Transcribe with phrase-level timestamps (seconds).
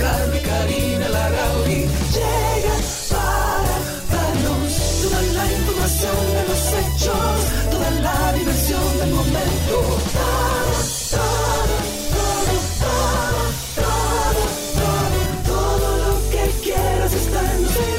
[0.00, 0.02] Y
[0.40, 3.76] Karina Larrauri llegan para
[4.10, 4.72] darnos
[5.02, 7.36] toda la información de los hechos,
[7.70, 9.76] toda la diversión del momento.
[10.16, 10.72] Todo,
[11.10, 11.64] todo,
[12.16, 13.40] todo, todo,
[13.76, 14.32] todo,
[14.80, 17.96] todo, todo lo que quieras está en 12 y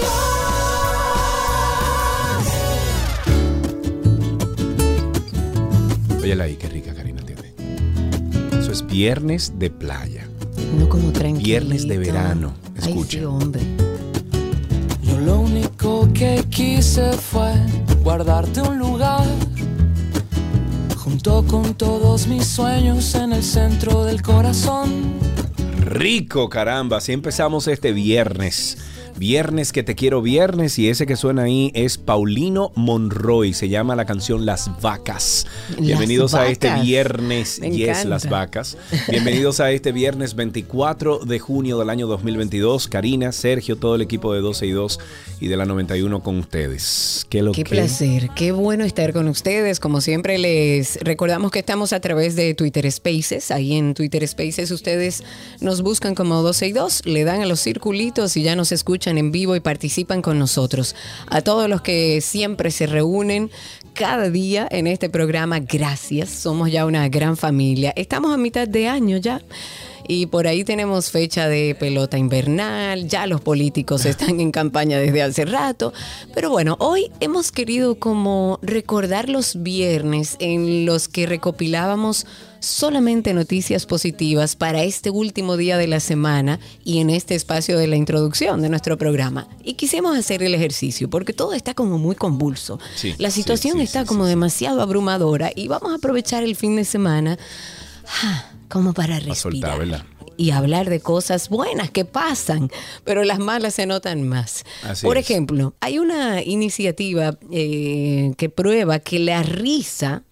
[6.09, 6.23] 2.
[6.23, 7.53] Óyela ahí, qué rica Karina tiene.
[8.59, 10.20] Eso es viernes de playa.
[10.91, 11.45] Como tranquilo.
[11.45, 12.53] Viernes de verano.
[12.81, 13.19] Ay, Escucha.
[13.19, 13.61] sí, hombre.
[15.01, 17.53] Yo lo único que quise fue
[18.03, 19.23] guardarte un lugar
[20.97, 25.13] junto con todos mis sueños en el centro del corazón.
[25.79, 26.97] Rico, caramba.
[26.97, 28.77] Así empezamos este viernes.
[29.21, 33.53] Viernes que te quiero viernes y ese que suena ahí es Paulino Monroy.
[33.53, 35.45] Se llama la canción Las Vacas.
[35.69, 37.59] Las Bienvenidos a este viernes.
[37.61, 38.09] Me Yes, encanta.
[38.09, 38.77] Las Vacas.
[39.11, 42.87] Bienvenidos a este viernes 24 de junio del año 2022.
[42.87, 44.99] Karina, Sergio, todo el equipo de 12 y 2
[45.39, 47.27] y de la 91 con ustedes.
[47.29, 47.69] ¿Qué lo Qué que?
[47.69, 49.79] placer, qué bueno estar con ustedes.
[49.79, 53.51] Como siempre les recordamos que estamos a través de Twitter Spaces.
[53.51, 55.23] Ahí en Twitter Spaces ustedes
[55.59, 59.10] nos buscan como 12 y 2, le dan a los circulitos y ya nos escuchan
[59.17, 60.95] en vivo y participan con nosotros.
[61.27, 63.51] A todos los que siempre se reúnen
[63.93, 66.29] cada día en este programa, gracias.
[66.29, 67.93] Somos ya una gran familia.
[67.95, 69.41] Estamos a mitad de año ya.
[70.07, 75.21] Y por ahí tenemos fecha de pelota invernal, ya los políticos están en campaña desde
[75.21, 75.93] hace rato,
[76.33, 82.25] pero bueno, hoy hemos querido como recordar los viernes en los que recopilábamos
[82.61, 87.87] solamente noticias positivas para este último día de la semana y en este espacio de
[87.87, 89.47] la introducción de nuestro programa.
[89.63, 92.79] Y quisimos hacer el ejercicio porque todo está como muy convulso.
[92.95, 96.85] Sí, la situación sí, está como demasiado abrumadora y vamos a aprovechar el fin de
[96.85, 97.37] semana
[98.69, 100.05] como para soltar, respirar
[100.37, 102.71] y hablar de cosas buenas que pasan,
[103.03, 104.63] pero las malas se notan más.
[104.83, 105.29] Así Por es.
[105.29, 110.23] ejemplo, hay una iniciativa eh, que prueba que la risa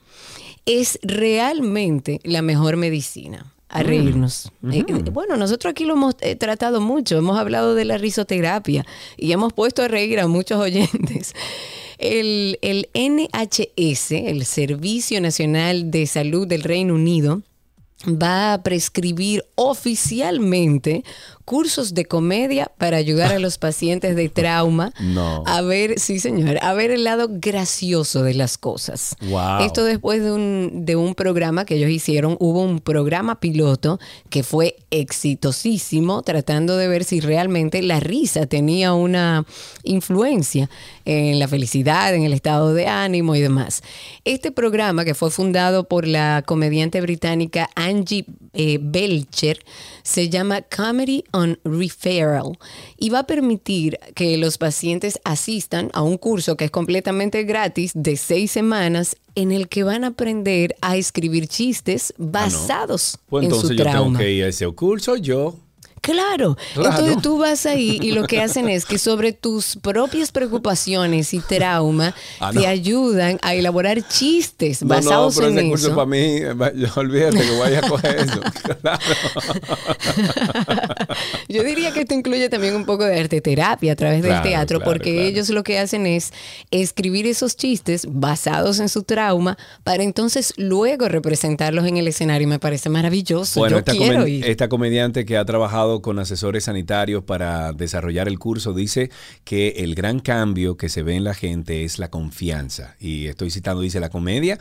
[0.66, 3.54] es realmente la mejor medicina.
[3.72, 4.52] A reírnos.
[4.72, 8.84] Eh, eh, bueno, nosotros aquí lo hemos eh, tratado mucho, hemos hablado de la risoterapia
[9.16, 11.36] y hemos puesto a reír a muchos oyentes.
[12.00, 17.44] El, el NHS, el Servicio Nacional de Salud del Reino Unido,
[18.06, 21.04] va a prescribir oficialmente
[21.50, 25.44] cursos de comedia para ayudar a los pacientes de trauma No.
[25.48, 29.16] a ver, sí señor, a ver el lado gracioso de las cosas.
[29.22, 29.62] Wow.
[29.62, 34.00] Esto después de un, de un programa que ellos hicieron, hubo un programa piloto
[34.30, 39.44] que fue exitosísimo tratando de ver si realmente la risa tenía una
[39.82, 40.70] influencia
[41.06, 43.82] en la felicidad, en el estado de ánimo y demás.
[44.24, 49.60] Este programa que fue fundado por la comediante británica Angie eh, Belcher
[50.04, 52.58] se llama Comedy on Referral
[52.98, 57.92] y va a permitir que los pacientes asistan a un curso que es completamente gratis
[57.96, 63.52] de seis semanas en el que van a aprender a escribir chistes basados Pues en
[63.52, 64.20] entonces su yo tengo trauma.
[64.20, 65.56] que ir a ese curso yo.
[66.02, 66.58] Claro.
[66.74, 66.90] Claro.
[66.90, 71.40] Entonces tú vas ahí y lo que hacen es que sobre tus propias preocupaciones y
[71.40, 72.62] trauma Ah, no.
[72.62, 75.96] te ayudan a elaborar chistes No, no, basados pero en ese curso eso.
[75.96, 76.40] para mí,
[76.76, 78.40] yo olvídate que voy a coger eso.
[78.82, 79.00] Claro.
[81.48, 84.52] Yo diría que esto incluye también un poco de arte terapia a través Claro, del
[84.52, 86.32] teatro, porque ellos lo que hacen es
[86.72, 92.48] escribir esos chistes basados en su trauma para entonces luego representarlos en el escenario.
[92.48, 93.60] Me parece maravilloso.
[93.60, 94.46] Bueno, Yo esta, quiero comen- ir.
[94.46, 99.10] esta comediante que ha trabajado con asesores sanitarios para desarrollar el curso dice
[99.44, 102.96] que el gran cambio que se ve en la gente es la confianza.
[103.00, 104.58] Y estoy citando, dice, la comedia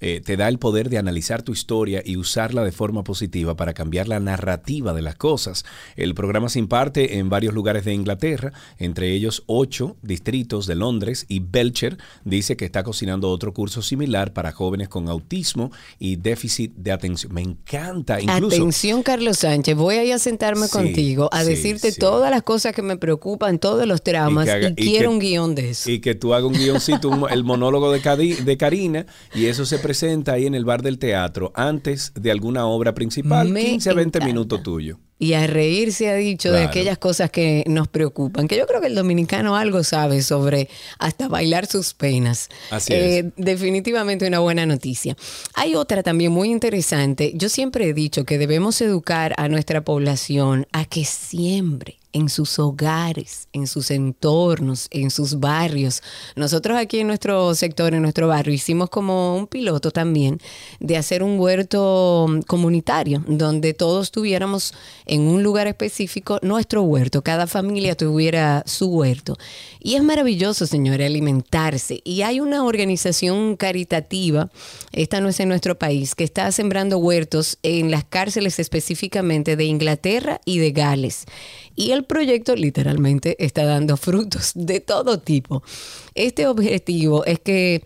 [0.00, 3.74] eh, te da el poder de analizar tu historia y usarla de forma positiva para
[3.74, 5.64] cambiar la narrativa de las cosas.
[5.96, 11.26] El programa se imparte en varios lugares de Inglaterra, entre ellos ocho distritos de Londres
[11.28, 16.72] y Belcher dice que está cocinando otro curso similar para jóvenes con autismo y déficit
[16.76, 17.32] de atención.
[17.32, 21.50] Me encanta, incluso Atención, Carlos Sánchez, voy a ir a sentarme Sí, contigo a sí,
[21.50, 21.98] decirte sí.
[21.98, 25.18] todas las cosas que me preocupan, todos los traumas, y, haga- y quiero que- un
[25.18, 25.90] guion de eso.
[25.90, 28.00] Y que tú hagas un guioncito, un- el monólogo de,
[28.44, 32.66] de Karina, y eso se presenta ahí en el bar del teatro antes de alguna
[32.66, 34.26] obra principal, Me 15 a 20 encanta.
[34.26, 34.98] minutos tuyo.
[35.18, 38.80] Y a reír se ha dicho de aquellas cosas que nos preocupan, que yo creo
[38.80, 40.68] que el dominicano algo sabe sobre
[40.98, 42.48] hasta bailar sus penas.
[42.70, 45.16] Así Eh, Definitivamente una buena noticia.
[45.54, 47.32] Hay otra también muy interesante.
[47.34, 52.60] Yo siempre he dicho que debemos educar a nuestra población a que siempre en sus
[52.60, 56.00] hogares, en sus entornos, en sus barrios.
[56.36, 60.38] Nosotros aquí en nuestro sector, en nuestro barrio, hicimos como un piloto también
[60.78, 64.74] de hacer un huerto mm, comunitario, donde todos tuviéramos
[65.06, 69.36] en un lugar específico nuestro huerto, cada familia tuviera su huerto.
[69.80, 72.00] Y es maravilloso, señores, alimentarse.
[72.04, 74.50] Y hay una organización caritativa,
[74.92, 79.64] esta no es en nuestro país, que está sembrando huertos en las cárceles específicamente de
[79.64, 81.24] Inglaterra y de Gales.
[81.76, 85.62] Y el proyecto literalmente está dando frutos de todo tipo.
[86.14, 87.84] Este objetivo es que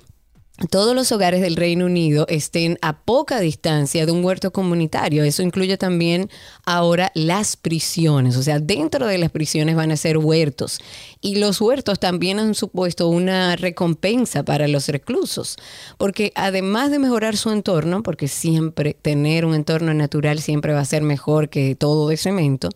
[0.67, 5.23] todos los hogares del Reino Unido estén a poca distancia de un huerto comunitario.
[5.23, 6.29] Eso incluye también
[6.65, 8.37] ahora las prisiones.
[8.37, 10.81] O sea, dentro de las prisiones van a ser huertos.
[11.21, 15.57] Y los huertos también han supuesto una recompensa para los reclusos.
[15.97, 20.85] Porque además de mejorar su entorno, porque siempre tener un entorno natural siempre va a
[20.85, 22.71] ser mejor que todo de cemento,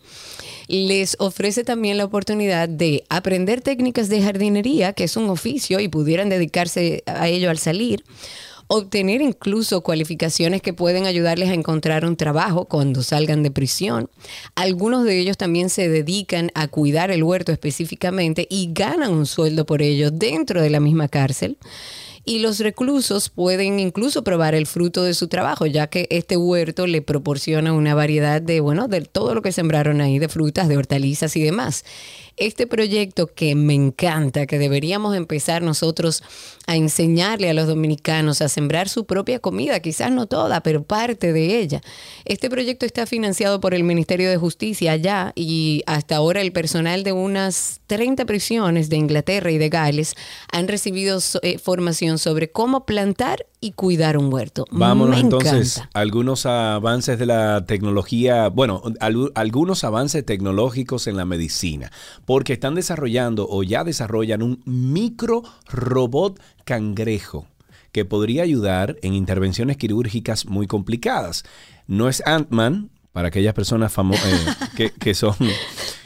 [0.67, 5.87] les ofrece también la oportunidad de aprender técnicas de jardinería, que es un oficio y
[5.87, 8.03] pudieran dedicarse a ello al salir,
[8.67, 14.09] obtener incluso cualificaciones que pueden ayudarles a encontrar un trabajo cuando salgan de prisión.
[14.55, 19.65] Algunos de ellos también se dedican a cuidar el huerto específicamente y ganan un sueldo
[19.65, 21.57] por ello dentro de la misma cárcel.
[22.25, 26.87] Y los reclusos pueden incluso probar el fruto de su trabajo, ya que este huerto
[26.87, 30.77] le proporciona una variedad de, bueno, de todo lo que sembraron ahí, de frutas, de
[30.77, 31.83] hortalizas y demás.
[32.37, 36.23] Este proyecto que me encanta, que deberíamos empezar nosotros
[36.65, 41.31] a enseñarle a los dominicanos a sembrar su propia comida, quizás no toda, pero parte
[41.33, 41.81] de ella.
[42.25, 47.03] Este proyecto está financiado por el Ministerio de Justicia allá y hasta ahora el personal
[47.03, 50.15] de unas 30 prisiones de Inglaterra y de Gales
[50.51, 54.65] han recibido eh, formación sobre cómo plantar y cuidar un huerto.
[54.71, 55.89] Vámonos Me entonces encanta.
[55.97, 61.89] algunos avances de la tecnología, bueno, al- algunos avances tecnológicos en la medicina,
[62.25, 67.47] porque están desarrollando o ya desarrollan un micro robot cangrejo
[67.91, 71.43] que podría ayudar en intervenciones quirúrgicas muy complicadas.
[71.87, 73.93] No es Ant-Man, para aquellas personas
[74.77, 75.35] eh, que son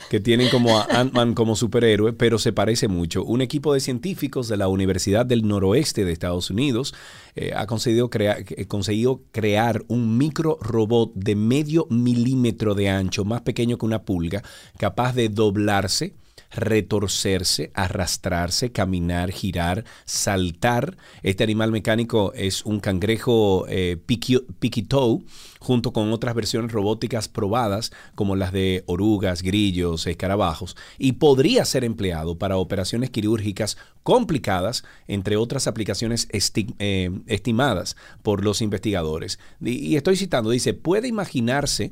[0.09, 3.23] que tienen como a Ant-Man como superhéroe, pero se parece mucho.
[3.23, 6.93] Un equipo de científicos de la Universidad del Noroeste de Estados Unidos
[7.35, 13.25] eh, ha conseguido, crea- eh, conseguido crear un micro robot de medio milímetro de ancho,
[13.25, 14.43] más pequeño que una pulga,
[14.77, 16.13] capaz de doblarse,
[16.51, 20.97] retorcerse, arrastrarse, caminar, girar, saltar.
[21.23, 25.23] Este animal mecánico es un cangrejo eh, piqui- piquitoe,
[25.59, 31.83] junto con otras versiones robóticas probadas, como las de orugas, grillos, escarabajos, y podría ser
[31.83, 39.39] empleado para operaciones quirúrgicas complicadas, entre otras aplicaciones eh, estimadas por los investigadores.
[39.61, 41.91] Y estoy citando, dice, puede imaginarse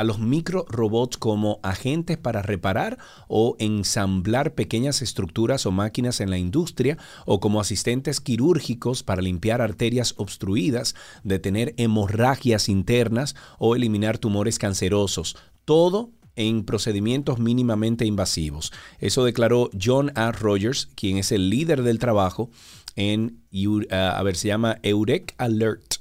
[0.00, 2.96] a los micro robots como agentes para reparar
[3.28, 9.60] o ensamblar pequeñas estructuras o máquinas en la industria o como asistentes quirúrgicos para limpiar
[9.60, 15.36] arterias obstruidas, detener hemorragias internas o eliminar tumores cancerosos.
[15.66, 18.72] Todo en procedimientos mínimamente invasivos.
[19.00, 20.32] Eso declaró John A.
[20.32, 22.48] Rogers, quien es el líder del trabajo
[22.96, 23.42] en,
[23.90, 25.99] ah, a ver, se llama Eurek Alert.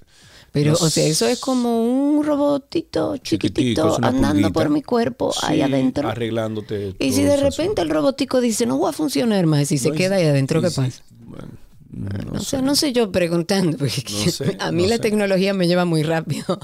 [0.52, 4.52] Pero, o sea, eso es como un robotito chiquitito Chiquitico, andando pulguita.
[4.54, 6.10] por mi cuerpo ahí adentro.
[6.10, 6.96] Arreglándote.
[7.00, 9.96] Y si de repente el robotico dice, no va a funcionar más, y se No,
[9.96, 11.04] queda ahí adentro, ¿qué si- pasa?
[11.26, 11.48] bueno,
[11.92, 12.62] No, no sé, sé.
[12.62, 15.02] no sé yo preguntando, porque No sé, a mí la sé.
[15.02, 16.60] tecnología me lleva muy rápido.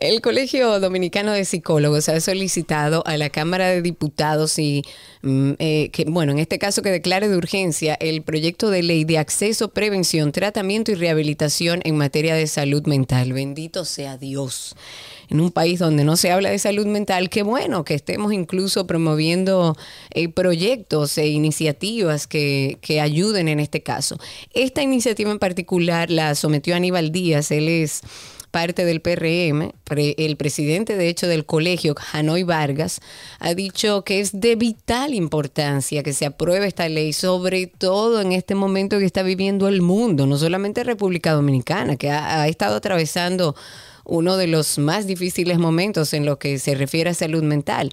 [0.00, 4.82] El Colegio Dominicano de Psicólogos ha solicitado a la Cámara de Diputados y
[5.20, 9.04] mm, eh, que, bueno, en este caso que declare de urgencia el proyecto de ley
[9.04, 13.34] de acceso, prevención, tratamiento y rehabilitación en materia de salud mental.
[13.34, 14.74] Bendito sea Dios.
[15.28, 18.86] En un país donde no se habla de salud mental, qué bueno que estemos incluso
[18.86, 19.76] promoviendo
[20.12, 24.18] eh, proyectos e iniciativas que, que ayuden en este caso.
[24.54, 28.00] Esta iniciativa en particular la sometió Aníbal Díaz, él es
[28.50, 33.00] parte del PRM, el presidente de hecho del colegio, Hanoi Vargas,
[33.38, 38.32] ha dicho que es de vital importancia que se apruebe esta ley, sobre todo en
[38.32, 42.76] este momento que está viviendo el mundo, no solamente República Dominicana, que ha, ha estado
[42.76, 43.54] atravesando
[44.04, 47.92] uno de los más difíciles momentos en lo que se refiere a salud mental.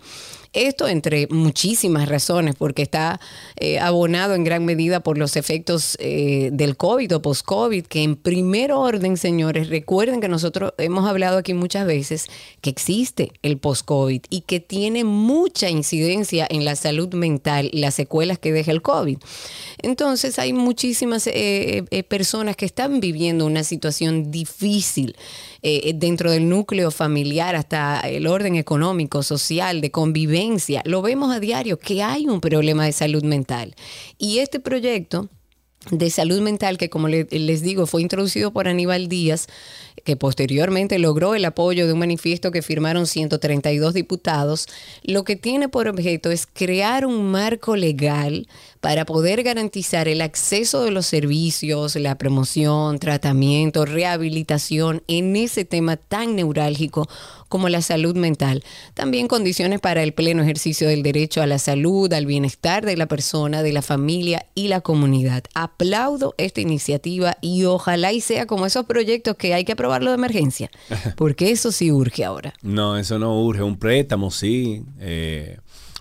[0.57, 3.19] Esto entre muchísimas razones, porque está
[3.57, 8.15] eh, abonado en gran medida por los efectos eh, del COVID o post-COVID, que en
[8.15, 12.25] primer orden, señores, recuerden que nosotros hemos hablado aquí muchas veces
[12.59, 17.93] que existe el post-COVID y que tiene mucha incidencia en la salud mental y las
[17.93, 19.19] secuelas que deja el COVID.
[19.83, 25.15] Entonces hay muchísimas eh, personas que están viviendo una situación difícil
[25.95, 30.46] dentro del núcleo familiar, hasta el orden económico, social, de convivencia.
[30.85, 33.75] Lo vemos a diario que hay un problema de salud mental.
[34.17, 35.29] Y este proyecto
[35.91, 39.47] de salud mental que como les digo fue introducido por Aníbal Díaz,
[40.03, 44.67] que posteriormente logró el apoyo de un manifiesto que firmaron 132 diputados,
[45.03, 48.47] lo que tiene por objeto es crear un marco legal
[48.79, 55.97] para poder garantizar el acceso de los servicios, la promoción, tratamiento, rehabilitación en ese tema
[55.97, 57.09] tan neurálgico
[57.49, 58.63] como la salud mental.
[58.93, 63.07] También condiciones para el pleno ejercicio del derecho a la salud, al bienestar de la
[63.07, 65.43] persona, de la familia y la comunidad.
[65.53, 70.15] Aplaudo esta iniciativa y ojalá y sea como esos proyectos que hay que aprobarlo de
[70.15, 70.69] emergencia,
[71.15, 72.53] porque eso sí urge ahora.
[72.61, 73.63] No, eso no urge.
[73.63, 74.83] Un préstamo, sí.
[74.99, 75.57] Eh,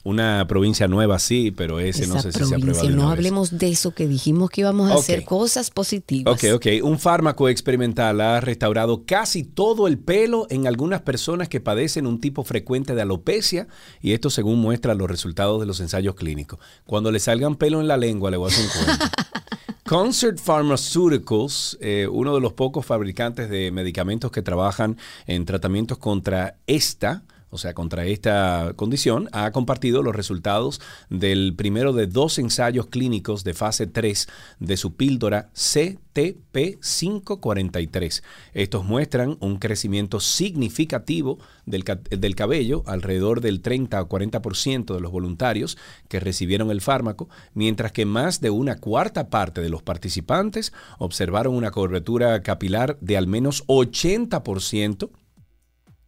[0.06, 2.80] una provincia nueva sí, pero ese no sé si se aprueba.
[2.80, 6.32] De no hablemos de eso que dijimos que íbamos a hacer cosas positivas.
[6.32, 6.66] Ok, ok.
[6.84, 12.20] Un fármaco experimental ha restaurado casi todo el pelo en algunas personas que padecen un
[12.20, 13.66] tipo frecuente de alopecia
[14.00, 16.60] y esto según muestra los resultados de los ensayos clínicos.
[16.86, 19.06] Cuando le salgan pelo en la lengua le voy a hacer un cuento.
[19.88, 26.58] Concert Pharmaceuticals, eh, uno de los pocos fabricantes de medicamentos que trabajan en tratamientos contra
[26.68, 32.86] esta o sea, contra esta condición, ha compartido los resultados del primero de dos ensayos
[32.86, 34.26] clínicos de fase 3
[34.58, 38.22] de su píldora CTP543.
[38.52, 45.12] Estos muestran un crecimiento significativo del, del cabello, alrededor del 30 o 40% de los
[45.12, 50.72] voluntarios que recibieron el fármaco, mientras que más de una cuarta parte de los participantes
[50.98, 55.10] observaron una cobertura capilar de al menos 80%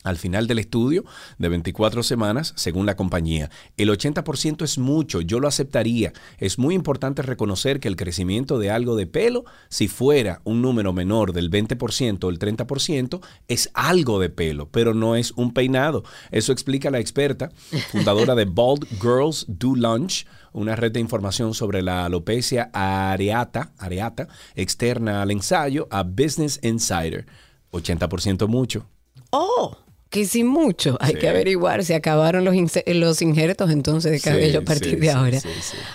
[0.05, 1.05] al final del estudio
[1.39, 3.51] de 24 semanas, según la compañía.
[3.77, 6.13] El 80% es mucho, yo lo aceptaría.
[6.39, 10.93] Es muy importante reconocer que el crecimiento de algo de pelo, si fuera un número
[10.93, 16.05] menor del 20% o el 30%, es algo de pelo, pero no es un peinado.
[16.31, 17.51] Eso explica la experta,
[17.91, 24.29] fundadora de Bald Girls Do Lunch, una red de información sobre la alopecia areata, areata
[24.55, 27.27] externa al ensayo, a Business Insider.
[27.73, 28.87] 80% mucho.
[29.31, 29.77] Oh,
[30.11, 30.97] que sin mucho.
[31.01, 32.55] Hay que averiguar si acabaron los,
[32.87, 35.39] los injertos entonces de cabello a partir de ahora.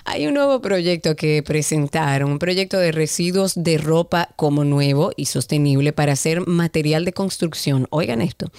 [0.05, 5.25] Hay un nuevo proyecto que presentaron, un proyecto de residuos de ropa como nuevo y
[5.25, 7.87] sostenible para hacer material de construcción.
[7.89, 8.51] Oigan esto.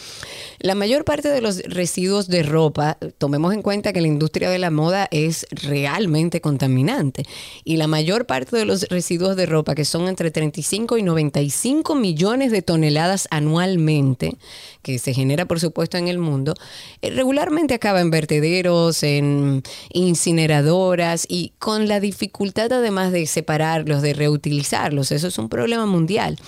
[0.58, 4.58] La mayor parte de los residuos de ropa, tomemos en cuenta que la industria de
[4.58, 7.24] la moda es realmente contaminante
[7.64, 11.94] y la mayor parte de los residuos de ropa, que son entre 35 y 95
[11.94, 14.36] millones de toneladas anualmente,
[14.82, 16.54] que se genera por supuesto en el mundo,
[17.02, 24.14] eh, regularmente acaba en vertederos, en incineradoras y con la dificultad además de separarlos, de
[24.14, 25.12] reutilizarlos.
[25.12, 26.38] Eso es un problema mundial.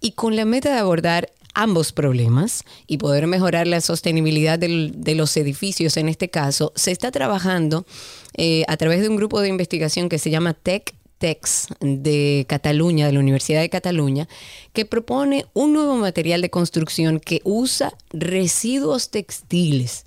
[0.00, 5.36] Y con la meta de abordar ambos problemas y poder mejorar la sostenibilidad de los
[5.36, 7.84] edificios en este caso, se está trabajando
[8.36, 10.94] eh, a través de un grupo de investigación que se llama Tech
[11.80, 14.28] de Cataluña, de la Universidad de Cataluña,
[14.72, 20.04] que propone un nuevo material de construcción que usa residuos textiles.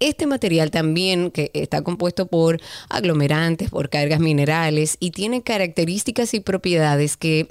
[0.00, 6.40] Este material también, que está compuesto por aglomerantes, por cargas minerales y tiene características y
[6.40, 7.48] propiedades que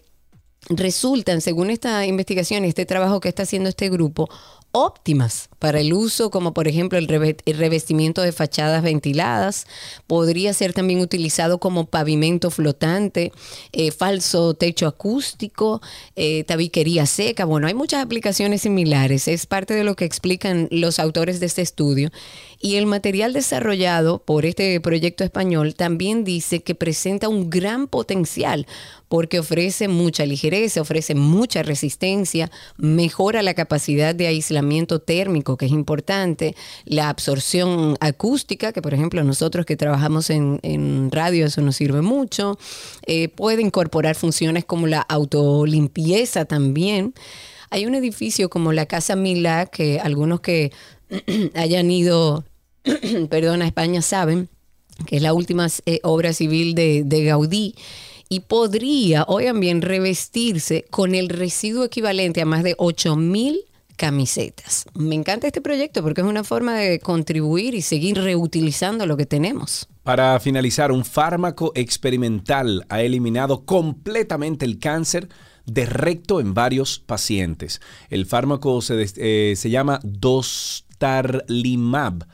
[0.69, 4.29] resultan, según esta investigación y este trabajo que está haciendo este grupo,
[4.71, 9.65] óptimas para el uso, como por ejemplo el, revestimiento de fachadas ventiladas.
[10.07, 13.31] Podría ser también utilizado como pavimento flotante,
[13.71, 15.81] eh, falso techo acústico,
[16.17, 17.45] eh, tabiquería seca.
[17.45, 19.29] Bueno, hay muchas aplicaciones similares.
[19.29, 22.11] Es parte de lo que explican los autores de este estudio.
[22.59, 28.67] Y el material desarrollado por este proyecto español también dice que presenta un gran potencial
[29.13, 35.71] porque ofrece mucha ligereza, ofrece mucha resistencia, mejora la capacidad de aislamiento térmico, que es
[35.71, 36.55] importante,
[36.85, 42.57] la absorción acústica, que por ejemplo nosotros que trabajamos en, radio eso nos sirve mucho,
[43.05, 47.13] eh, puede incorporar funciones como la autolimpieza también.
[47.69, 50.71] Hay un edificio como la Casa Milá, que algunos que
[51.55, 52.43] hayan ido,
[53.29, 54.49] perdón, a España saben,
[55.05, 57.75] que es la última eh, obra civil de, de Gaudí
[58.33, 63.63] y podría, oigan bien, revestirse con el residuo equivalente a más de 8 mil
[63.97, 64.85] camisetas.
[64.93, 69.25] Me encanta este proyecto porque es una forma de contribuir y seguir reutilizando lo que
[69.25, 69.87] tenemos.
[70.03, 75.29] Para finalizar, un fármaco experimental ha eliminado completamente el cáncer
[75.65, 77.79] de recto en varios pacientes.
[78.09, 82.27] El fármaco se, eh, se llama Dostarlimab.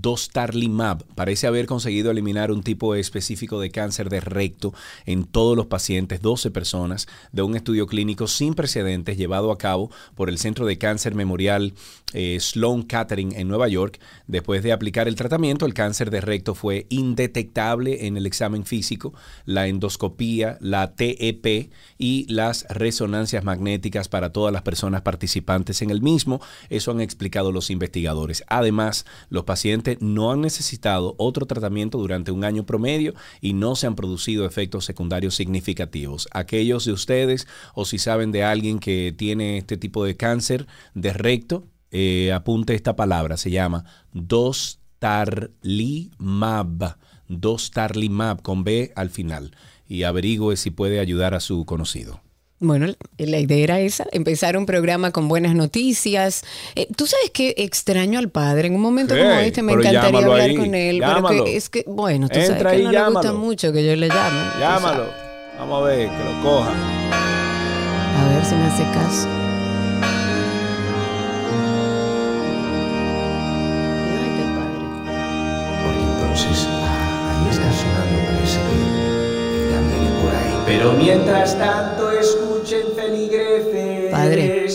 [0.00, 4.74] Dostarlimab parece haber conseguido eliminar un tipo específico de cáncer de recto
[5.06, 9.90] en todos los pacientes, 12 personas, de un estudio clínico sin precedentes llevado a cabo
[10.14, 11.74] por el Centro de Cáncer Memorial
[12.12, 14.00] eh, Sloan Kettering en Nueva York.
[14.26, 19.12] Después de aplicar el tratamiento, el cáncer de recto fue indetectable en el examen físico,
[19.44, 26.02] la endoscopía, la TEP y las resonancias magnéticas para todas las personas participantes en el
[26.02, 26.40] mismo.
[26.70, 28.44] Eso han explicado los investigadores.
[28.48, 33.86] Además, los pacientes no han necesitado otro tratamiento durante un año promedio y no se
[33.86, 36.28] han producido efectos secundarios significativos.
[36.32, 41.12] Aquellos de ustedes o si saben de alguien que tiene este tipo de cáncer de
[41.12, 46.96] recto, eh, apunte esta palabra, se llama Dostarlimab.
[47.28, 52.23] Dostarlimab con B al final y averigüe si puede ayudar a su conocido.
[52.64, 52.86] Bueno,
[53.18, 56.42] la idea era esa, empezar un programa con buenas noticias.
[56.74, 58.68] Eh, Tú sabes que extraño al padre.
[58.68, 60.98] En un momento como este me pero encantaría llámalo hablar ahí, con él.
[61.00, 61.44] Pero llámalo.
[61.44, 63.38] que es que, bueno, tú sabes Entra que ahí, no le gusta llámalo.
[63.38, 64.40] mucho que yo le llame.
[64.58, 64.96] Llámalo.
[65.04, 65.14] sabes.
[65.58, 66.72] Vamos a ver, que lo coja.
[68.16, 69.28] A ver si me hace caso.
[80.66, 84.10] Pero mientras tanto, escuchen feligreses.
[84.10, 84.66] Padre.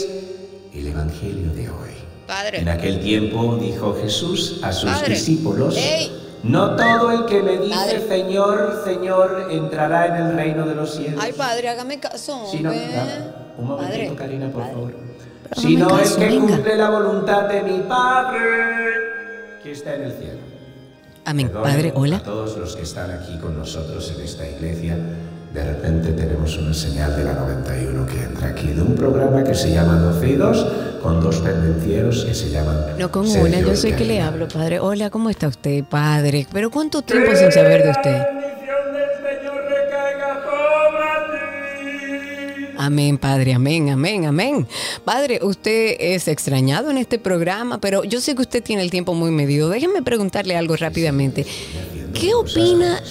[0.73, 1.89] El Evangelio de hoy.
[2.27, 2.59] Padre.
[2.59, 5.15] En aquel tiempo dijo Jesús a sus Padre.
[5.15, 6.11] discípulos, Ey.
[6.43, 8.07] no todo el que me dice Padre.
[8.07, 11.19] Señor, Señor, entrará en el reino de los cielos.
[11.23, 12.45] Ay, padre, hágame caso.
[12.51, 12.87] Sino, hombre.
[12.95, 14.15] Ah, un momentito, Padre.
[14.15, 14.93] Karina, por favor.
[15.57, 16.55] Sino hágame el que venga.
[16.55, 18.39] cumple la voluntad de mi Padre,
[19.63, 20.39] que está en el cielo.
[21.25, 21.47] Amén.
[21.47, 22.19] Perdonen Padre, A hola.
[22.23, 24.97] todos los que están aquí con nosotros en esta iglesia.
[25.53, 29.55] De repente tenemos una señal de la 91 que entra aquí, de un programa que
[29.55, 30.67] se llama 12 y 2,
[31.01, 32.77] con dos pendencieros que se llaman.
[32.99, 34.79] No con Sergio una, yo soy que le hablo, padre.
[34.79, 36.45] Hola, ¿cómo está usted, padre?
[36.53, 38.11] Pero ¿cuánto tiempo sin saber de usted?
[38.11, 41.39] bendición del Señor recaiga sobre
[42.67, 42.75] ti.
[42.77, 44.67] Amén, Padre, amén, amén, amén.
[45.03, 49.15] Padre, usted es extrañado en este programa, pero yo sé que usted tiene el tiempo
[49.15, 49.67] muy medido.
[49.69, 51.47] Déjeme preguntarle algo rápidamente.
[52.13, 53.01] ¿Qué opina?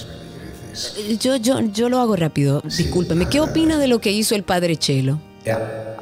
[1.19, 3.27] Yo, yo, yo lo hago rápido, discúlpeme.
[3.29, 5.19] ¿Qué opina de lo que hizo el Padre Chelo?
[5.45, 5.95] Ya.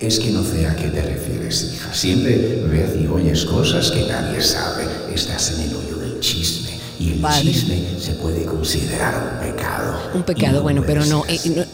[0.00, 1.92] Es que no sé a qué te refieres, hija.
[1.92, 4.84] Siempre ves y oyes cosas que nadie sabe.
[5.12, 6.70] Estás en el hoyo del chisme.
[7.00, 7.42] Y el Padre.
[7.42, 9.98] chisme se puede considerar un pecado.
[10.14, 11.64] Un pecado, bueno, pero no, eh, no.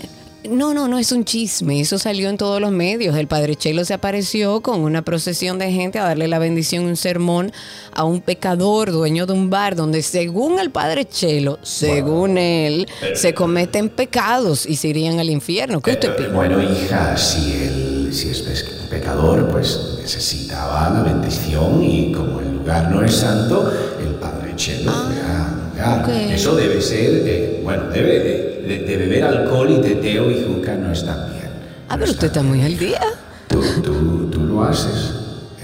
[0.49, 3.17] No, no, no es un chisme, eso salió en todos los medios.
[3.17, 6.97] El padre Chelo se apareció con una procesión de gente a darle la bendición, un
[6.97, 7.53] sermón
[7.93, 13.33] a un pecador, dueño de un bar, donde según el padre Chelo, según él, se
[13.33, 15.81] cometen pecados y se irían al infierno.
[15.81, 16.29] ¿Qué usted Eh?
[16.29, 18.43] Bueno, hija, si él si es
[18.89, 24.93] pecador, pues necesitaba la bendición y como el lugar no es santo, el padre Chelo
[24.93, 26.03] lugar.
[26.03, 26.09] ok.
[26.33, 30.75] Eso debe ser, eh, bueno, debe de, de- de beber alcohol y teteo y juca
[30.75, 31.51] no está bien.
[31.89, 33.01] Ah, No pero usted está muy al día.
[33.49, 35.13] Tú, tú, tú lo haces.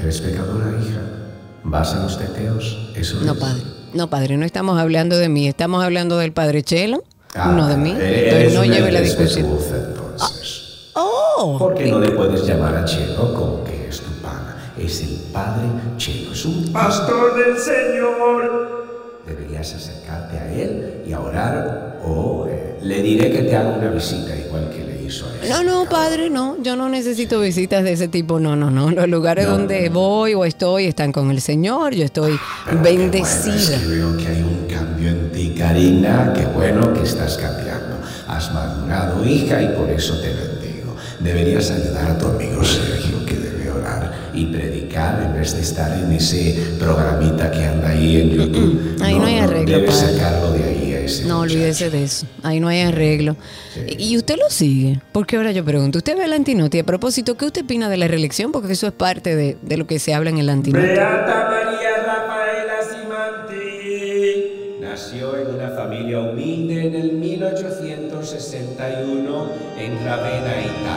[0.01, 1.01] Eres pecadora, hija.
[1.65, 2.91] Vas a los teteos.
[2.95, 3.39] Eso No, es.
[3.39, 3.63] padre.
[3.93, 7.03] No, padre, no estamos hablando de mí, estamos hablando del padre Chelo,
[7.35, 7.91] Ah, no de mí.
[7.91, 9.47] Eres Entonces no lleve la discusión.
[9.47, 10.91] entonces.
[10.95, 14.73] Oh, ¿Por qué no le puedes llamar a Chelo como que es tu pana?
[14.79, 18.90] Es el padre Chelo, es un pastor del Señor.
[19.27, 23.91] Deberías acercarte a él y a orar o eh, le diré que te haga una
[23.91, 25.49] visita igual que le hizo a él.
[25.51, 26.57] No, no, padre, no.
[26.63, 28.41] Yo no necesito visitas de ese tipo.
[28.41, 28.91] No, no, no.
[28.91, 31.95] Los lugares donde voy o estoy están con el Señor.
[31.95, 33.55] Yo estoy Pero qué bueno, bendecida.
[33.77, 36.33] es que veo que hay un cambio en ti, Karina.
[36.35, 37.97] Qué bueno que estás cambiando.
[38.27, 40.97] Has madurado, hija, y por eso te bendigo.
[41.21, 43.00] Deberías ayudar a tu amigo Sergio,
[44.91, 48.97] y predicar en vez de estar en ese programita que anda ahí en YouTube.
[49.03, 50.15] Ahí no hay arreglo, Debes padre.
[50.19, 51.55] sacarlo de ahí a ese No, muchacho.
[51.55, 52.27] olvídese de eso.
[52.43, 53.37] Ahí no hay arreglo.
[53.99, 55.01] Y usted lo sigue.
[55.13, 56.79] Porque ahora yo pregunto, ¿usted ve el antinoti?
[56.81, 58.51] A propósito, ¿qué usted opina de la reelección?
[58.53, 60.85] Porque eso es parte de, de lo que se habla en el antinoti.
[60.87, 69.47] Beata María Rafaela Simanti nació en una familia humilde en el 1861
[69.79, 70.90] en Ravenna, Italia,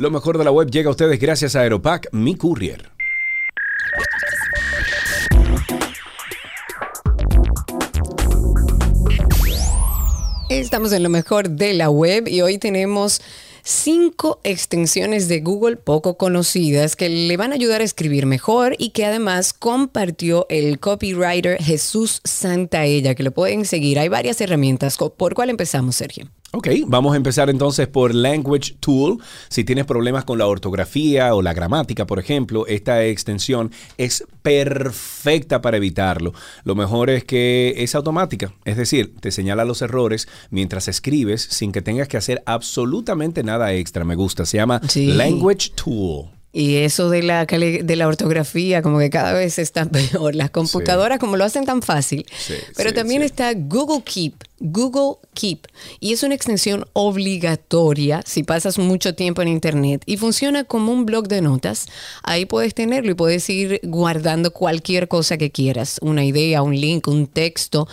[0.00, 2.90] Lo mejor de la web llega a ustedes gracias a Aeropack, mi courier.
[10.48, 13.20] Estamos en lo mejor de la web y hoy tenemos
[13.62, 18.92] cinco extensiones de Google poco conocidas que le van a ayudar a escribir mejor y
[18.92, 23.98] que además compartió el copywriter Jesús Santaella, que lo pueden seguir.
[23.98, 24.96] Hay varias herramientas.
[24.96, 26.30] ¿Por cuál empezamos, Sergio?
[26.52, 29.18] Ok, vamos a empezar entonces por Language Tool.
[29.48, 35.62] Si tienes problemas con la ortografía o la gramática, por ejemplo, esta extensión es perfecta
[35.62, 36.32] para evitarlo.
[36.64, 41.70] Lo mejor es que es automática, es decir, te señala los errores mientras escribes sin
[41.70, 44.04] que tengas que hacer absolutamente nada extra.
[44.04, 46.39] Me gusta, se llama Language Tool.
[46.52, 50.34] Y eso de la, de la ortografía, como que cada vez está peor.
[50.34, 52.26] Las computadoras, como lo hacen tan fácil.
[52.76, 54.34] Pero también está Google Keep.
[54.58, 55.68] Google Keep.
[56.00, 60.02] Y es una extensión obligatoria si pasas mucho tiempo en Internet.
[60.06, 61.86] Y funciona como un blog de notas.
[62.22, 65.98] Ahí puedes tenerlo y puedes ir guardando cualquier cosa que quieras.
[66.02, 67.86] Una idea, un link, un texto.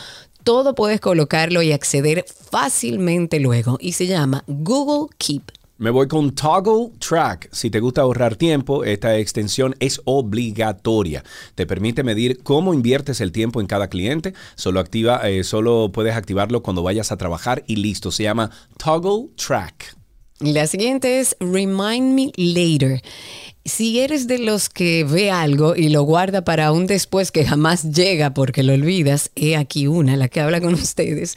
[0.44, 3.78] Todo puedes colocarlo y acceder fácilmente luego.
[3.80, 5.52] Y se llama Google Keep.
[5.80, 7.50] Me voy con Toggle Track.
[7.52, 11.24] Si te gusta ahorrar tiempo, esta extensión es obligatoria.
[11.54, 14.34] Te permite medir cómo inviertes el tiempo en cada cliente.
[14.56, 18.12] Solo, activa, eh, solo puedes activarlo cuando vayas a trabajar y listo.
[18.12, 18.50] Se llama
[18.84, 19.96] Toggle Track.
[20.40, 23.04] La siguiente es Remind Me Later.
[23.68, 27.84] Si eres de los que ve algo y lo guarda para un después que jamás
[27.84, 31.36] llega porque lo olvidas, he aquí una, la que habla con ustedes.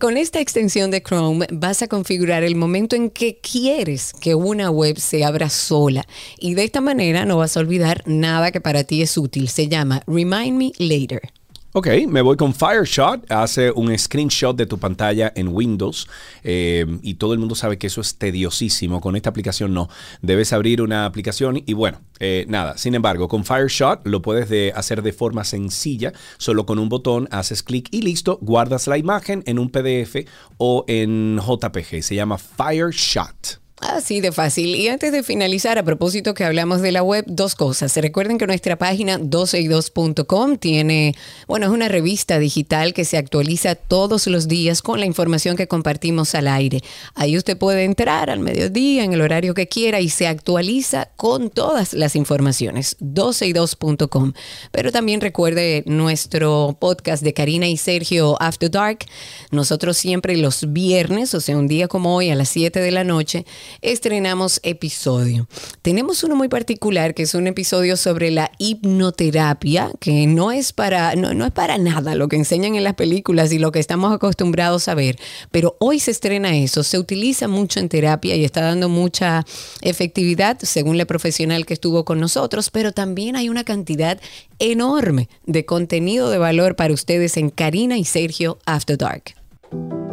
[0.00, 4.68] Con esta extensión de Chrome vas a configurar el momento en que quieres que una
[4.68, 6.04] web se abra sola
[6.40, 9.48] y de esta manera no vas a olvidar nada que para ti es útil.
[9.48, 11.39] Se llama Remind Me Later.
[11.72, 13.30] Ok, me voy con FireShot.
[13.30, 16.08] Hace un screenshot de tu pantalla en Windows
[16.42, 19.00] eh, y todo el mundo sabe que eso es tediosísimo.
[19.00, 19.88] Con esta aplicación no.
[20.20, 22.76] Debes abrir una aplicación y bueno, eh, nada.
[22.76, 26.12] Sin embargo, con FireShot lo puedes de hacer de forma sencilla.
[26.38, 28.40] Solo con un botón haces clic y listo.
[28.42, 32.02] Guardas la imagen en un PDF o en JPG.
[32.02, 33.60] Se llama FireShot.
[33.80, 34.74] Así de fácil.
[34.74, 37.96] Y antes de finalizar, a propósito que hablamos de la web, dos cosas.
[37.96, 41.14] Recuerden que nuestra página 12y2.com tiene,
[41.48, 45.66] bueno, es una revista digital que se actualiza todos los días con la información que
[45.66, 46.82] compartimos al aire.
[47.14, 51.48] Ahí usted puede entrar al mediodía, en el horario que quiera, y se actualiza con
[51.48, 52.98] todas las informaciones.
[53.00, 54.34] 12y2.com.
[54.72, 59.06] Pero también recuerde nuestro podcast de Karina y Sergio After Dark.
[59.50, 63.04] Nosotros siempre los viernes, o sea, un día como hoy a las 7 de la
[63.04, 63.46] noche,
[63.82, 65.48] estrenamos episodio.
[65.82, 71.14] Tenemos uno muy particular que es un episodio sobre la hipnoterapia, que no es para,
[71.16, 74.88] no, es para nada lo que enseñan en las películas y lo que estamos acostumbrados
[74.88, 75.18] a ver,
[75.50, 79.44] pero hoy se estrena eso, se utiliza mucho en terapia y está dando mucha
[79.82, 84.20] efectividad según la profesional que estuvo con nosotros, pero también hay una cantidad
[84.58, 89.34] enorme de contenido de valor para ustedes en Karina y Sergio After Dark.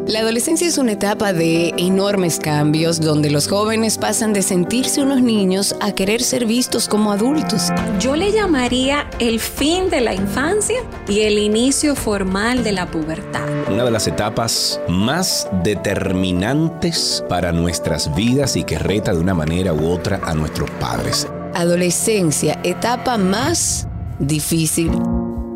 [0.08, 5.20] La adolescencia es una etapa de enormes cambios donde los jóvenes pasan de sentirse unos
[5.20, 7.68] niños a querer ser vistos como adultos.
[8.00, 13.46] Yo le llamaría el fin de la infancia y el inicio formal de la pubertad.
[13.70, 19.74] Una de las etapas más determinantes para nuestras vidas y que reta de una manera
[19.74, 21.28] u otra a nuestros padres.
[21.52, 23.86] Adolescencia, etapa más
[24.18, 24.90] difícil,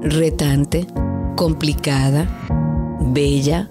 [0.02, 0.86] retante,
[1.36, 2.26] complicada,
[3.00, 3.70] bella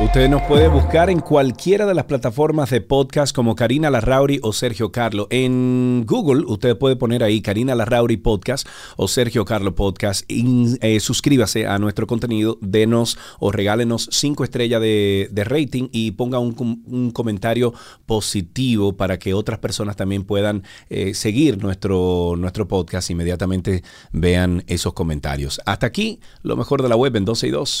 [0.00, 4.52] Usted nos puede buscar en cualquiera de las plataformas de podcast como Karina Larrauri o
[4.52, 5.28] Sergio Carlo.
[5.30, 10.24] En Google usted puede poner ahí Karina Larrauri Podcast o Sergio Carlo Podcast.
[10.28, 17.12] Eh, suscríbase a nuestro contenido, denos o regálenos cinco estrellas de, rating y ponga un,
[17.12, 17.72] comentario
[18.04, 23.10] positivo para que otras personas también puedan eh, seguir nuestro, nuestro podcast.
[23.10, 25.60] Inmediatamente vean esos comentarios.
[25.66, 27.80] Hasta aquí, lo mejor de la web en 12 y 2.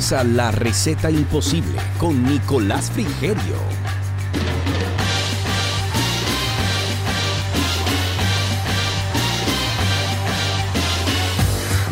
[0.00, 3.58] La receta imposible con Nicolás Frigerio.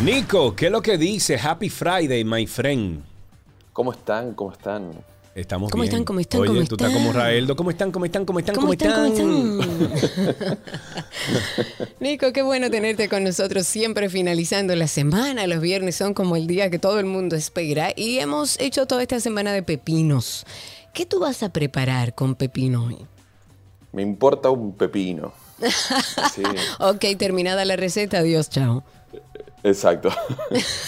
[0.03, 1.37] Nico, ¿qué es lo que dice?
[1.37, 3.03] Happy Friday, my friend.
[3.73, 4.33] ¿Cómo están?
[4.33, 4.91] ¿Cómo están?
[5.39, 5.93] Estamos ¿Cómo bien.
[5.93, 6.03] están?
[6.05, 6.41] ¿Cómo están?
[6.41, 7.03] Oye, ¿Cómo tú estás están?
[7.03, 7.55] como Raeldo.
[7.55, 7.91] ¿Cómo están?
[7.91, 8.25] ¿Cómo están?
[8.25, 8.55] ¿Cómo están?
[8.55, 8.91] ¿Cómo están?
[8.91, 9.59] ¿Cómo están?
[9.61, 10.57] están?
[11.99, 15.47] Nico, qué bueno tenerte con nosotros siempre finalizando la semana.
[15.47, 19.01] Los viernes son como el día que todo el mundo espera y hemos hecho toda
[19.01, 20.45] esta semana de pepinos.
[20.93, 22.97] ¿Qué tú vas a preparar con pepino hoy?
[23.93, 25.31] Me importa un pepino.
[26.33, 26.43] Sí,
[26.79, 28.83] Ok, terminada la receta, adiós, chao.
[29.63, 30.09] exacto.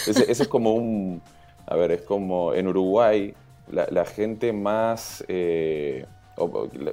[0.07, 1.21] Ese, ese es como un...
[1.67, 3.33] A ver, es como en Uruguay,
[3.69, 5.23] la, la gente más...
[5.27, 6.05] eh,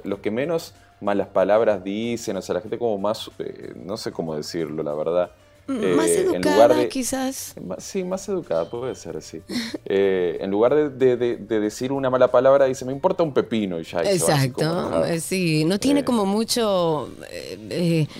[0.03, 3.31] los que menos malas palabras dicen, o sea, la gente como más...
[3.39, 5.31] eh, no sé cómo decirlo, la verdad.
[5.69, 7.53] Mm, Más Eh, en educada, de- quizás.
[7.63, 9.41] Más- Sí, más educada, puede ser, sí.
[9.85, 13.33] Eh, en lugar de, de- de- de decir una mala palabra, dice, me importa un
[13.33, 13.99] pepino y ya.
[14.01, 17.09] como Exacto, eh, sí, no tiene Eh, como mucho,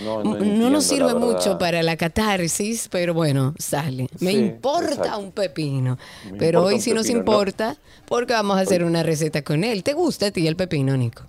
[0.06, 4.08] No, no, nos sirve mucho para la catarsis, pero bueno, sale.
[4.20, 5.20] Me Sí, importa exacto.
[5.20, 5.98] un pepino,
[6.32, 9.84] Me pero hoy sí nos pepino, importa porque vamos a hacer una receta con él.
[9.84, 11.24] ¿Te gusta a ti el pepino, Nico?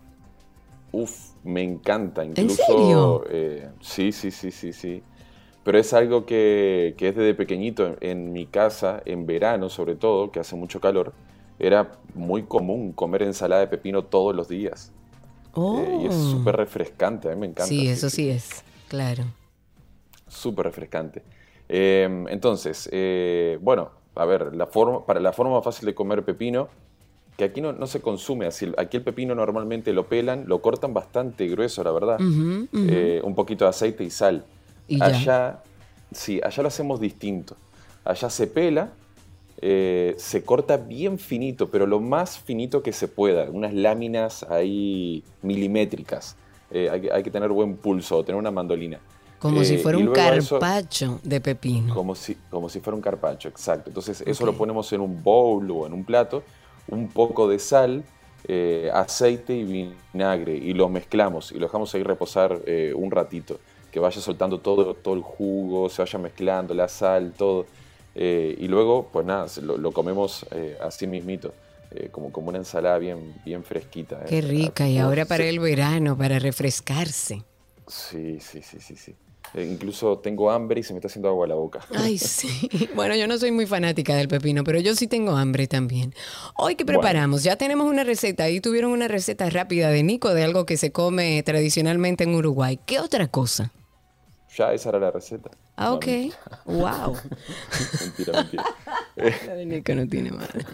[0.93, 1.13] Uf,
[1.45, 2.25] me encanta.
[2.25, 3.25] Incluso, serio?
[3.31, 5.03] eh, sí, sí, sí, sí, sí.
[5.65, 7.87] Pero es algo que, que es desde pequeñito.
[7.87, 11.15] En, en mi casa, en verano sobre todo, que hace mucho calor,
[11.59, 14.93] era muy común comer ensalada de pepino todos los días.
[15.55, 17.69] Oh, Eh, y es súper refrescante, a mí me encanta.
[17.75, 19.25] sí, eso sí es, claro.
[20.29, 21.25] Súper refrescante.
[21.69, 26.69] Eh, entonces, eh, bueno, a ver, la forma, para la forma fácil de comer pepino,
[27.37, 28.73] que aquí no, no se consume así.
[28.79, 32.25] Aquí el pepino normalmente lo pelan, lo cortan bastante grueso, la verdad.
[32.83, 34.47] Eh, un poquito de aceite y sal.
[34.91, 35.63] Y allá,
[36.13, 37.57] sí, allá lo hacemos distinto.
[38.05, 38.91] Allá se pela,
[39.63, 45.23] eh, se corta bien finito, pero lo más finito que se pueda, unas láminas ahí
[45.43, 46.35] milimétricas.
[46.73, 48.99] Eh, hay, que- hay que tener buen pulso, o tener una mandolina.
[49.39, 51.95] Como si Eh, fuera un eso- carpacho de pepino.
[51.95, 53.91] como si, como si fuera un carpacho, exacto.
[53.91, 56.43] Entonces eso lo ponemos en un bowl o en un plato,
[56.89, 58.03] un poco de sal,
[58.93, 59.65] aceite y
[60.13, 62.61] vinagre y lo mezclamos y lo dejamos ahí reposar
[62.97, 63.59] un ratito,
[63.91, 67.67] que vaya soltando todo, todo el jugo, se vaya mezclando la sal, todo.
[68.15, 71.55] Eh, y luego, pues nada, lo, lo comemos eh, así mismito,
[71.93, 74.25] eh, como, como una ensalada bien, bien fresquita.
[74.29, 74.89] Qué rica.
[74.89, 77.43] Y Ah, ahora para el verano, para refrescarse.
[77.87, 79.15] Sí, sí, sí, sí, sí.
[79.55, 81.81] Eh, incluso tengo hambre y se me está haciendo agua a la boca.
[81.95, 82.71] Ay, sí.
[82.95, 86.15] Bueno, yo no soy muy fanática del pepino, pero yo sí tengo hambre también.
[86.57, 87.01] Hoy, ¿qué Bueno.
[87.01, 87.43] preparamos?
[87.43, 88.45] Ya tenemos una receta.
[88.45, 92.79] Ahí tuvieron una receta rápida de Nico de algo que se come tradicionalmente en Uruguay.
[92.87, 93.73] ¿Qué otra cosa?
[94.57, 95.51] Ya, esa era la receta.
[95.77, 96.07] Ah, No, ok.
[96.67, 97.17] Wow.
[98.01, 98.65] Mentira, mentira.
[99.47, 100.65] La de Nico no tiene madre.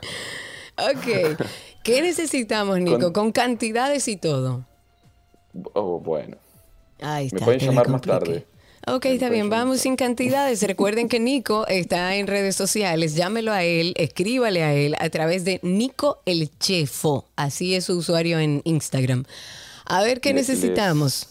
[0.79, 1.47] Ok.
[1.83, 2.99] ¿Qué necesitamos, Nico?
[2.99, 4.65] Con- Con cantidades y todo.
[5.75, 6.37] Oh, bueno.
[7.01, 7.45] Ahí está.
[7.45, 8.47] pueden te la llamar más tarde.
[8.89, 10.63] Ok, Me está pueden bien, vamos sin cantidades.
[10.63, 13.15] Recuerden que Nico está en redes sociales.
[13.15, 17.27] Llámelo a él, escríbale a él a través de Nico el Chefo.
[17.37, 19.25] Así es su usuario en Instagram.
[19.87, 21.29] A ver qué les- necesitamos.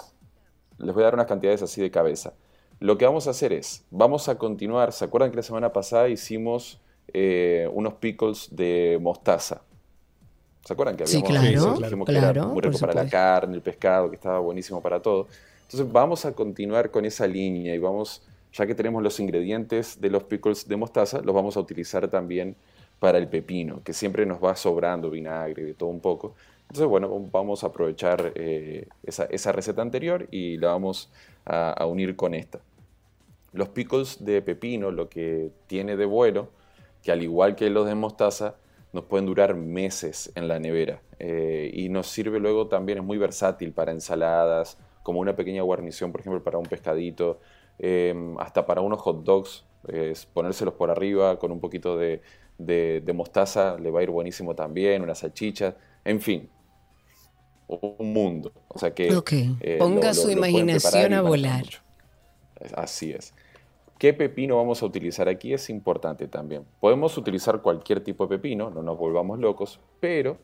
[0.78, 2.34] Les voy a dar unas cantidades así de cabeza.
[2.80, 6.10] Lo que vamos a hacer es, vamos a continuar, ¿se acuerdan que la semana pasada
[6.10, 6.80] hicimos
[7.14, 9.62] eh, unos pickles de mostaza?
[10.66, 13.56] ¿Se acuerdan que Sí, habíamos claro, dijimos que claro, era muy rico para la carne,
[13.56, 15.28] el pescado, que estaba buenísimo para todo?
[15.62, 20.10] Entonces vamos a continuar con esa línea y vamos, ya que tenemos los ingredientes de
[20.10, 22.56] los pickles de mostaza, los vamos a utilizar también
[23.00, 26.36] para el pepino, que siempre nos va sobrando vinagre, de todo un poco.
[26.68, 31.12] Entonces, bueno, vamos a aprovechar eh, esa, receta anterior y la vamos
[31.46, 32.60] a, unir con esta.
[33.54, 36.50] Los pickles de pepino, lo que tiene de bueno,
[37.02, 38.56] que al igual que los de mostaza,
[38.92, 41.02] nos pueden durar meses en la nevera.
[41.20, 46.12] Eh, y nos sirve luego también, es muy versátil para ensaladas, como una pequeña guarnición,
[46.12, 47.40] por ejemplo, para un pescadito,
[47.80, 52.22] eh, hasta para unos hot dogs, es ponérselos por arriba con un poquito de,
[52.58, 55.76] de- de mostaza, le va a ir buenísimo también, una salchicha,
[56.06, 56.50] en fin,
[57.68, 58.52] un mundo.
[58.68, 59.10] O sea que
[59.60, 61.64] eh, ponga lo- su lo- imaginación a volar.
[61.64, 61.82] mucho.
[62.76, 63.34] Así es.
[63.98, 65.54] ¿Qué pepino vamos a utilizar aquí?
[65.54, 66.66] Es importante también.
[66.80, 70.40] Podemos utilizar cualquier tipo de pepino, no nos volvamos locos, pero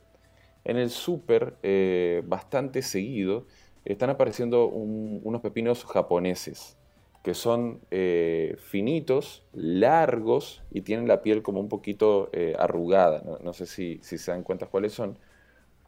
[0.64, 3.48] en el súper eh, bastante seguido
[3.86, 6.78] están apareciendo un- unos pepinos japoneses
[7.24, 13.22] que son eh, finitos, largos y tienen la piel como un poquito eh, arrugada.
[13.26, 15.20] No, no sé si, si se dan cuenta cuáles son,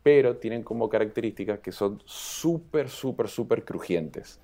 [0.04, 4.39] pero tienen como características que son súper, súper, súper crujientes.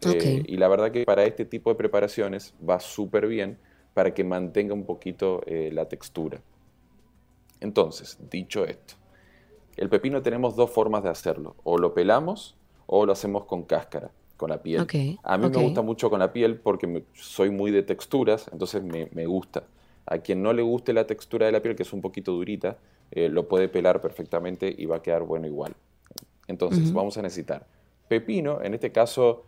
[0.00, 3.58] Eh, y la verdad que para este tipo de preparaciones va súper bien
[3.94, 6.42] para que mantenga un poquito eh, la textura.
[7.60, 8.94] Entonces, dicho esto,
[9.76, 11.56] el pepino tenemos dos formas de hacerlo.
[11.64, 14.90] O lo pelamos o lo hacemos con cáscara, con la piel.
[15.22, 18.82] A mí me gusta mucho con la piel porque me- soy muy de texturas, entonces
[18.82, 19.64] me, me gusta.
[20.06, 22.78] A quien no le guste la textura de la piel, que es un poquito durita,
[23.12, 25.74] eh, lo puede pelar perfectamente y va a quedar bueno igual.
[26.48, 27.64] Entonces, vamos a necesitar
[28.12, 29.44] pepino, en este caso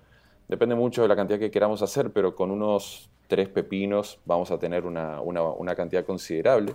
[0.49, 4.59] depende mucho de la cantidad que queramos hacer, pero con unos tres pepinos vamos a
[4.59, 6.75] tener una, cantidad considerable.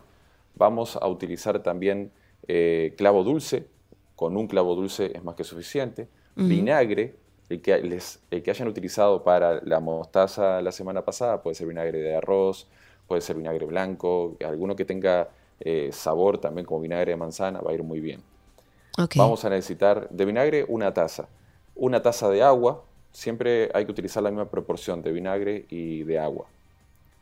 [0.56, 2.12] Vamos a utilizar también
[2.48, 3.66] eh, clavo dulce,
[4.16, 6.08] con un clavo dulce es más que suficiente.
[6.36, 7.16] Vinagre,
[7.50, 11.68] el que, les, el que hayan utilizado para la mostaza la semana pasada, puede ser
[11.68, 12.68] vinagre de arroz,
[13.08, 17.72] puede ser vinagre blanco, alguno que tenga eh, sabor también como vinagre de manzana, va
[17.72, 18.22] a ir muy bien.
[19.16, 21.30] Vamos a necesitar de vinagre una taza,
[21.76, 26.20] una taza de agua, siempre hay que utilizar la misma proporción de vinagre y de
[26.20, 26.48] agua.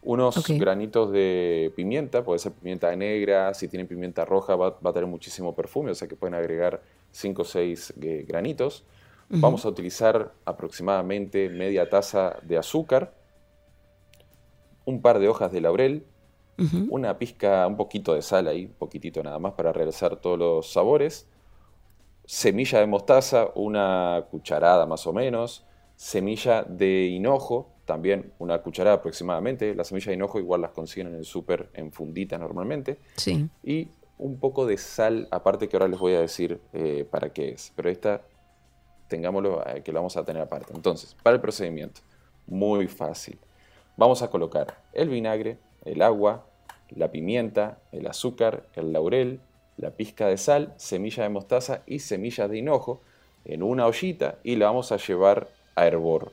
[0.01, 5.07] Unos granitos de pimienta, puede ser pimienta negra, si tienen pimienta roja va, a tener
[5.07, 8.83] muchísimo perfume, o sea que pueden agregar 5 o 6 eh, granitos.
[9.29, 13.13] Vamos a utilizar aproximadamente media taza de azúcar,
[14.85, 16.05] un par de hojas de laurel,
[16.89, 20.71] una pizca, un poquito de sal ahí, un poquitito nada más para realzar todos los
[20.71, 21.27] sabores,
[22.25, 25.65] semilla de mostaza, una cucharada más o menos,
[25.95, 29.73] semilla de hinojo, también una cucharada aproximadamente.
[29.73, 32.99] Las semillas de hinojo igual las consiguen en el súper en funditas normalmente.
[33.15, 33.49] Sí.
[33.63, 37.49] Y un poco de sal, aparte que ahora les voy a decir eh, para qué
[37.49, 37.71] es.
[37.75, 38.21] Pero esta,
[39.07, 40.73] tengámoslo, eh, que lo vamos a tener aparte.
[40.75, 42.01] Entonces, para el procedimiento,
[42.45, 43.39] muy fácil.
[43.95, 46.45] Vamos a colocar el vinagre, el agua,
[46.95, 49.39] la pimienta, el azúcar, el laurel,
[49.77, 53.01] la pizca de sal, semilla de mostaza y semillas de hinojo
[53.45, 56.31] en una ollita y la vamos a llevar a hervor.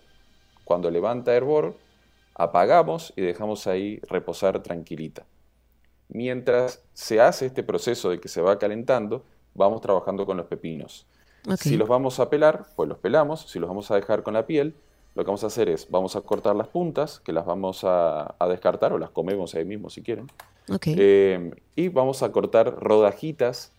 [0.64, 1.77] Cuando levanta hervor,
[2.35, 5.27] apagamos y dejamos ahí reposar tranquilita.
[6.09, 11.07] Mientras se hace este proceso de que se va calentando, vamos trabajando con los pepinos.
[11.59, 13.43] Si los vamos a pelar, pues los pelamos.
[13.51, 14.75] Si los vamos a dejar con la piel,
[15.14, 18.35] lo que vamos a hacer es, vamos a cortar las puntas, que las vamos a,
[18.48, 20.27] descartar o las comemos ahí mismo si quieren.
[20.87, 23.72] Eh, y vamos a cortar rodajitas,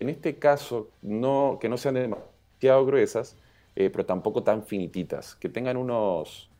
[0.00, 3.36] en este caso, no, que no sean demasiado gruesas,
[3.76, 6.50] eh, pero tampoco tan finititas, que tengan unos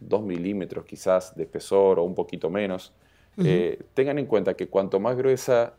[0.00, 2.92] 2 milímetros quizás de espesor o un poquito menos.
[3.38, 5.74] Eh, tengan en cuenta que cuanto más gruesa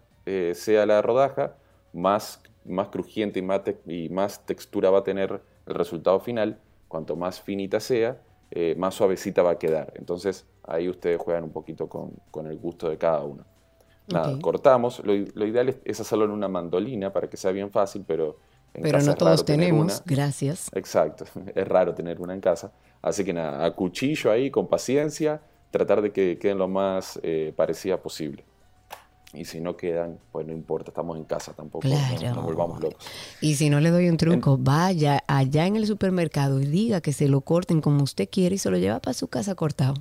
[0.54, 1.56] sea la rodaja,
[1.92, 6.58] más, más crujiente y más, y más textura va a tener el resultado final
[6.90, 8.18] cuanto más finita sea,
[8.52, 9.94] eh, más suavecita va a quedar.
[9.96, 13.46] Entonces ahí ustedes juegan un poquito con, el gusto de cada uno.
[14.08, 15.02] Nada, cortamos.
[15.06, 18.38] Lo, ideal es, hacerlo en una mandolina para que sea bien fácil, pero...
[18.74, 20.70] En pero no todos tenemos, gracias.
[20.74, 21.26] Exacto,
[21.56, 22.72] es raro tener una en casa.
[23.02, 27.54] Así que nada, a cuchillo ahí, con paciencia, tratar de que queden lo más eh,
[27.56, 28.44] parecida posible.
[29.34, 32.36] Y si no quedan, pues no importa, estamos en casa tampoco, claro.
[32.36, 33.06] nos volvamos locos.
[33.42, 37.14] Y si no le doy un truco, vaya allá en el supermercado y diga que
[37.14, 39.94] se lo corten como usted quiere y se lo lleva para su casa cortado.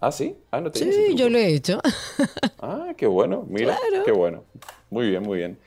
[0.00, 0.36] ¿Ah, sí?
[0.50, 1.78] Ah, no sí, yo lo he hecho.
[2.60, 4.44] ah, qué bueno, mira, qué bueno.
[4.88, 5.58] Muy bien, muy bien.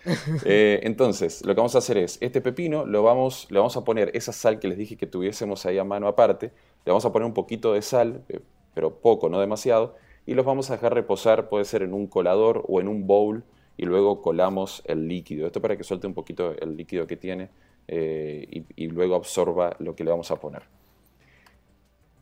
[0.44, 3.84] Eh, entonces, lo que vamos a hacer es, este pepino lo vamos, le vamos a
[3.86, 6.48] poner esa sal que les dije que tuviésemos ahí a mano aparte,
[6.84, 8.42] le vamos a poner un poquito de sal, eh,
[8.74, 12.64] pero poco, no demasiado, y los vamos a dejar reposar, puede ser en un colador
[12.68, 13.44] o en un bowl,
[13.78, 15.48] y luego colamos el líquido.
[15.48, 17.50] Esto para que suelte un poquito el líquido que tiene
[17.88, 20.64] eh, y, luego absorba lo que le vamos a poner.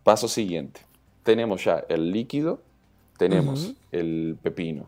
[0.04, 0.82] Paso siguiente.
[1.24, 2.62] Tenemos ya el líquido,
[3.18, 4.88] tenemos el pepino.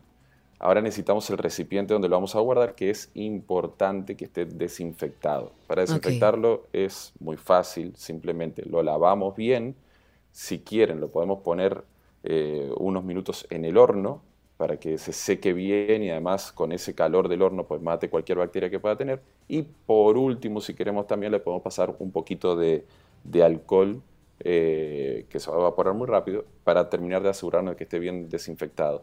[0.58, 5.52] Ahora necesitamos el recipiente donde lo vamos a guardar, que es importante que esté desinfectado.
[5.66, 9.76] Para desinfectarlo es muy fácil, simplemente lo lavamos bien.
[10.32, 11.84] Si quieren, lo podemos poner
[12.24, 14.22] eh, unos minutos en el horno
[14.56, 18.38] para que se seque bien y además con ese calor del horno pues mate cualquier
[18.38, 19.20] bacteria que pueda tener.
[19.46, 22.84] Y por último, si queremos también le podemos pasar un poquito de,
[23.42, 24.00] alcohol
[24.40, 27.98] eh, que se va a evaporar muy rápido para terminar de asegurarnos de que esté
[27.98, 29.02] bien desinfectado.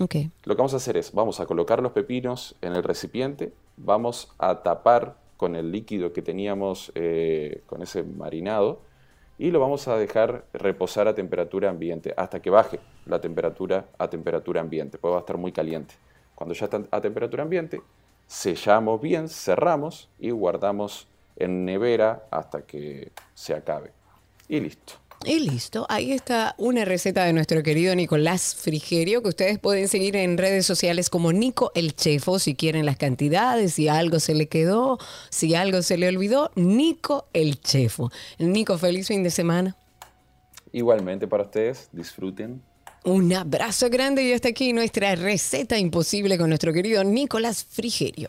[0.00, 0.30] Okay.
[0.44, 4.32] Lo que vamos a hacer es, vamos a colocar los pepinos en el recipiente, vamos
[4.38, 8.80] a tapar con el líquido que teníamos, eh, con ese marinado,
[9.42, 14.08] y lo vamos a dejar reposar a temperatura ambiente hasta que baje la temperatura a
[14.08, 15.96] temperatura ambiente, pues va a estar muy caliente.
[16.36, 17.82] Cuando ya está a temperatura ambiente,
[18.28, 23.90] sellamos bien, cerramos y guardamos en nevera hasta que se acabe.
[24.48, 25.01] Y listo.
[25.24, 30.16] Y listo, ahí está una receta de nuestro querido Nicolás Frigerio que ustedes pueden seguir
[30.16, 34.48] en redes sociales como Nico el Chefo si quieren las cantidades, si algo se le
[34.48, 34.98] quedó,
[35.30, 38.10] si algo se le olvidó, Nico el Chefo.
[38.38, 39.76] Nico, feliz fin de semana.
[40.72, 42.60] Igualmente para ustedes, disfruten.
[43.04, 48.28] Un abrazo grande y hasta aquí nuestra receta imposible con nuestro querido Nicolás Frigerio.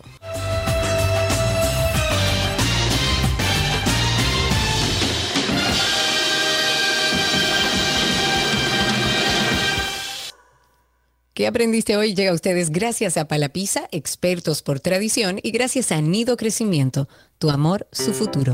[11.33, 12.13] ¿Qué aprendiste hoy?
[12.13, 17.07] Llega a ustedes gracias a Palapisa, expertos por tradición, y gracias a Nido Crecimiento,
[17.39, 18.53] tu amor, su futuro.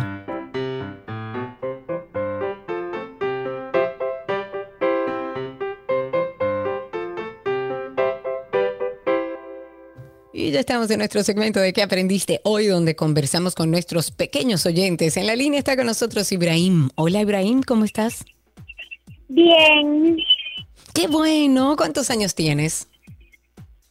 [10.31, 14.65] Y ya estamos en nuestro segmento de qué aprendiste hoy, donde conversamos con nuestros pequeños
[14.65, 15.17] oyentes.
[15.17, 16.91] En la línea está con nosotros Ibrahim.
[16.95, 18.23] Hola Ibrahim, ¿cómo estás?
[19.27, 20.17] Bien,
[20.93, 21.75] Qué bueno.
[21.75, 22.87] ¿Cuántos años tienes?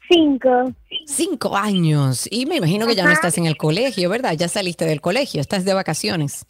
[0.08, 0.72] cinco.
[1.06, 2.28] Cinco años.
[2.30, 4.34] Y me imagino que ya no estás en el colegio, ¿verdad?
[4.36, 6.46] Ya saliste del colegio, estás de vacaciones.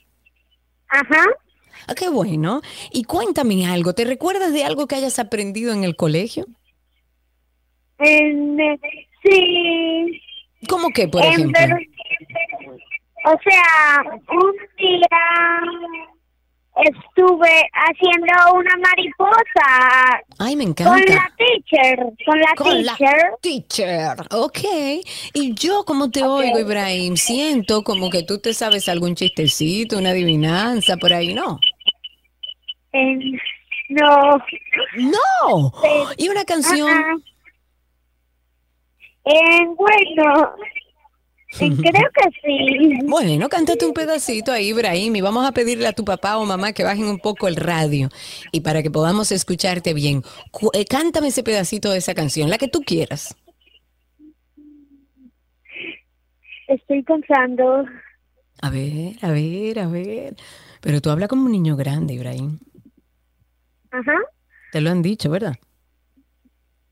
[0.88, 1.24] Ajá.
[1.86, 2.62] Ah, qué bueno.
[2.92, 3.94] Y cuéntame algo.
[3.94, 6.46] ¿Te recuerdas de algo que hayas aprendido en el colegio?
[7.99, 8.59] En,
[9.22, 10.20] sí.
[10.68, 11.76] ¿Cómo que, por en ejemplo?
[13.24, 15.09] o sea, un día
[16.85, 21.33] estuve haciendo una mariposa Ay, me con la encanta.
[21.37, 23.31] teacher, con la Con la teacher.
[23.43, 24.16] teacher.
[24.33, 24.59] Ok.
[25.35, 30.11] Y yo, como te oigo, Ibrahim, siento como que tú te sabes algún chistecito, una
[30.11, 31.59] adivinanza por ahí, ¿no?
[32.93, 33.39] En-
[33.91, 34.39] no.
[34.97, 35.72] ¡No!
[36.16, 37.22] ¿Y una canción?
[39.24, 40.78] En, bueno, en,
[41.57, 42.99] creo que sí.
[43.07, 46.72] Bueno, cántate un pedacito ahí, Ibrahim, y vamos a pedirle a tu papá o mamá
[46.72, 48.09] que bajen un poco el radio
[48.53, 50.22] y para que podamos escucharte bien.
[50.74, 53.36] Eh, cántame ese pedacito de esa canción, la que tú quieras.
[56.68, 57.86] Estoy pensando.
[58.61, 60.36] A ver, a ver, a ver.
[60.82, 62.59] Pero tú hablas como un niño grande, Ibrahim.
[63.90, 64.18] Ajá.
[64.70, 65.55] Te lo han dicho, ¿verdad?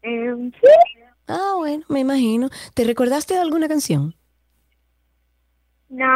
[0.01, 1.07] Em, sí.
[1.29, 2.49] Ah, bueno, me imagino.
[2.75, 4.16] ¿Te recordaste de alguna canción?
[5.89, 6.15] No.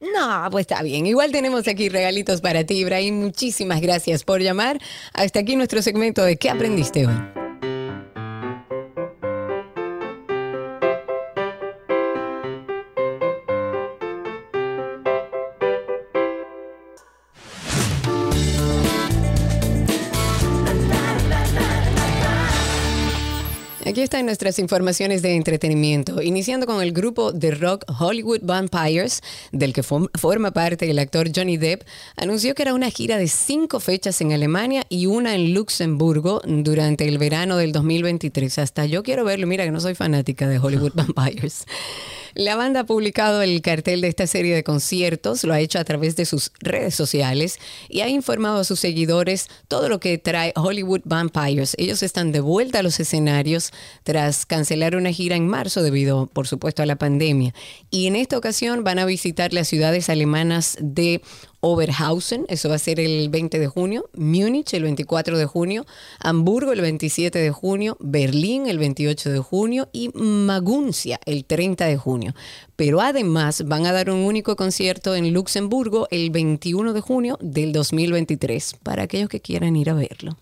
[0.00, 1.06] No, pues está bien.
[1.06, 3.20] Igual tenemos aquí regalitos para ti, Ibrahim.
[3.20, 4.78] Muchísimas gracias por llamar.
[5.14, 7.43] Hasta aquí nuestro segmento de ¿Qué aprendiste hoy?
[23.94, 29.22] Aquí están nuestras informaciones de entretenimiento, iniciando con el grupo de rock Hollywood Vampires,
[29.52, 31.82] del que forma parte el actor Johnny Depp,
[32.16, 37.06] anunció que era una gira de cinco fechas en Alemania y una en Luxemburgo durante
[37.06, 38.58] el verano del 2023.
[38.58, 41.64] Hasta yo quiero verlo, mira que no soy fanática de Hollywood Vampires.
[42.34, 45.84] La banda ha publicado el cartel de esta serie de conciertos, lo ha hecho a
[45.84, 50.52] través de sus redes sociales y ha informado a sus seguidores todo lo que trae
[50.56, 51.76] Hollywood Vampires.
[51.78, 53.70] Ellos están de vuelta a los escenarios
[54.02, 57.54] tras cancelar una gira en marzo debido, por supuesto, a la pandemia.
[57.90, 61.22] Y en esta ocasión van a visitar las ciudades alemanas de
[61.66, 65.86] Oberhausen, eso va a ser el 20 de junio, Múnich el 24 de junio,
[66.20, 71.96] Hamburgo el 27 de junio, Berlín el 28 de junio y Maguncia el 30 de
[71.96, 72.34] junio.
[72.76, 77.72] Pero además van a dar un único concierto en Luxemburgo el 21 de junio del
[77.72, 80.36] 2023, para aquellos que quieran ir a verlo.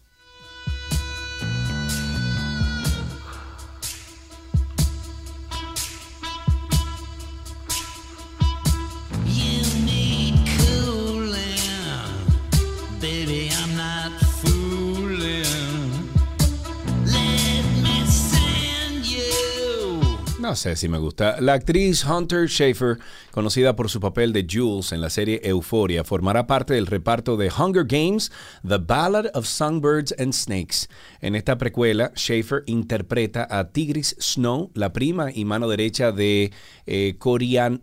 [20.43, 21.41] No sé si me gusta.
[21.41, 22.99] La actriz Hunter Schafer,
[23.31, 27.49] conocida por su papel de Jules en la serie Euphoria, formará parte del reparto de
[27.49, 28.33] Hunger Games,
[28.67, 30.89] The Ballad of Songbirds and Snakes.
[31.21, 36.53] En esta precuela, Schafer interpreta a Tigris Snow, la prima y mano derecha de
[36.87, 37.81] eh, Corian-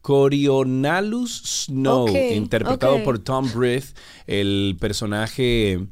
[0.00, 5.86] Coriolanus Snow, interpretado por Tom Brith, el personaje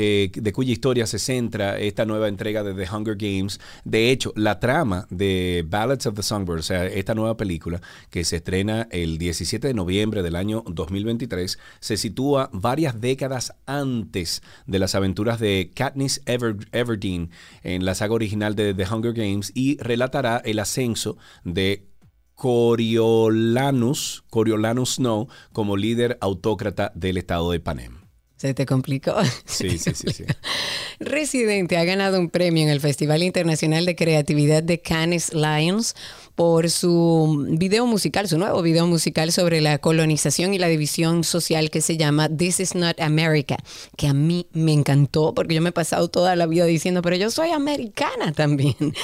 [0.00, 3.58] eh, de cuya historia se centra esta nueva entrega de The Hunger Games.
[3.84, 7.80] De hecho, la trama de Ballads of the Songbirds, o sea, esta nueva película
[8.10, 14.40] que se estrena el 17 de noviembre del año 2023, se sitúa varias décadas antes
[14.68, 17.30] de las aventuras de Katniss Ever- Everdeen
[17.64, 21.88] en la saga original de The Hunger Games y relatará el ascenso de
[22.36, 27.97] Coriolanus, Coriolanus Snow como líder autócrata del estado de Panem.
[28.38, 29.16] Se te complicó.
[29.44, 30.24] Sí, sí, sí, sí.
[31.00, 35.96] Residente ha ganado un premio en el Festival Internacional de Creatividad de Cannes Lions
[36.38, 41.68] por su video musical, su nuevo video musical sobre la colonización y la división social
[41.68, 43.56] que se llama This is not America,
[43.96, 47.16] que a mí me encantó porque yo me he pasado toda la vida diciendo, pero
[47.16, 48.76] yo soy americana también.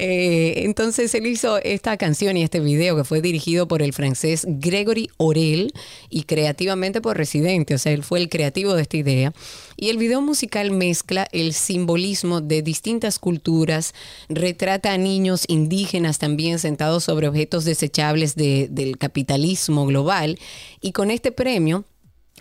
[0.00, 4.46] Eh, entonces él hizo esta canción y este video que fue dirigido por el francés
[4.46, 5.72] Gregory Orel
[6.08, 9.32] y creativamente por Residente, o sea, él fue el creativo de esta idea.
[9.76, 13.92] Y el video musical mezcla el simbolismo de distintas culturas,
[14.28, 16.60] retrata a niños indígenas también
[17.00, 20.38] sobre objetos desechables de- del capitalismo global.
[20.80, 21.84] Y con este premio,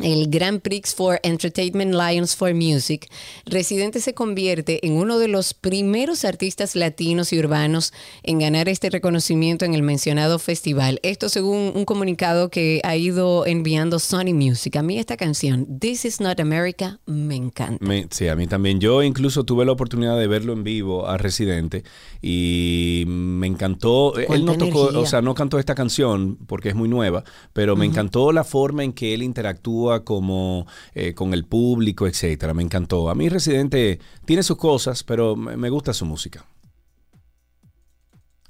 [0.01, 3.09] el Grand Prix for Entertainment Lions for Music,
[3.45, 7.93] Residente se convierte en uno de los primeros artistas latinos y urbanos
[8.23, 10.99] en ganar este reconocimiento en el mencionado festival.
[11.03, 14.75] Esto según un comunicado que ha ido enviando Sony Music.
[14.75, 17.83] A mí esta canción, This is Not America, me encanta.
[17.85, 18.79] Me- sí, a mí también.
[18.79, 21.83] Yo incluso tuve la oportunidad de verlo en vivo a Residente
[22.21, 24.15] y me encantó.
[24.17, 24.99] Él no tocó, energía.
[24.99, 27.23] o sea, no cantó esta canción porque es muy nueva,
[27.53, 32.53] pero me encantó la forma en que él interactúa como eh, con el público, etcétera.
[32.53, 33.09] Me encantó.
[33.09, 36.45] A mí Residente tiene sus cosas, pero me, gusta su música.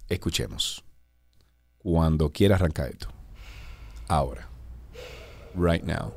[0.10, 0.84] Escuchemos.
[1.80, 3.08] Cuando quiera arrancar esto.
[4.08, 4.48] Ahora.
[5.56, 6.14] Right now.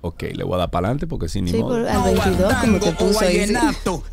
[0.00, 1.70] Ok, le voy a dar para adelante porque sin ni Sí, modo.
[1.74, 3.52] por- al 22 como te puso ahí.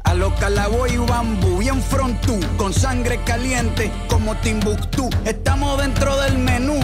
[0.03, 5.09] a lo calaboy y bambú, bien frontú, con sangre caliente como Timbuktu.
[5.25, 6.79] Estamos dentro del menú.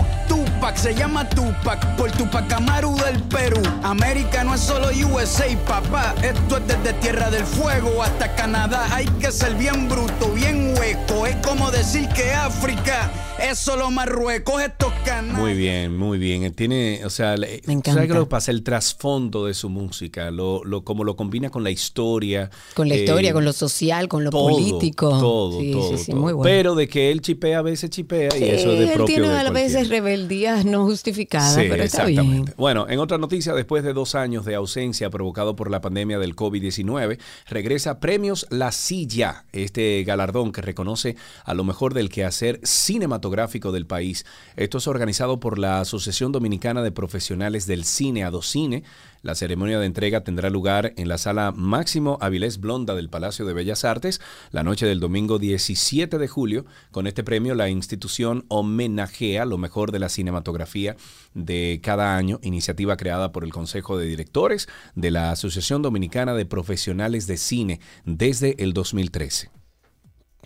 [0.61, 3.63] Tupac se llama Tupac por Tupac Amaru del Perú.
[3.81, 6.13] América no es solo USA, papá.
[6.21, 8.85] Esto es desde Tierra del Fuego hasta Canadá.
[8.91, 11.25] Hay que ser bien bruto, bien hueco.
[11.25, 14.61] Es como decir que África es solo Marruecos.
[14.61, 15.39] Estos canales.
[15.39, 16.43] Muy bien, muy bien.
[16.43, 18.05] Él tiene, o sea, Me ¿sabes qué encanta.
[18.05, 18.51] lo que pasa?
[18.51, 22.51] El trasfondo de su música, lo, lo, como lo combina con la historia.
[22.75, 25.09] Con la eh, historia, con lo social, con lo todo, político.
[25.09, 26.21] Todo, sí, todo, sí, sí, todo.
[26.21, 26.43] muy bueno.
[26.43, 29.29] Pero de que él chipea a veces chipea y eso es de él propio tiene
[29.29, 30.50] de a veces cualquiera.
[30.65, 32.43] No justificadas, Sí, pero está exactamente.
[32.43, 32.53] bien.
[32.57, 36.35] Bueno, en otra noticia, después de dos años de ausencia provocado por la pandemia del
[36.35, 43.71] COVID-19, regresa Premios La Silla, este galardón que reconoce a lo mejor del quehacer cinematográfico
[43.71, 44.25] del país.
[44.55, 48.83] Esto es organizado por la Asociación Dominicana de Profesionales del Cine, Adocine.
[49.23, 53.53] La ceremonia de entrega tendrá lugar en la sala Máximo Avilés Blonda del Palacio de
[53.53, 54.19] Bellas Artes
[54.49, 56.65] la noche del domingo 17 de julio.
[56.89, 60.95] Con este premio, la institución homenajea lo mejor de la cinematografía
[61.35, 66.47] de cada año, iniciativa creada por el Consejo de Directores de la Asociación Dominicana de
[66.47, 69.60] Profesionales de Cine desde el 2013.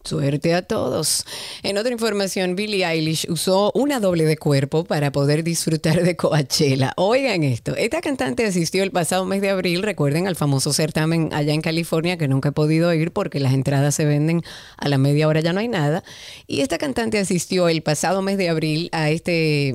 [0.06, 1.26] Suerte a todos.
[1.64, 6.94] En otra información, Billie Eilish usó una doble de cuerpo para poder disfrutar de Coachella.
[6.96, 11.54] Oigan esto, esta cantante asistió el pasado mes de abril, recuerden, al famoso certamen allá
[11.54, 14.44] en California que nunca he podido ir porque las entradas se venden
[14.78, 16.04] a la media hora, ya no hay nada.
[16.46, 19.74] Y esta cantante asistió el pasado mes de abril a este,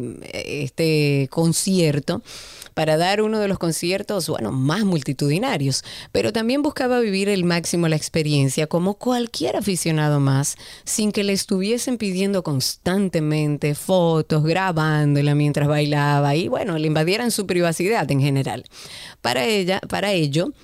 [0.62, 2.22] este concierto
[2.80, 7.88] para dar uno de los conciertos, bueno, más multitudinarios, pero también buscaba vivir el máximo
[7.88, 15.68] la experiencia como cualquier aficionado más, sin que le estuviesen pidiendo constantemente fotos, grabándola mientras
[15.68, 18.64] bailaba y bueno, le invadieran su privacidad en general.
[19.20, 20.54] Para ella, para ello,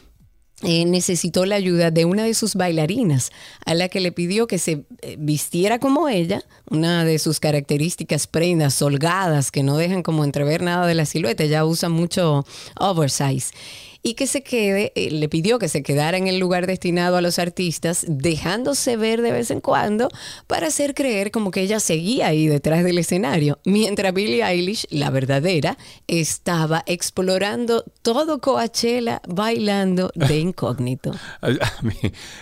[0.68, 3.30] eh, necesitó la ayuda de una de sus bailarinas,
[3.64, 8.26] a la que le pidió que se eh, vistiera como ella, una de sus características
[8.26, 12.44] prendas holgadas que no dejan como entrever nada de la silueta, ella usa mucho
[12.80, 13.52] oversize.
[14.06, 17.20] Y que se quede, eh, le pidió que se quedara en el lugar destinado a
[17.20, 20.08] los artistas, dejándose ver de vez en cuando
[20.46, 25.10] para hacer creer como que ella seguía ahí detrás del escenario, mientras Billie Eilish, la
[25.10, 25.76] verdadera,
[26.06, 31.10] estaba explorando todo Coachella bailando de incógnito.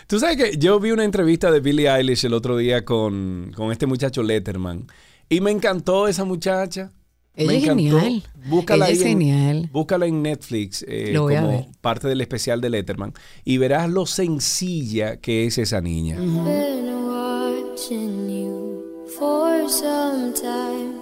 [0.07, 3.73] Tú sabes que yo vi una entrevista de Billie Eilish el otro día con, con
[3.73, 4.87] este muchacho Letterman
[5.31, 6.93] y me encantó esa muchacha.
[7.37, 8.01] Ella me es encantó.
[8.01, 8.23] genial.
[8.49, 9.69] Búscala Ella es en- genial.
[9.73, 11.67] Búscala en Netflix eh, Lo voy a como ver.
[11.81, 13.13] parte del especial de Letterman
[13.45, 16.17] y verás lo sencilla que es esa niña.
[16.17, 18.85] Been watching you
[19.19, 20.95] for some time.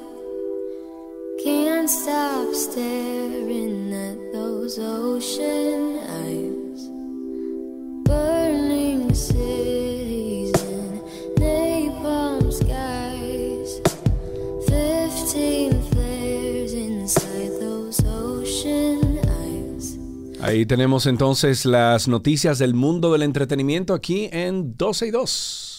[1.45, 6.89] Can't stop staring at those ocean eyes.
[8.05, 9.92] Burning cities
[20.43, 25.72] Ahí tenemos entonces las noticias del mundo del entretenimiento aquí en 12 y 2.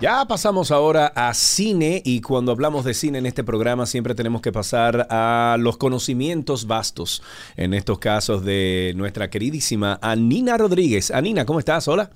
[0.00, 4.40] Ya pasamos ahora a cine y cuando hablamos de cine en este programa siempre tenemos
[4.42, 7.20] que pasar a los conocimientos vastos,
[7.56, 11.10] en estos casos de nuestra queridísima Anina Rodríguez.
[11.10, 11.88] Anina, ¿cómo estás?
[11.88, 12.10] Hola.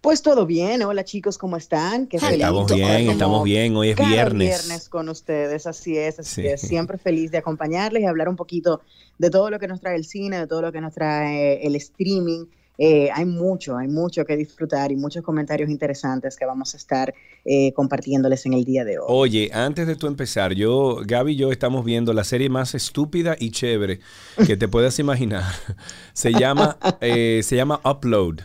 [0.00, 2.06] Pues todo bien, hola chicos, ¿cómo están?
[2.06, 3.76] Qué feliz Estamos bien, estamos bien.
[3.76, 4.48] Hoy es cada viernes.
[4.48, 6.46] viernes con ustedes, así es, así Sí.
[6.46, 6.62] es.
[6.62, 8.80] Siempre feliz de acompañarles y hablar un poquito
[9.18, 11.76] de todo lo que nos trae el cine, de todo lo que nos trae el
[11.76, 12.46] streaming.
[12.82, 17.12] Eh, hay mucho, hay mucho que disfrutar y muchos comentarios interesantes que vamos a estar
[17.44, 19.04] eh, compartiéndoles en el día de hoy.
[19.06, 23.36] Oye, antes de tú empezar, yo, Gaby y yo estamos viendo la serie más estúpida
[23.38, 24.00] y chévere
[24.46, 25.44] que te puedas imaginar.
[26.14, 28.36] Se llama, eh, se llama Upload.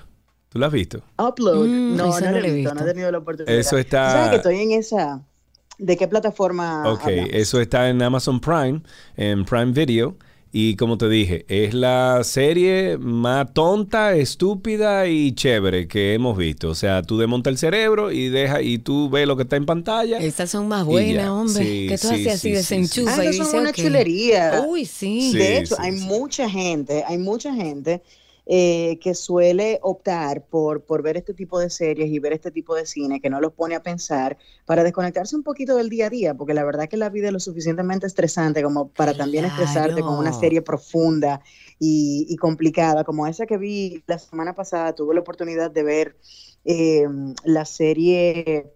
[0.50, 1.02] ¿Tú lo has visto?
[1.18, 2.86] Upload, Mm, no, no no lo he he visto, no he visto.
[2.94, 3.58] tenido la oportunidad.
[3.58, 5.22] Eso está- ¿Sabes que estoy en esa?
[5.78, 6.92] ¿De qué plataforma?
[6.92, 7.30] Ok, hablamos?
[7.34, 8.82] eso está en Amazon Prime,
[9.18, 10.18] en Prime Video.
[10.58, 16.70] Y como te dije, es la serie más tonta, estúpida y chévere que hemos visto.
[16.70, 19.66] O sea, tú desmontas el cerebro y deja y tú ves lo que está en
[19.66, 20.18] pantalla.
[20.18, 21.62] Estas son más buenas, hombre.
[21.62, 23.76] Sí, que tú sí, haces así, sí, sí, desenchufa Ah, y son una ok.
[23.76, 24.64] chulería.
[24.66, 25.34] Uy, sí.
[25.34, 26.06] Sí, de hecho, sí, hay sí.
[26.06, 28.02] mucha gente, hay mucha gente
[28.48, 32.76] eh, que suele optar por, por ver este tipo de series y ver este tipo
[32.76, 36.10] de cine que no los pone a pensar para desconectarse un poquito del día a
[36.10, 40.02] día, porque la verdad que la vida es lo suficientemente estresante como para también estresarte
[40.02, 41.42] con una serie profunda
[41.80, 46.16] y, y complicada, como esa que vi la semana pasada, tuve la oportunidad de ver
[46.66, 47.08] eh,
[47.44, 48.75] la serie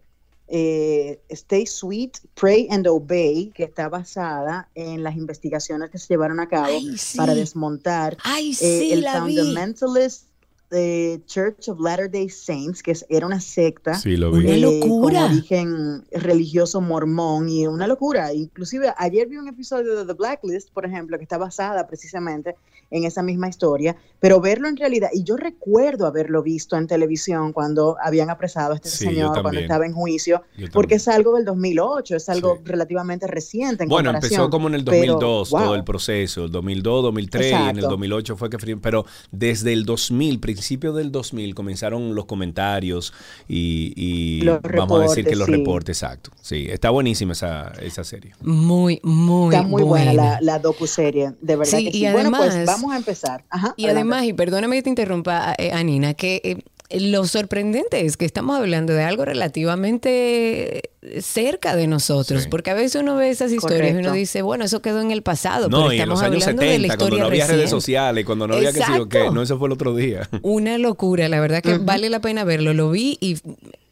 [0.50, 6.40] eh, Stay Sweet, Pray and Obey, que está basada en las investigaciones que se llevaron
[6.40, 7.18] a cabo Ay, sí.
[7.18, 9.06] para desmontar Ay, eh, el.
[9.06, 10.29] Fundamentalist
[10.72, 14.46] eh, Church of Latter-day Saints, que era una secta Sí, lo vi.
[14.46, 15.22] Una eh, locura.
[15.22, 18.34] con origen religioso mormón y una locura.
[18.34, 22.56] Inclusive ayer vi un episodio de The Blacklist, por ejemplo, que está basada precisamente
[22.92, 27.54] en esa misma historia, pero verlo en realidad, y yo recuerdo haberlo visto en televisión
[27.54, 30.42] cuando habían apresado a este Sí, señor, cuando estaba en juicio,
[30.74, 32.62] porque es algo del 2008, es algo Sí.
[32.66, 35.62] relativamente reciente en Bueno, empezó como en el pero, 2002 wow.
[35.62, 37.90] todo el proceso, el 2002, 2003 y en el Exacto.
[37.90, 43.14] 2008 fue que pero desde el 2000, principio del 2000 comenzaron los comentarios
[43.48, 45.52] y, y Los vamos a decir que reportes, los sí.
[45.54, 46.32] reportes, exacto.
[46.42, 48.34] Sí, está buenísima esa, esa serie.
[48.42, 52.12] Muy, muy, Está muy buena, la, la docuserie, de verdad Sí, que y sí.
[52.12, 53.46] bueno, pues además- vamos a empezar.
[53.50, 54.02] Ajá, Y adelante.
[54.14, 56.58] además, y perdóname que te interrumpa, eh, Anina, que eh,
[56.92, 60.90] lo sorprendente es que estamos hablando de algo relativamente
[61.22, 62.50] cerca de nosotros, Sí.
[62.50, 65.22] porque a veces uno ve esas historias y uno dice, bueno, eso quedó en el
[65.22, 67.28] pasado, No, pero y en estamos los años hablando de la 70, cuando historia no
[67.28, 69.36] había redes sociales, cuando no había que sé yo qué, Exacto.
[69.36, 70.28] no, eso fue el otro día.
[70.42, 72.74] Una locura, la verdad que vale la pena verlo.
[72.74, 73.38] Lo vi y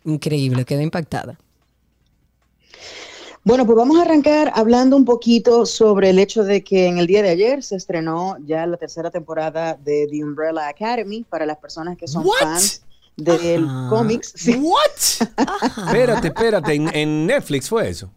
[0.04, 1.38] increíble, quedé impactada.
[3.44, 7.08] Bueno, pues vamos a arrancar hablando un poquito sobre el hecho de que en el
[7.08, 11.58] día de ayer se estrenó ya la tercera temporada de The Umbrella Academy para las
[11.58, 12.82] personas que son fans
[13.18, 13.90] del Ajá.
[13.90, 14.34] cómics.
[14.36, 15.28] Sí, What?
[15.88, 18.12] espérate, espérate, en, en Netflix fue eso.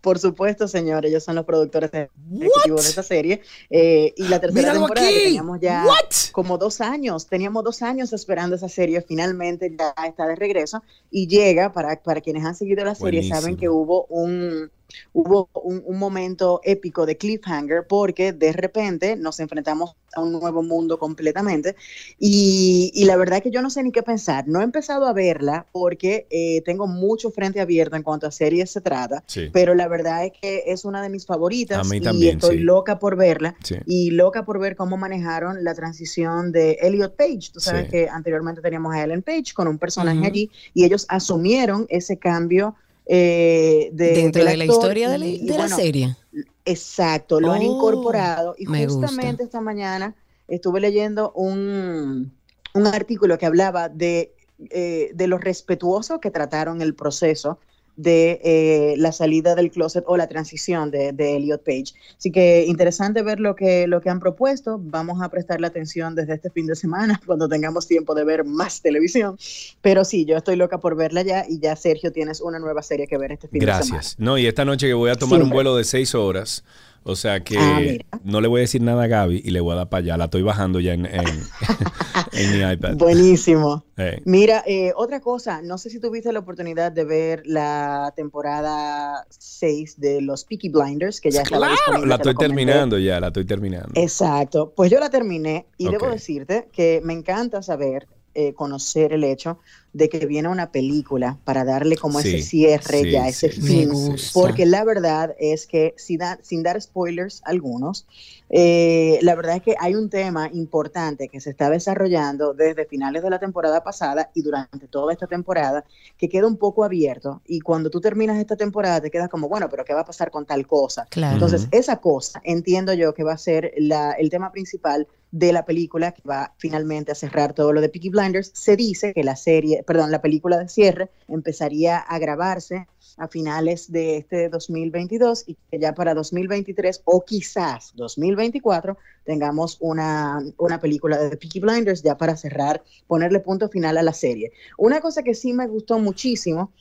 [0.00, 3.40] por supuesto, señores, ellos son los productores ejecutivos de esta serie.
[3.70, 6.32] Eh, y la tercera Míralo temporada que teníamos ya What?
[6.32, 11.26] como dos años, teníamos dos años esperando esa serie, finalmente ya está de regreso y
[11.26, 13.40] llega, para, para quienes han seguido la serie, Buenísimo.
[13.40, 14.70] saben que hubo un,
[15.12, 20.62] hubo un, un momento épico de cliffhanger porque de repente nos enfrentamos a un nuevo
[20.62, 21.74] mundo completamente
[22.18, 25.12] y, y la verdad que yo no sé ni qué pensar, no he empezado a
[25.12, 29.50] verla porque eh, tengo mucho frente abierto en cuanto a series se trata, Sí.
[29.52, 32.58] pero la verdad es que es una de mis favoritas A mí y también, estoy
[32.58, 32.62] sí.
[32.62, 33.76] loca por verla Sí.
[33.86, 37.50] y loca por ver cómo manejaron la transición de Elliot Page.
[37.52, 40.26] Tú sabes que anteriormente teníamos a Ellen Page con un personaje Ujú.
[40.26, 42.76] allí y ellos asumieron ese cambio
[43.06, 46.16] eh, de, Dentro de la historia de la, y- y de la bueno, serie.
[46.64, 48.84] Exacto, lo han Oh, incorporado y gusta.
[48.86, 50.14] justamente esta mañana
[50.48, 52.32] estuve leyendo un,
[52.74, 54.34] un artículo que hablaba de,
[54.70, 57.58] eh, de lo respetuoso que trataron el proceso
[57.96, 61.94] de eh, la salida del closet o la transición de, de Elliot Page.
[62.18, 64.80] Así que interesante ver lo que, lo que han propuesto.
[64.82, 68.82] Vamos a prestarle atención desde este fin de semana cuando tengamos tiempo de ver más
[68.82, 69.38] televisión.
[69.80, 73.06] Pero sí, yo estoy loca por verla ya y ya Sergio tienes una nueva serie
[73.06, 73.84] que ver este fin de semana.
[73.86, 74.16] Gracias.
[74.18, 76.64] No, y esta noche que voy a tomar un vuelo de seis horas,
[77.04, 79.72] o sea que Ah, no le voy a decir nada a Gaby y le voy
[79.72, 80.16] a dar para allá.
[80.16, 81.24] La estoy bajando ya en, en,
[82.32, 82.96] en mi iPad.
[82.96, 83.84] Buenísimo.
[84.24, 90.00] Mira, eh, otra cosa, no sé si tuviste la oportunidad de ver la temporada 6
[90.00, 93.44] de los Peaky Blinders, que ya estaba claro, disponible, la estoy terminando ya, la estoy
[93.44, 93.90] terminando.
[93.94, 99.22] Exacto, pues yo la terminé y debo decirte que me encanta saber, eh, conocer el
[99.22, 99.58] hecho
[99.94, 103.60] de que viene una película para darle como Sí, ese cierre sí, ya, ese sí,
[103.62, 103.90] fin.
[104.34, 108.04] Porque la verdad es que, sin, da- sin dar spoilers algunos,
[108.50, 113.22] eh, la verdad es que hay un tema importante que se está desarrollando desde finales
[113.22, 115.84] de la temporada pasada y durante toda esta temporada
[116.18, 119.68] que queda un poco abierto y cuando tú terminas esta temporada te quedas como, bueno,
[119.70, 121.06] pero ¿qué va a pasar con tal cosa?
[121.08, 121.34] Claro.
[121.34, 125.64] Entonces, esa cosa entiendo yo que va a ser la- el tema principal de la
[125.64, 128.52] película que va finalmente a cerrar todo lo de Peaky Blinders.
[128.54, 133.90] Se dice que la serie, perdón, la película de cierre empezaría a grabarse a finales
[133.92, 141.18] de este 2022 y que ya para 2023 o quizás 2024 tengamos una, una película
[141.18, 144.52] de Peaky Blinders ya para cerrar, ponerle punto final a la serie.
[144.78, 146.72] Una cosa que sí me gustó muchísimo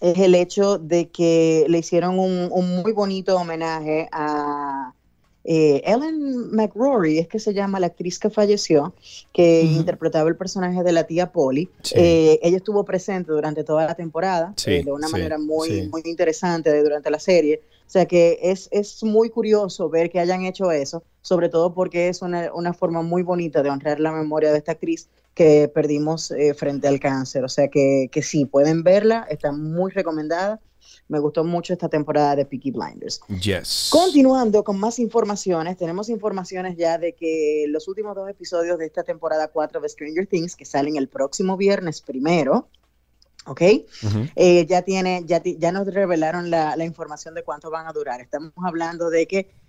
[0.00, 4.94] es el hecho de que le hicieron un, un muy bonito homenaje a
[5.44, 8.94] eh, Ellen McRory, es que se llama la actriz que falleció,
[9.32, 11.70] que interpretaba el personaje de la tía Polly.
[11.82, 11.94] Sí.
[11.96, 15.88] Eh, ella estuvo presente durante toda la temporada, Sí, eh, de una sí, manera muy,
[15.88, 17.62] muy interesante de- durante la serie.
[17.86, 22.08] O sea que es, es muy curioso ver que hayan hecho eso, sobre todo porque
[22.08, 26.32] es una, una forma muy bonita de honrar la memoria de esta actriz que perdimos
[26.56, 27.42] frente al cáncer.
[27.44, 30.60] O sea que, que sí, pueden verla, está muy recomendada.
[31.08, 33.20] Me gustó mucho esta temporada de Peaky Blinders.
[33.40, 33.88] Yes.
[33.90, 39.02] Continuando con más informaciones, tenemos informaciones ya de que los últimos dos episodios de esta
[39.02, 42.68] temporada 4 de Stranger Things, que salen el próximo viernes primero,
[43.46, 43.62] ¿ok?
[44.02, 44.28] Ujú.
[44.36, 48.20] Eh, ya tiene, ya, ya nos revelaron la, la información de cuánto van a durar.
[48.20, 49.59] Estamos hablando de que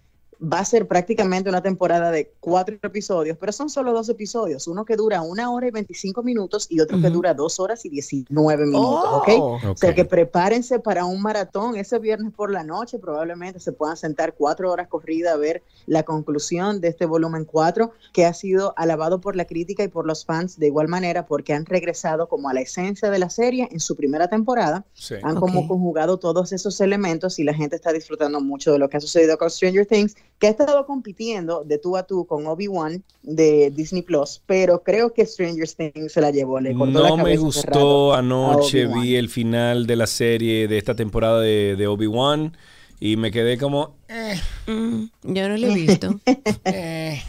[0.41, 4.85] va a ser prácticamente una temporada de cuatro episodios, pero son solo dos episodios, uno
[4.85, 7.17] que dura una hora y 25 minutos y otro que Ujú.
[7.17, 9.29] dura dos horas y 19 minutos, ¿ok?
[9.39, 9.55] Oh.
[9.71, 9.95] O sea Ok.
[9.95, 14.71] que prepárense para un maratón ese viernes por la noche, probablemente se puedan sentar cuatro
[14.71, 19.35] horas corrida a ver la conclusión de este volumen 4, que ha sido alabado por
[19.35, 22.61] la crítica y por los fans de igual manera, porque han regresado como a la
[22.61, 25.15] esencia de la serie en su primera temporada, Sí.
[25.21, 25.41] han Ok.
[25.41, 29.01] como conjugado todos esos elementos y la gente está disfrutando mucho de lo que ha
[29.01, 33.71] sucedido con Stranger Things, que ha estado compitiendo de tú a tú con Obi-Wan de
[33.71, 37.23] Disney Plus, pero creo que Stranger Things se la llevó, le cortó la No me
[37.23, 41.75] cabeza hace rato gustó anoche, vi el final de la serie de esta temporada de,
[41.77, 42.57] de Obi-Wan
[42.99, 43.95] y me quedé como...
[44.09, 46.19] eh, Mm, yo no lo he visto.
[46.65, 47.21] eh.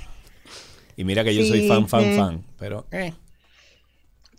[0.96, 2.16] Y mira que yo Sí, soy fan, fan, eh.
[2.16, 2.86] fan, pero...
[2.92, 3.14] eh.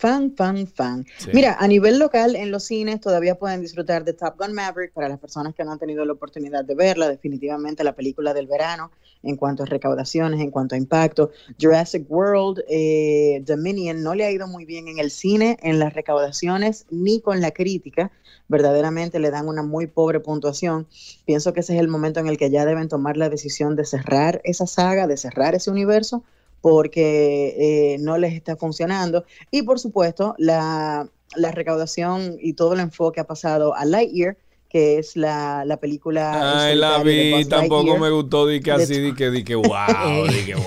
[0.03, 1.05] Fan, fan, fan.
[1.17, 1.29] Sí.
[1.33, 5.07] Mira, a nivel local, en los cines todavía pueden disfrutar de Top Gun Maverick para
[5.07, 7.07] las personas que no han tenido la oportunidad de verla.
[7.07, 8.91] Definitivamente la película del verano
[9.23, 11.31] en cuanto a recaudaciones, en cuanto a impacto.
[11.57, 15.93] Jurassic World, eh, Dominion no le ha ido muy bien en el cine, en las
[15.93, 18.11] recaudaciones, ni con la crítica.
[18.49, 20.85] Verdaderamente le dan una muy pobre puntuación.
[21.23, 23.85] Pienso que ese es el momento en el que ya deben tomar la decisión de
[23.85, 26.25] cerrar esa saga, de cerrar ese universo
[26.63, 29.25] porque eh, no les está funcionando.
[29.51, 34.37] Y por supuesto, la, la recaudación y todo el enfoque ha pasado a Lightyear,
[34.73, 36.63] que es la, la película.
[36.65, 37.99] Ay, la vi, tampoco Lightyear.
[38.01, 40.65] me gustó, di que así, di que, di que wow, di que wow.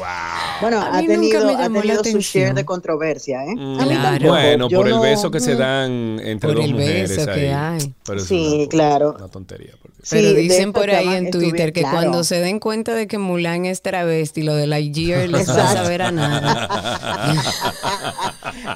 [0.60, 3.54] Bueno, A ha mí nunca tenido, me ha llamó tenido su share de controversia, ¿eh?
[3.56, 4.28] Mm, Claro.
[4.28, 7.30] Bueno, Yo por el no- beso que se dan entre Por dos el mujeres beso
[7.32, 7.40] ahí.
[7.40, 7.94] que hay.
[8.06, 9.14] Pero Sí, una- claro.
[9.18, 9.72] Una tontería.
[9.82, 11.96] porque- Sí, Pero dicen por ahí en Twitter estuvi- que claro.
[11.96, 15.72] cuando se den cuenta de que Mulan es travesti, lo de Lightyear les va a
[15.72, 16.68] saber a nada.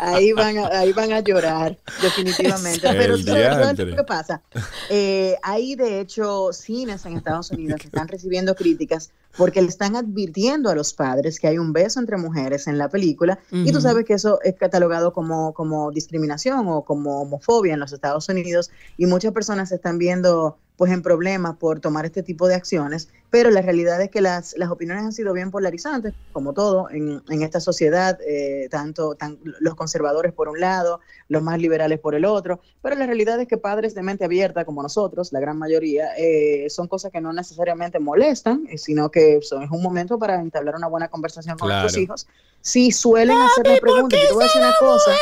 [0.01, 2.81] ahí van a, ahí van a llorar, definitivamente.
[2.83, 3.97] Pero ¿sabes- ¿sabes diantre.
[3.97, 4.43] qué pasa?
[4.89, 9.97] Eh, hay de hecho cines en Estados Unidos que están recibiendo críticas porque le están
[9.97, 13.81] advirtiendo a los padres que hay un beso entre mujeres en la película y tú
[13.81, 18.71] sabes que eso es catalogado como, como discriminación o como homofobia en los Estados Unidos
[18.97, 23.11] y muchas personas se están viendo pues en problemas por tomar este tipo de acciones,
[23.31, 27.23] pero la realidad es que las, las opiniones han sido bien polarizantes, como todo en,
[27.29, 32.15] en esta sociedad, eh, tanto tan, los conservadores por un lado, los más liberales por
[32.15, 35.59] el otro, pero la realidad es que padres de mente abierta como nosotros, la gran
[35.59, 40.19] mayoría, eh, son cosas que no necesariamente molestan, eh, sino que son, es un momento
[40.19, 41.83] para entablar una buena conversación con Claro.
[41.83, 42.27] nuestros hijos.
[42.63, 45.13] Si suelen hacer la pregunta, y te voy a decir una cosa.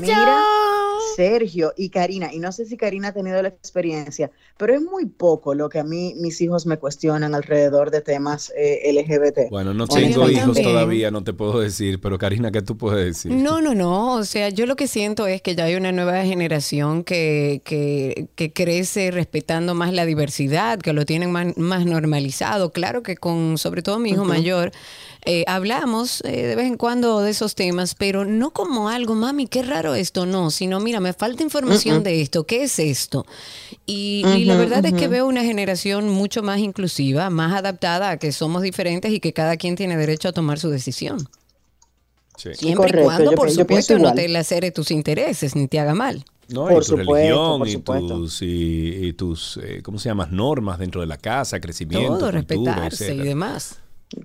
[0.00, 0.42] Mira,
[1.14, 5.06] Sergio y Karina, y no sé si Karina ha tenido la experiencia, pero es muy
[5.06, 9.50] poco lo que a mí mis hijos me cuestionan alrededor de temas eh, LGBT.
[9.50, 10.64] Bueno, no tengo hijos también.
[10.64, 13.32] todavía, no te puedo decir, pero Karina, ¿qué tú puedes decir?
[13.32, 14.14] No, no, no.
[14.14, 18.28] O sea, yo lo que siento es que ya hay una nueva generación que, que,
[18.34, 22.72] que crece respetando más la diversidad, que lo tienen más, más normalizado.
[22.72, 24.72] Claro que con, sobre todo mi hijo mayor,
[25.24, 29.46] eh, hablamos eh, de vez en cuando de esos temas, pero no como algo, mami,
[29.46, 33.24] qué raro esto, no, sino mira, me falta información de esto, ¿qué es esto?
[33.86, 38.16] Y, y la verdad es que veo una generación mucho más inclusiva, más adaptada a
[38.16, 41.28] que somos diferentes y que cada quien tiene derecho a tomar su decisión.
[42.36, 42.54] Sí.
[42.54, 45.94] Siempre Correcto, y cuando, yo por supuesto, no te lacere tus intereses ni te haga
[45.94, 46.24] mal.
[46.48, 50.08] No, Por y tu supuesto, religión por y tus, y, y tus eh, ¿cómo se
[50.08, 50.26] llama?
[50.30, 53.81] Normas dentro de la casa, crecimiento, Todo, cultura, respetarse y demás.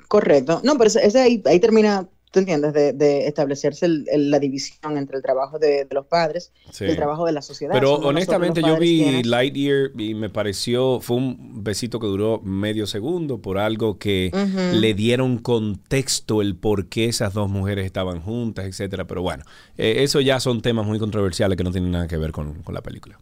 [0.08, 0.62] Correcto.
[0.64, 4.98] No, pero ese, ahí, ahí termina, tú entiendes, de, de establecerse el- el- la división
[4.98, 6.84] entre el trabajo de, de los padres Sí.
[6.86, 7.74] y el trabajo de la sociedad.
[7.74, 13.42] Pero honestamente yo vi Lightyear y me pareció, fue un besito que duró medio segundo
[13.42, 14.32] por algo que
[14.74, 19.06] le dieron contexto el por qué esas dos mujeres estaban juntas, etcétera.
[19.08, 19.44] Pero bueno,
[19.78, 22.76] eh, eso ya son temas muy controversiales que no tienen nada que ver con, con
[22.76, 23.18] la película.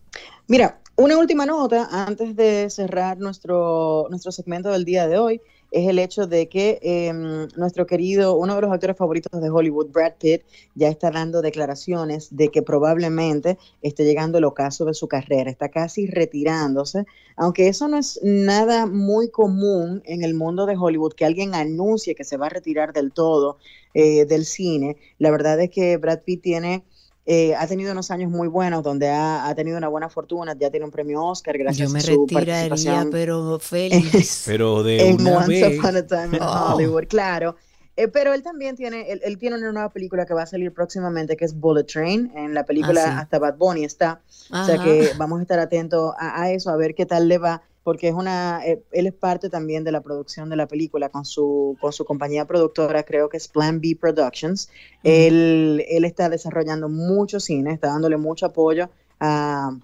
[0.47, 5.41] Mira, una última nota antes de cerrar nuestro, nuestro segmento del día de hoy
[5.75, 7.11] es el hecho de que eh,
[7.57, 12.33] nuestro querido, uno de los actores favoritos de Hollywood, Brad Pitt, ya está dando declaraciones
[12.33, 17.05] de que probablemente esté llegando el ocaso de su carrera, está casi retirándose,
[17.35, 22.15] aunque eso no es nada muy común en el mundo de Hollywood, que alguien anuncie
[22.15, 23.57] que se va a retirar del todo
[23.93, 24.95] eh, del cine.
[25.19, 26.85] La verdad es que Brad Pitt tiene...
[27.25, 30.69] eh, ha tenido unos años muy buenos donde ha, ha tenido una buena fortuna, ya
[30.69, 34.43] tiene un premio Oscar gracias Yo me a su retiraría, participación pero feliz.
[34.45, 36.73] Pero de en una Once vez, Upon a Time in Oh.
[36.75, 37.55] Hollywood, claro.
[37.97, 40.73] Eh, pero él también tiene, él, él tiene una nueva película que va a salir
[40.73, 42.31] próximamente, que es Bullet Train.
[42.35, 43.17] En la película Ah, sí.
[43.21, 44.21] hasta Bad Bunny está.
[44.51, 47.37] O sea que vamos a estar atentos a, a eso, a ver qué tal le
[47.37, 51.07] va, porque es una, eh, él es parte también de la producción de la película
[51.09, 54.69] con su, con su compañía productora, creo que es Plan B Productions.
[55.03, 58.89] él, él está desarrollando mucho cine, está dándole mucho apoyo
[59.19, 59.77] a,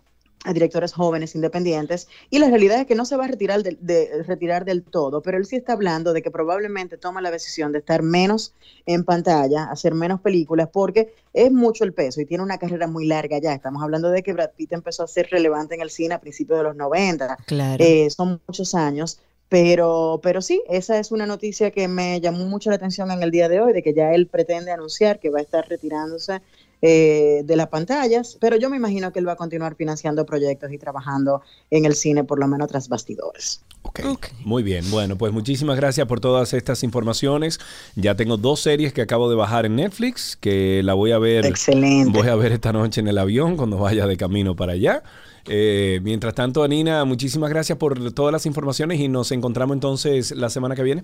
[0.44, 3.78] a directores jóvenes independientes y la realidad es que no se va a retirar del,
[3.82, 7.72] de, retirar del todo, pero él sí está hablando de que probablemente toma la decisión
[7.72, 8.54] de estar menos
[8.86, 13.06] en pantalla, hacer menos películas, porque es mucho el peso y tiene una carrera muy
[13.06, 13.54] larga ya.
[13.54, 16.60] Estamos hablando de que Brad Pitt empezó a ser relevante en el cine a principios
[16.60, 17.38] de los 90.
[17.46, 17.84] Claro.
[17.84, 19.20] Eh, son muchos años,
[19.52, 23.32] pero, pero sí, esa es una noticia que me llamó mucho la atención en el
[23.32, 26.42] día de hoy, de que ya él pretende anunciar que va a estar retirándose
[26.82, 30.72] eh, de las pantallas, pero yo me imagino que él va a continuar financiando proyectos
[30.72, 33.62] y trabajando en el cine, por lo menos tras bastidores.
[33.84, 34.00] Ok,
[34.46, 37.60] Muy bien, bueno, pues muchísimas gracias por todas estas informaciones.
[37.96, 41.46] Ya tengo dos series que acabo de bajar en Netflix, que la voy a ver.
[41.46, 42.18] Excelente.
[42.18, 45.04] Voy a ver esta noche en el avión cuando vaya de camino para allá.
[45.48, 50.50] Eh, mientras tanto, Anina, muchísimas gracias por todas las informaciones y nos encontramos entonces la
[50.50, 51.04] semana que viene.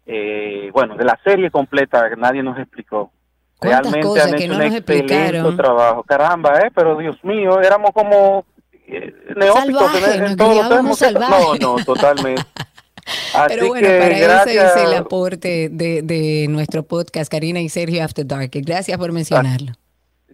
[0.07, 3.13] Eh, bueno, de la serie completa, que nadie nos explicó.
[3.61, 5.57] ¿Cuántas Realmente cosas han que hecho no un nos explicaron?
[5.57, 6.03] trabajo.
[6.03, 6.71] Caramba, ¿eh?
[6.75, 8.45] Pero Dios mío, éramos como
[8.89, 10.57] eh, neófitos en- Salvajes, en, nos todos
[11.01, 11.13] los.
[11.61, 12.43] No, no, totalmente.
[13.35, 14.65] Así Pero bueno, que para gracias.
[14.77, 18.51] eso es el aporte de, de nuestro podcast, Karina y Sergio After Dark.
[18.53, 19.73] Gracias por mencionarlo.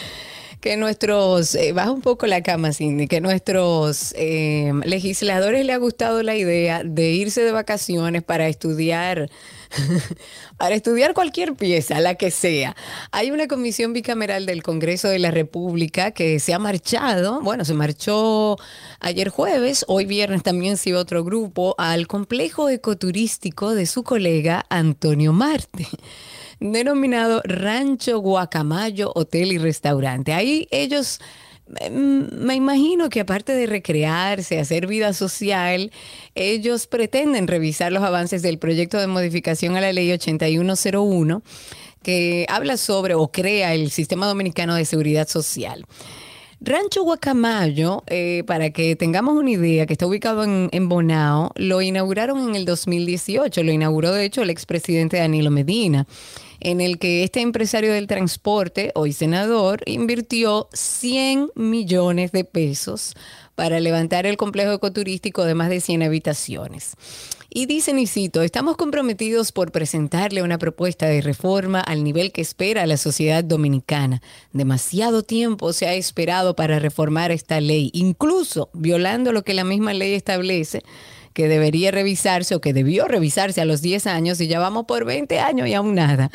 [0.60, 5.78] que nuestros, eh, baja un poco la cama, Cindy, que nuestros eh, legisladores le ha
[5.78, 9.28] gustado la idea de irse de vacaciones para estudiar.
[10.56, 12.76] Para estudiar cualquier pieza, la que sea.
[13.12, 17.74] Hay una comisión bicameral del Congreso de la República que se ha marchado, bueno, se
[17.74, 18.56] marchó
[19.00, 24.66] ayer jueves, hoy viernes también se iba otro grupo al complejo ecoturístico de su colega
[24.68, 25.86] Antonio Marte
[26.60, 30.32] denominado Rancho Guacamayo Hotel y Restaurante.
[30.32, 31.20] Ahí ellos,
[31.90, 35.90] me imagino que aparte de recrearse, hacer vida social,
[36.34, 41.42] ellos pretenden revisar los avances del proyecto de modificación a la ley 8101
[42.02, 45.84] que habla sobre o crea el Sistema Dominicano de Seguridad Social.
[46.60, 51.82] Rancho Guacamayo, eh, para que tengamos una idea, que está ubicado en, en Bonao, lo
[51.82, 53.62] inauguraron en el 2018.
[53.62, 56.06] Lo inauguró, de hecho, el expresidente Danilo Medina,
[56.60, 63.14] en el que este empresario del transporte, hoy senador, invirtió 100 millones de pesos
[63.54, 66.92] para levantar el complejo ecoturístico de más de 100 habitaciones.
[67.56, 72.42] Y dicen, y cito, estamos comprometidos por presentarle una propuesta de reforma al nivel que
[72.42, 74.20] espera la sociedad dominicana.
[74.52, 79.94] Demasiado tiempo se ha esperado para reformar esta ley, incluso violando lo que la misma
[79.94, 80.82] ley establece
[81.32, 85.06] que debería revisarse o que debió revisarse a los 10 años y ya vamos por
[85.06, 86.30] 20 años y aún nada.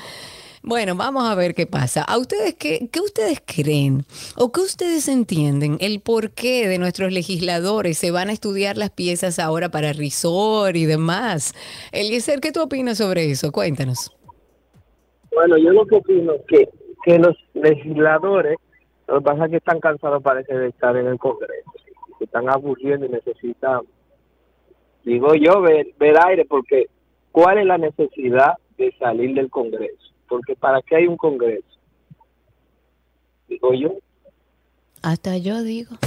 [0.63, 2.03] Bueno, vamos a ver qué pasa.
[2.03, 4.03] ¿A ustedes qué, qué ustedes creen
[4.37, 9.39] o qué ustedes entienden el porqué de nuestros legisladores se van a estudiar las piezas
[9.39, 11.55] ahora para risor y demás?
[11.91, 13.51] Eliezer, ¿qué tú opinas sobre eso?
[13.51, 14.15] Cuéntanos.
[15.33, 16.69] Bueno, yo lo que opino es que,
[17.05, 18.57] que los legisladores,
[19.07, 21.71] lo que pasa es que están cansados parece de estar en el Congreso,
[22.19, 23.81] que están aburriendo y necesitan,
[25.03, 26.85] digo yo, ver, ver aire, porque
[27.31, 30.10] ¿cuál es la necesidad de salir del Congreso?
[30.31, 31.67] Porque ¿para qué hay un Congreso?
[33.49, 33.97] Digo yo.
[35.01, 35.97] Hasta yo digo.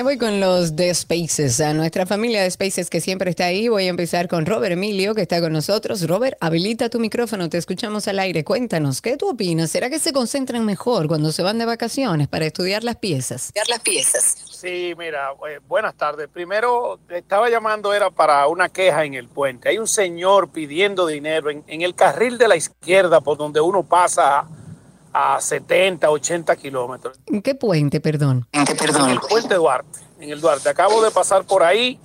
[0.00, 3.68] Me voy con los de Spaces, a nuestra familia de Spaces que siempre está ahí.
[3.68, 6.08] Voy a empezar con Robert Emilio, que está con nosotros.
[6.08, 8.42] Robert, habilita tu micrófono, te escuchamos al aire.
[8.42, 9.70] Cuéntanos, ¿qué tú opinas?
[9.70, 13.48] ¿Será que se concentran mejor cuando se van de vacaciones para estudiar las piezas?
[13.48, 14.36] Estudiar las piezas.
[14.50, 16.28] Sí, mira, eh, buenas tardes.
[16.32, 19.68] Primero, estaba llamando, era para una queja en el puente.
[19.68, 23.82] Hay un señor pidiendo dinero en, en el carril de la izquierda por donde uno
[23.82, 24.48] pasa
[25.12, 27.18] a 70, 80 kilómetros.
[27.26, 28.46] ¿En qué puente, perdón?
[28.52, 29.98] En el puente Duarte.
[30.20, 30.68] En el Duarte.
[30.68, 31.98] Acabo de pasar por ahí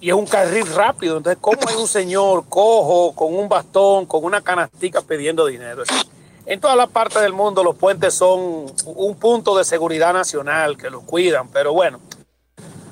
[0.00, 1.16] y es un carril rápido.
[1.16, 5.84] Entonces, ¿cómo hay un señor cojo con un bastón, con una canastica pidiendo dinero?
[6.46, 10.90] En todas las partes del mundo los puentes son un punto de seguridad nacional que
[10.90, 12.00] los cuidan, pero bueno,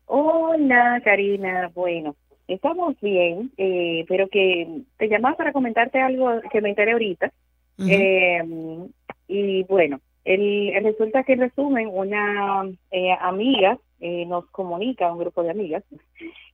[0.07, 1.69] Hola, Karina.
[1.75, 2.15] Bueno,
[2.47, 7.31] estamos bien, eh, pero que te llamaba para comentarte algo que me enteré ahorita.
[7.87, 8.41] Eh,
[9.27, 15.41] y bueno, el, resulta que en resumen, una eh, amiga eh, nos comunica, un grupo
[15.41, 15.83] de amigas,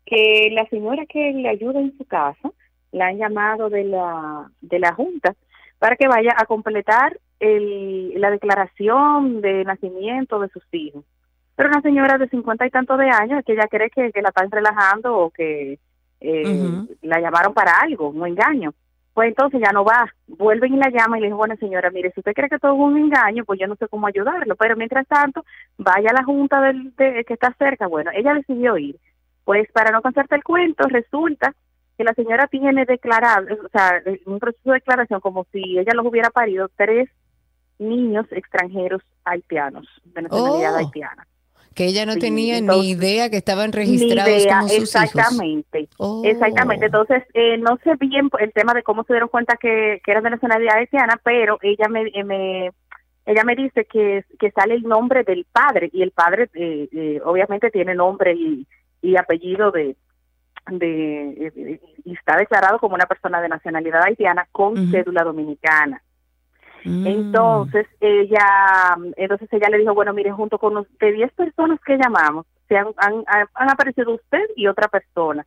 [0.05, 2.49] que la señora que le ayuda en su casa
[2.93, 5.35] la han llamado de la, de la Junta
[5.77, 11.03] para que vaya a completar el, la declaración de nacimiento de sus hijos.
[11.55, 14.29] Pero una señora de cincuenta y tantos de años que ella cree que, que la
[14.29, 15.77] están relajando o que
[16.21, 18.73] eh, la llamaron para algo, un engaño.
[19.21, 22.09] Pues entonces ya no va, vuelven y la llaman y le dicen, bueno señora, mire,
[22.11, 24.75] si usted cree que todo es un engaño, pues yo no sé cómo ayudarlo, pero
[24.75, 25.45] mientras tanto,
[25.77, 27.85] vaya a la junta del, de- que está cerca.
[27.85, 28.95] Bueno, ella decidió ir.
[29.45, 31.53] Pues para no contarte el cuento, resulta
[31.99, 36.07] que la señora tiene declarado, o sea, un proceso de declaración como si ella los
[36.07, 37.07] hubiera parido tres
[37.77, 40.77] niños extranjeros haitianos, de nacionalidad Oh.
[40.79, 41.27] haitiana.
[41.75, 44.95] Que ella no Sí, tenía entonces- ni idea que estaban registrados idea, como sus hijos.
[45.05, 46.21] exactamente, Oh.
[46.25, 46.85] exactamente.
[46.87, 50.23] Entonces, eh, no sé bien el tema de cómo se dieron cuenta que, que eran
[50.23, 52.71] de nacionalidad haitiana, pero ella me, eh, me-
[53.25, 57.21] ella me dice que, que sale el nombre del padre y el padre eh, eh,
[57.23, 58.67] obviamente tiene nombre y,
[59.01, 59.95] y apellido de
[60.69, 66.01] de eh, y está declarado como una persona de nacionalidad haitiana con cédula dominicana.
[66.83, 67.07] Mm.
[67.07, 71.97] Entonces ella, entonces ella le dijo, bueno, mire, junto con los de 10 personas que
[71.97, 73.23] llamamos, se han, han,
[73.53, 75.45] han aparecido usted y otra persona.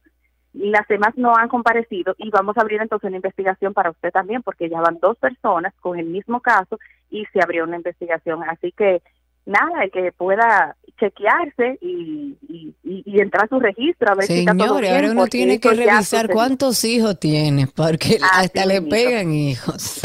[0.52, 4.10] Y las demás no han comparecido y vamos a abrir entonces una investigación para usted
[4.12, 6.78] también, porque ya van dos personas con el mismo caso
[7.10, 8.42] y se abrió una investigación.
[8.44, 9.02] Así que
[9.46, 12.36] nada, el que pueda chequearse y,
[12.82, 14.94] y, entrar a su registro a ver si está todo Señores, bien.
[14.94, 20.02] ahora uno tiene que revisar cuántos hijos tiene, porque Así hasta le pegan hijos.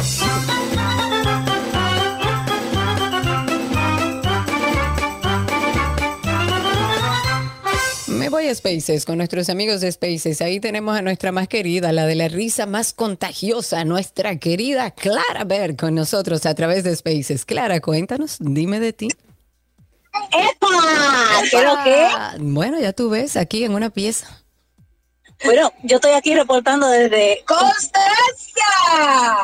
[8.54, 10.42] Spaces con nuestros amigos de Spaces.
[10.42, 15.44] Ahí tenemos a nuestra más querida, la de la risa más contagiosa, nuestra querida Clara
[15.46, 17.46] Ver con nosotros a través de Spaces.
[17.46, 19.08] Clara, cuéntanos, dime de ti.
[20.32, 20.68] ¡Epa!
[21.50, 22.08] ¿Qué lo que?
[22.40, 24.44] Bueno, ya tú ves aquí en una pieza.
[25.44, 28.66] Bueno, yo estoy aquí reportando desde Constancia.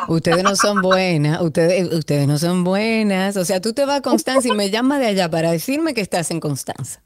[0.08, 3.36] Ustedes no son buenas, ustedes, ustedes no son buenas.
[3.36, 6.02] O sea, tú te vas a Constanza y me llamas de allá para decirme que
[6.02, 7.02] estás en Constanza.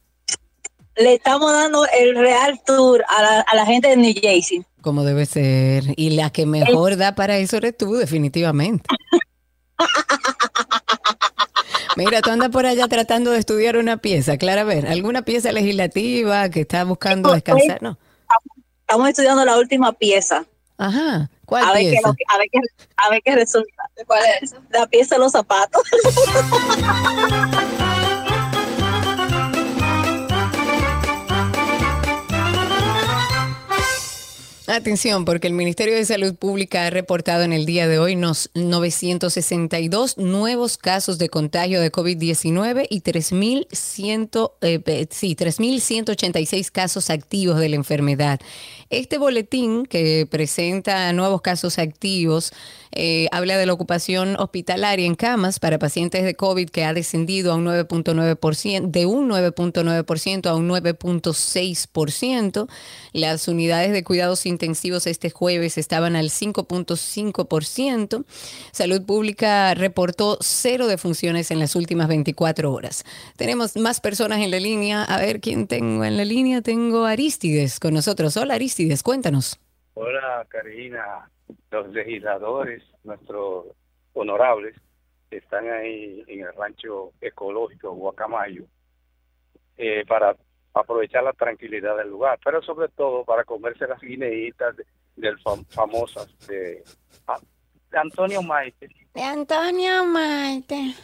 [0.97, 4.65] Le estamos dando el Real Tour a la, a la gente de New Jersey.
[4.83, 5.85] Como debe ser.
[5.97, 8.89] Y la que mejor da para eso eres tú, definitivamente.
[11.97, 14.37] Mira, tú andas por allá tratando de estudiar una pieza.
[14.39, 17.83] Clara, a ver, ¿alguna pieza legislativa que está buscando descansar?
[17.83, 17.99] No.
[18.83, 20.45] Estamos estudiando la última pieza.
[20.79, 21.29] Ajá.
[21.47, 22.09] ¿Cuál A ver, qué, pieza?
[22.09, 22.59] lo que- a, ver qué,
[22.97, 23.71] a ver qué resulta.
[24.07, 24.55] ¿Cuál es?
[24.71, 25.83] La pieza de los zapatos.
[34.71, 38.51] Atención, porque el Ministerio de Salud Pública ha reportado en el día de hoy nos
[38.55, 47.69] 962 nuevos casos de contagio de COVID-19 y 3.100, eh, sí, 3.186 casos activos de
[47.69, 48.39] la enfermedad.
[48.91, 52.53] Este boletín que presenta nuevos casos activos
[52.93, 57.53] eh, habla de la ocupación hospitalaria en camas para pacientes de COVID que ha descendido
[57.53, 62.69] a un 9.9%, de un 9.9% a un 9.6%.
[63.13, 68.25] Las unidades de cuidados intensivos este jueves estaban al 5.5%.
[68.73, 73.05] Salud Pública reportó cero defunciones en las últimas 24 horas.
[73.37, 75.05] Tenemos más personas en la línea.
[75.05, 76.63] A ver quién tengo en la línea.
[76.63, 78.37] Tengo Aristides con nosotros.
[78.37, 79.61] Hola Aristides, cuéntanos.
[79.95, 81.31] Hola, Karina.
[81.71, 83.67] Los legisladores, nuestros
[84.13, 84.77] honorables,
[85.31, 88.65] están ahí en el rancho ecológico Guacamayo
[89.77, 90.37] eh, para
[90.75, 94.85] aprovechar la tranquilidad del lugar, pero sobre todo para comerse las guineitas de-
[95.17, 96.29] del fam- famosas
[97.29, 97.39] ah,
[97.91, 98.89] de Antonio Maite.
[99.15, 100.95] De Antonio Maite.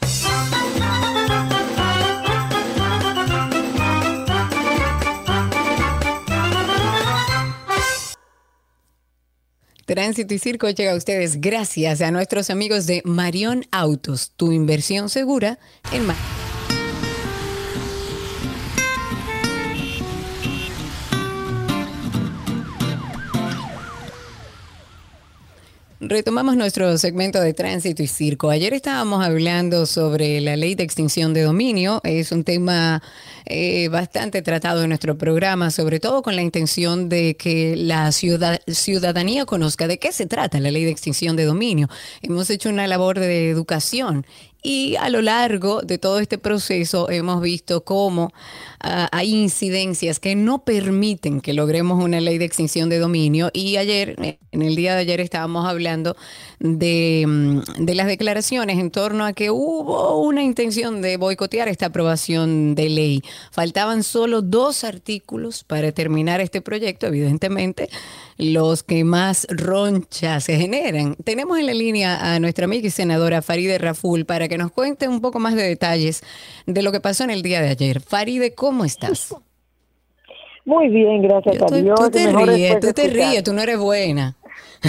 [9.87, 15.09] Tránsito y Circo llega a ustedes gracias a nuestros amigos de Marión Autos, tu inversión
[15.09, 15.61] segura
[15.93, 16.16] en Mar.
[26.01, 28.51] Retomamos nuestro segmento de tránsito y circo.
[28.51, 32.01] Ayer estábamos hablando sobre la ley de extinción de dominio.
[32.05, 33.03] Es un tema
[33.47, 38.61] eh, bastante tratado en nuestro programa, sobre todo con la intención de que la ciudad-
[38.66, 41.88] ciudadanía conozca de qué se trata la ley de extinción de dominio.
[42.22, 44.26] Hemos hecho una labor de educación
[44.62, 48.32] y a lo largo de todo este proceso hemos visto cómo
[48.80, 53.50] ah, hay incidencias que no permiten que logremos una ley de extinción de dominio.
[53.52, 54.16] Y ayer,
[54.52, 56.16] en el día de ayer, estábamos hablando
[56.59, 61.86] de, mm, de las declaraciones en torno a que hubo una intención de boicotear esta
[61.86, 63.22] aprobación de ley.
[63.52, 67.88] Faltaban solo dos artículos para terminar este proyecto, evidentemente
[68.39, 71.15] los que más roncha se generan.
[71.16, 75.09] Tenemos en la línea a nuestra amiga y senadora Faride Raful para que nos cuente
[75.09, 76.23] un poco más de detalles
[76.66, 78.01] de lo que pasó en el día de ayer.
[78.01, 79.35] Faride, ¿cómo estás?
[80.65, 82.01] Muy bien, gracias Yo a Dios.
[82.01, 84.36] tú te ríes, tú te ríes, tú no eres buena.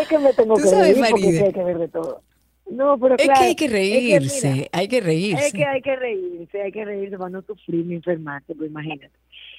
[0.00, 2.22] Es que me tengo que sabes, reír porque hay que ver de todo.
[2.70, 5.46] No, pero Es que hay que reírse, mira, hay que reírse.
[5.46, 9.10] Es que hay que reírse, hay que reírse para no sufrir ni enfermarse, pues imagínate.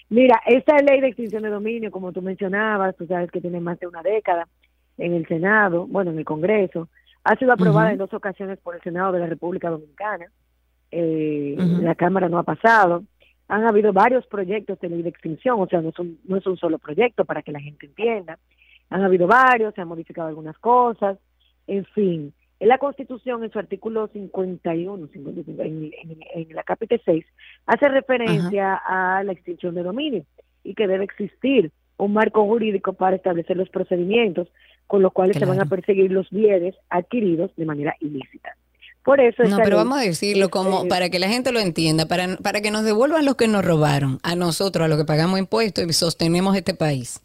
[0.09, 3.79] Mira, esta ley de extinción de dominio, como tú mencionabas, tú sabes que tiene más
[3.79, 4.47] de una década
[4.97, 6.89] en el Senado, bueno, en el Congreso,
[7.23, 10.27] ha sido aprobada en dos ocasiones por el Senado de la República Dominicana.
[10.91, 13.03] eh, la Cámara no ha pasado.
[13.47, 16.45] Han habido varios proyectos de ley de extinción, o sea, no es, un, no es
[16.45, 18.37] un solo proyecto para que la gente entienda.
[18.89, 21.17] Han habido varios, se han modificado algunas cosas,
[21.67, 22.33] en fin.
[22.65, 27.23] En la Constitución, en su artículo 51, 55, en, en, en la capítulo 6,
[27.67, 30.25] hace referencia a la extinción de dominio
[30.63, 34.47] y que debe existir un marco jurídico para establecer los procedimientos
[34.87, 38.57] con los cuales se van a perseguir los bienes adquiridos de manera ilícita.
[39.03, 42.35] Por eso No, pero vamos a decirlo como para que la gente lo entienda, para,
[42.37, 45.85] para que nos devuelvan los que nos robaron, a nosotros, a los que pagamos impuestos
[45.85, 47.21] y sostenemos este país.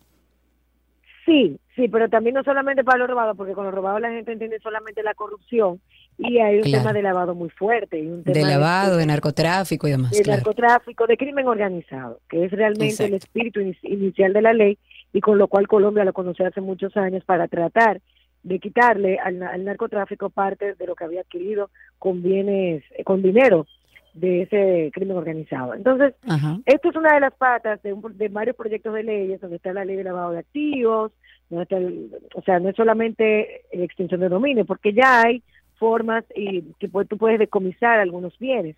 [1.30, 4.32] Sí, sí, pero también no solamente para los robados, porque con los robados la gente
[4.32, 5.80] entiende solamente la corrupción
[6.18, 6.78] y hay un Claro.
[6.82, 8.00] tema de lavado muy fuerte.
[8.00, 10.38] Y un tema De lavado, de narcotráfico y demás, de claro.
[10.38, 14.76] narcotráfico, de crimen organizado, que es realmente el espíritu ini- inicial de la ley
[15.12, 18.00] y con lo cual Colombia lo conoció hace muchos años para tratar
[18.42, 21.70] de quitarle al, al narcotráfico parte de lo que había adquirido
[22.00, 23.66] con bienes, con dinero
[24.14, 25.74] de ese crimen organizado.
[25.74, 26.58] Entonces, Ajá.
[26.66, 29.72] esto es una de las patas de, un- de varios proyectos de leyes, donde está
[29.72, 31.12] la ley de lavado de activos,
[31.48, 35.42] donde está el- o sea, no es solamente la extinción de dominio, porque ya hay
[35.76, 38.76] formas y que tú puedes decomisar algunos bienes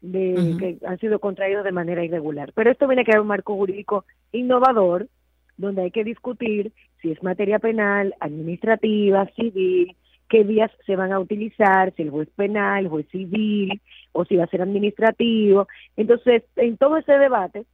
[0.00, 2.52] de, que han sido contraídos de manera irregular.
[2.54, 5.08] Pero esto viene a crear un marco jurídico innovador,
[5.56, 9.96] donde hay que discutir si es materia penal, administrativa, civil,
[10.28, 13.80] qué vías se van a utilizar, si el juez penal, el juez civil,
[14.12, 15.68] o si va a ser administrativo.
[15.96, 17.64] Entonces, en todo ese debate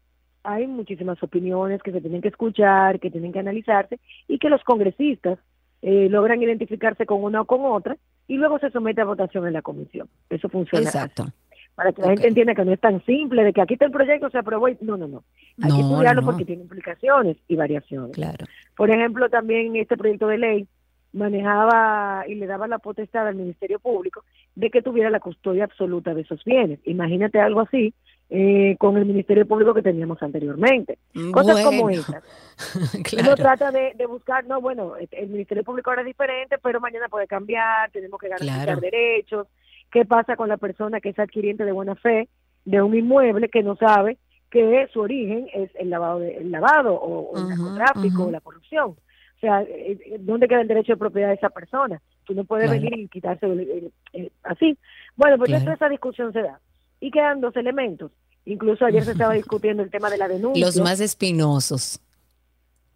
[0.42, 4.62] hay muchísimas opiniones que se tienen que escuchar, que tienen que analizarse y que los
[4.64, 5.38] congresistas
[5.82, 7.96] eh, logran identificarse con una o con otra
[8.26, 10.08] y luego se somete a votación en la comisión.
[10.28, 10.88] Eso funciona.
[10.88, 10.98] así.
[10.98, 11.26] Exacto.
[11.74, 13.90] Para que la gente entienda que no es tan simple de que aquí está el
[13.92, 15.24] proyecto, se aprobó y no, no, no.
[15.62, 16.26] Hay que No, estudiarlo no.
[16.26, 18.12] porque tiene implicaciones y variaciones.
[18.12, 18.44] Claro.
[18.76, 20.66] Por ejemplo, también este proyecto de ley
[21.12, 24.24] manejaba y le daba la potestad al Ministerio Público
[24.54, 26.78] de que tuviera la custodia absoluta de esos bienes.
[26.84, 27.92] Imagínate algo así
[28.28, 30.98] eh, con el Ministerio Público que teníamos anteriormente.
[31.32, 32.22] Cosas como esas.
[33.04, 33.28] Claro.
[33.28, 37.08] Uno trata de, de buscar, no, bueno, el- Ministerio Público ahora es diferente, pero mañana
[37.08, 38.80] puede cambiar, tenemos que garantizar Claro.
[38.80, 39.46] derechos.
[39.90, 42.28] ¿Qué pasa con la persona que es adquiriente de buena fe
[42.66, 44.18] de un inmueble que no sabe
[44.50, 48.40] que su origen es el lavado, de- el lavado o, o el narcotráfico o la
[48.40, 48.94] corrupción?
[49.40, 51.98] O sea, eh, eh, ¿dónde queda el derecho de propiedad de esa persona?
[52.24, 52.78] Tú no puedes Claro.
[52.82, 54.76] venir y quitarse el- el- el- así.
[55.16, 55.72] Bueno, pues Claro.
[55.72, 56.60] esa discusión se da.
[57.00, 58.12] Y quedan dos elementos.
[58.44, 60.64] Incluso ayer se estaba discutiendo el tema de la denuncia.
[60.64, 62.00] Los más espinosos.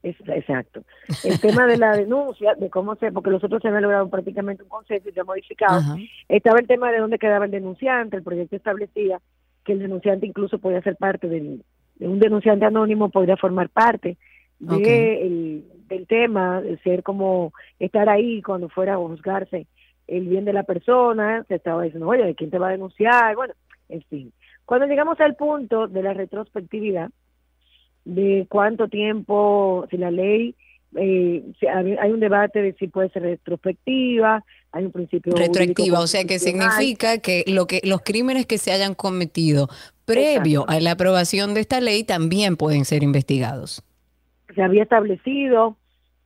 [0.03, 0.83] Es- exacto.
[1.25, 4.63] El tema de la denuncia, de cómo se, porque los otros se han logrado prácticamente
[4.63, 5.79] un consenso y se ha modificado.
[5.79, 5.97] Ajá.
[6.29, 8.19] Estaba el tema de dónde quedaba el denunciante.
[8.19, 9.19] El proyecto establecía
[9.65, 11.65] que el denunciante incluso podía ser parte del,
[11.97, 14.19] de un denunciante anónimo, podría formar parte
[14.59, 14.87] de Ok.
[14.87, 19.67] el- del tema, de ser como estar ahí cuando fuera a juzgarse
[20.07, 21.45] el bien de la persona.
[21.49, 23.35] Se estaba diciendo, oye, ¿de quién te va a denunciar?
[23.37, 23.55] Bueno,
[23.89, 24.33] en fin.
[24.65, 27.11] Cuando llegamos al punto de la retrospectividad,
[28.05, 30.55] de cuánto tiempo, si la ley,
[30.97, 36.01] eh, si hay hay un debate de si puede ser retrospectiva, hay un principio Retroactiva,
[36.01, 39.69] o sea que significa que lo que los crímenes que se hayan cometido
[40.05, 43.83] previo a la aprobación de esta ley también pueden ser investigados.
[44.55, 45.77] Se había establecido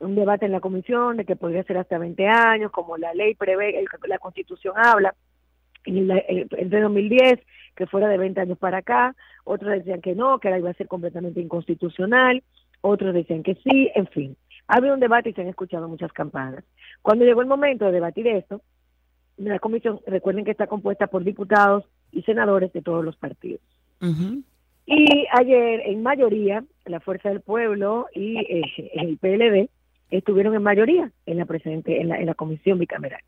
[0.00, 3.34] un debate en la comisión de que podría ser hasta 20 años, como la ley
[3.34, 5.14] prevé, la constitución habla,
[5.84, 7.40] la- el, el de 2010,
[7.74, 9.14] que fuera de 20 años para acá,
[9.44, 12.42] otros decían que no, que ahora iba a ser completamente inconstitucional,
[12.80, 14.36] otros decían que sí, en fin.
[14.68, 16.62] Había un debate y se han escuchado muchas campanas.
[17.02, 18.60] Cuando llegó el momento de debatir esto,
[19.36, 23.60] la comisión, recuerden que está compuesta por diputados y senadores de todos los partidos.
[24.90, 28.62] Y ayer, en mayoría, la Fuerza del Pueblo y eh,
[28.94, 29.68] el PLD
[30.10, 33.20] estuvieron en mayoría en la presente, en la, en la comisión bicameral.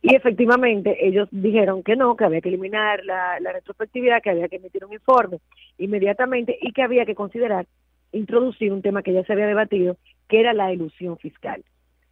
[0.00, 4.48] Y efectivamente, ellos dijeron que no, que había que eliminar la, la retrospectividad, que había
[4.48, 5.38] que emitir un informe
[5.78, 7.66] inmediatamente y que había que considerar
[8.12, 9.96] introducir un tema que ya se había debatido,
[10.28, 11.64] que era la ilusión fiscal.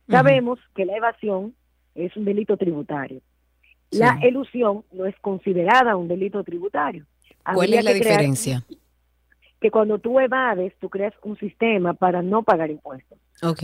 [0.08, 1.54] Sabemos que la evasión
[1.94, 3.20] es un delito tributario.
[3.92, 7.04] La elusión no es considerada un delito tributario.
[7.44, 8.64] ¿Cuál Habría es la crear- diferencia?
[9.60, 13.18] Que cuando tú evades, tú creas un sistema para no pagar impuestos.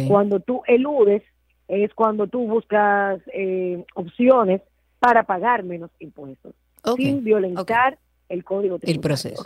[0.09, 1.23] Cuando tú eludes,
[1.69, 4.63] es cuando tú buscas eh, opciones
[4.99, 6.55] para pagar menos impuestos,
[6.97, 7.99] sin violentar
[8.29, 8.95] el código tributario.
[8.95, 9.43] El proceso.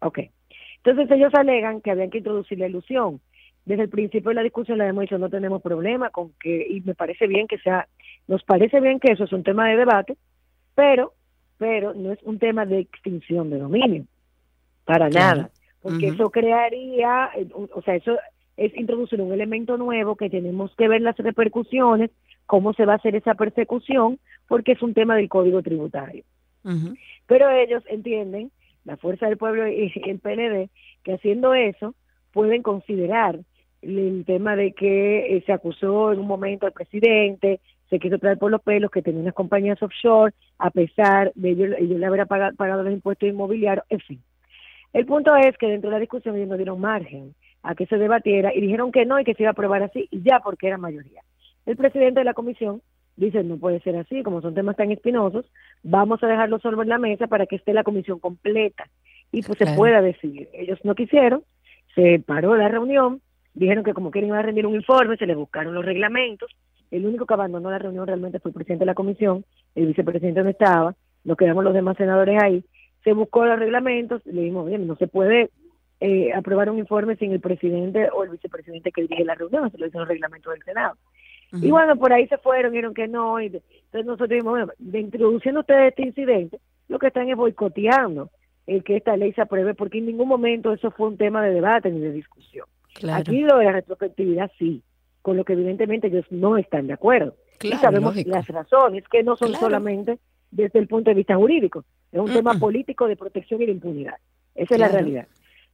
[0.00, 0.18] Ok.
[0.84, 3.20] Entonces ellos alegan que habían que introducir la ilusión.
[3.64, 6.80] Desde el principio de la discusión le hemos dicho no tenemos problema con que, y
[6.80, 7.86] me parece bien que sea,
[8.26, 10.16] nos parece bien que eso es un tema de debate,
[10.74, 11.14] pero,
[11.58, 14.04] pero no es un tema de extinción de dominio,
[14.84, 15.42] para Claro.
[15.42, 15.50] nada,
[15.80, 18.16] porque eso crearía, eh, o sea, eso
[18.56, 22.10] es introducir un elemento nuevo que tenemos que ver las repercusiones,
[22.46, 24.18] cómo se va a hacer esa persecución,
[24.48, 26.24] porque es un tema del código tributario.
[27.26, 28.52] Pero ellos entienden,
[28.84, 30.70] la Fuerza del Pueblo y el PLD,
[31.02, 31.94] que haciendo eso
[32.32, 33.40] pueden considerar
[33.80, 37.60] el, tema de que eh, se acusó en un momento al presidente,
[37.90, 41.70] se quiso traer por los pelos, que tenía unas compañías offshore, a pesar de ellos,
[41.78, 44.22] ellos le haber pagado, pagado los impuestos inmobiliarios, en fin.
[44.92, 47.96] El punto es que dentro de la discusión ellos no dieron margen a que se
[47.96, 50.66] debatiera y dijeron que no y que se iba a aprobar así y ya porque
[50.66, 51.22] era mayoría.
[51.64, 52.82] El presidente de la comisión
[53.16, 55.46] dice no puede ser así, como son temas tan espinosos,
[55.82, 58.88] vamos a dejarlo solo en la mesa para que esté la comisión completa
[59.30, 60.48] y pues se pueda decidir.
[60.52, 61.42] Ellos no quisieron,
[61.94, 63.20] se paró la reunión,
[63.54, 66.50] dijeron que como quieren iban a rendir un informe, se les buscaron los reglamentos,
[66.90, 69.44] el único que abandonó la reunión realmente fue el presidente de la comisión,
[69.74, 70.94] el vicepresidente no estaba,
[71.24, 72.64] nos quedamos los demás senadores ahí,
[73.04, 75.50] se buscó los reglamentos, le dijimos, bien, no se puede
[76.00, 79.78] eh, aprobar un informe sin el presidente o el vicepresidente que dirige la reunión, se
[79.78, 80.96] lo dicen los reglamentos del Senado.
[81.54, 84.72] Y bueno, por ahí se fueron, vieron que no, y de- entonces nosotros dijimos, bueno,
[84.78, 86.58] de introduciendo ustedes este incidente,
[86.88, 88.30] lo que están es boicoteando
[88.66, 91.52] el que esta ley se apruebe, porque en ningún momento eso fue un tema de
[91.52, 92.66] debate ni de discusión.
[92.94, 93.20] Claro.
[93.20, 94.82] Aquí lo de la retrospectividad sí,
[95.20, 97.34] con lo que evidentemente ellos no están de acuerdo.
[97.58, 98.30] Claro, y sabemos lógico.
[98.30, 99.66] las razones, que no son Claro.
[99.66, 100.18] solamente
[100.52, 104.14] desde el punto de vista jurídico, es un tema político de protección y de impunidad.
[104.54, 105.26] Esa es la realidad.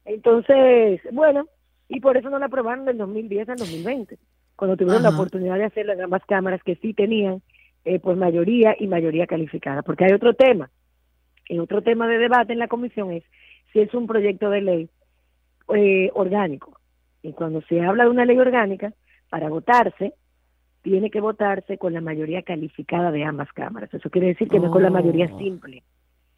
[0.05, 1.47] Entonces, bueno,
[1.87, 4.17] y por eso no la aprobaron del 2010 al 2020,
[4.55, 7.41] cuando tuvieron la oportunidad de hacerlo en ambas cámaras que sí tenían
[7.85, 9.83] eh, pues mayoría y mayoría calificada.
[9.83, 10.69] Porque hay otro tema,
[11.49, 13.23] y otro tema de debate en la comisión es
[13.73, 14.89] si es un proyecto de ley
[15.75, 16.79] eh, orgánico.
[17.21, 18.93] Y cuando se habla de una ley orgánica,
[19.29, 20.13] para votarse,
[20.81, 23.93] tiene que votarse con la mayoría calificada de ambas cámaras.
[23.93, 25.37] Eso quiere decir que no es con la mayoría Oh.
[25.37, 25.83] simple.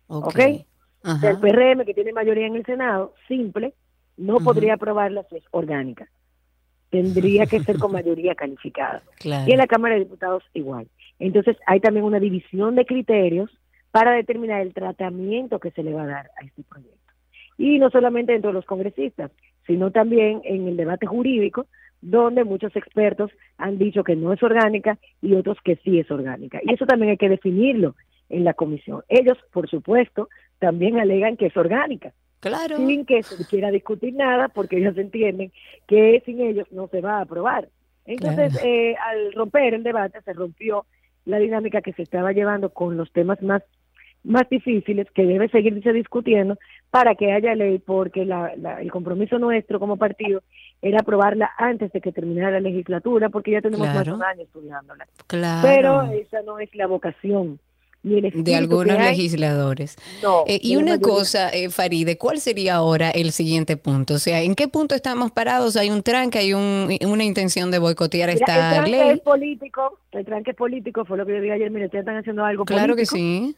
[0.08, 0.40] Ok.
[1.04, 1.40] O sea, el.
[1.40, 3.74] PRM, que tiene mayoría en el Senado, simple,
[4.18, 6.08] no podría aprobarla si es orgánica.
[6.90, 9.02] Tendría que ser con mayoría calificada.
[9.20, 9.48] Claro.
[9.48, 10.88] Y en la Cámara de Diputados igual.
[11.20, 13.50] Entonces hay también una división de criterios
[13.92, 16.98] para determinar el tratamiento que se le va a dar a este proyecto.
[17.58, 19.32] Y no solamente dentro de los congresistas,
[19.68, 21.68] sino también en el debate jurídico,
[22.02, 26.60] donde muchos expertos han dicho que no es orgánica y otros que sí es orgánica.
[26.64, 27.96] Y eso también hay que definirlo
[28.30, 29.04] en la comisión.
[29.10, 30.30] Ellos, por supuesto,
[30.60, 32.14] también alegan que es orgánica.
[32.40, 32.78] Claro.
[32.78, 35.52] Sin que se quiera discutir nada, porque ellos entienden
[35.88, 37.70] que sin ellos no se va a aprobar.
[38.06, 38.68] Entonces, Claro.
[38.68, 40.86] eh, al romper el debate, se rompió
[41.26, 43.62] la dinámica que se estaba llevando con los temas más
[44.24, 46.58] más difíciles que debe seguirse discutiendo
[46.92, 50.42] para que haya ley, porque la, la- el compromiso nuestro como partido
[50.82, 54.18] era aprobarla antes de que terminara la legislatura, porque ya tenemos más de Claro.
[54.18, 55.08] un año estudiándola.
[55.28, 55.68] Claro.
[55.68, 57.60] Pero esa no es la vocación
[58.04, 59.96] de algunos legisladores.
[60.24, 64.16] No, Eh, y una cosa, eh, Faride, ¿cuál sería ahora el siguiente punto?
[64.16, 65.78] O sea, ¿en qué punto estamos parados?
[65.78, 66.40] ¿Hay un tranque?
[66.40, 69.10] ¿Hay un- una intención de boicotear Mira, esta el tranque ley?
[69.12, 72.18] es político, el tranque es político, fue lo que yo dije ayer, mire, ustedes están
[72.18, 73.56] haciendo algo Claro que sí.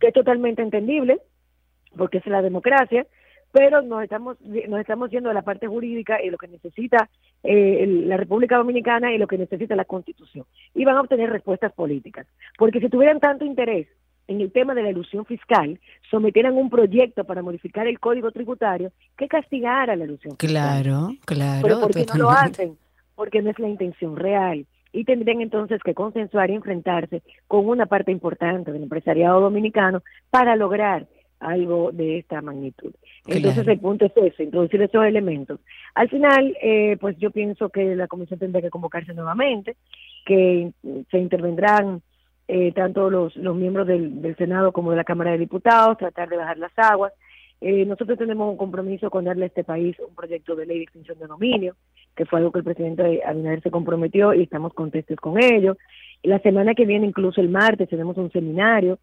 [0.00, 1.20] Que es totalmente entendible,
[1.96, 3.06] porque es la democracia,
[3.52, 7.08] pero nos estamos nos estamos yendo a la parte jurídica y lo que necesita
[7.42, 10.44] eh, la República Dominicana y lo que necesita la Constitución.
[10.74, 12.26] Y van a obtener respuestas políticas.
[12.58, 13.88] Porque si tuvieran tanto interés
[14.26, 15.80] en el tema de la ilusión fiscal,
[16.10, 20.82] sometieran un proyecto para modificar el Código Tributario que castigara la ilusión fiscal.
[20.82, 21.62] Claro, claro.
[21.62, 22.76] Pero ¿por qué no lo hacen?
[23.14, 24.66] Porque no es la intención real.
[24.92, 30.56] Y tendrían entonces que consensuar y enfrentarse con una parte importante del empresariado dominicano para
[30.56, 31.06] lograr
[31.40, 32.92] algo de esta magnitud.
[33.26, 33.72] Entonces Claro.
[33.72, 35.60] el punto es ese, introducir esos elementos.
[35.94, 39.76] Al final, eh, pues yo pienso que la comisión tendrá que convocarse nuevamente,
[40.24, 40.72] que
[41.10, 42.02] se intervendrán
[42.48, 46.28] eh, tanto los, los miembros del, del Senado como de la Cámara de Diputados, tratar
[46.28, 47.12] de bajar las aguas.
[47.60, 50.84] Eh, nosotros tenemos un compromiso con darle a este país un proyecto de ley de
[50.84, 51.74] extinción de dominio,
[52.18, 55.76] que fue algo que el presidente Abinader se comprometió y estamos contentos con ello.
[56.24, 58.98] La semana que viene, incluso el martes, tenemos un seminario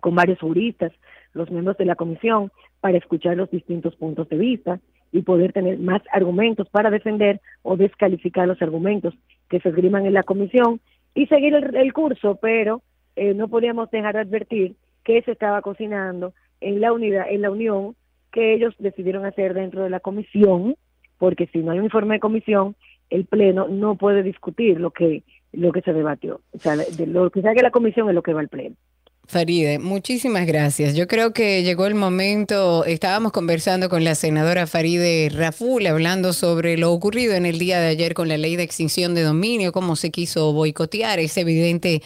[0.00, 0.90] con varios juristas,
[1.34, 2.50] los miembros de la comisión,
[2.80, 4.80] para escuchar los distintos puntos de vista
[5.12, 9.12] y poder tener más argumentos para defender o descalificar los argumentos
[9.50, 10.80] que se esgriman en la comisión
[11.14, 12.80] y seguir el, el curso, pero
[13.14, 17.50] eh, no podíamos dejar de advertir que se estaba cocinando en la unidad, en la
[17.50, 17.94] unión
[18.32, 20.76] que ellos decidieron hacer dentro de la comisión,
[21.18, 22.76] porque si no hay un informe de comisión,
[23.10, 25.22] el pleno no puede discutir lo que
[25.52, 26.40] lo que se debatió.
[26.52, 28.76] O sea, lo que salga la comisión es lo que va al pleno.
[29.26, 30.96] Faride, muchísimas gracias.
[30.96, 36.78] Yo creo que llegó el momento, estábamos conversando con la senadora Faride Raful, hablando sobre
[36.78, 39.96] lo ocurrido en el día de ayer con la ley de extinción de dominio, cómo
[39.96, 41.18] se quiso boicotear.
[41.18, 42.00] Es evidente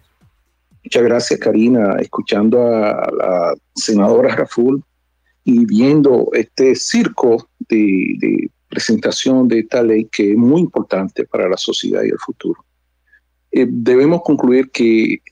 [0.85, 1.97] Muchas gracias, Karina.
[2.01, 4.83] Escuchando a la senadora Raful
[5.45, 11.57] y viendo este circo de, presentación de esta ley que es muy importante para la
[11.57, 12.63] sociedad y el futuro.
[13.51, 15.23] Eh, debemos concluir que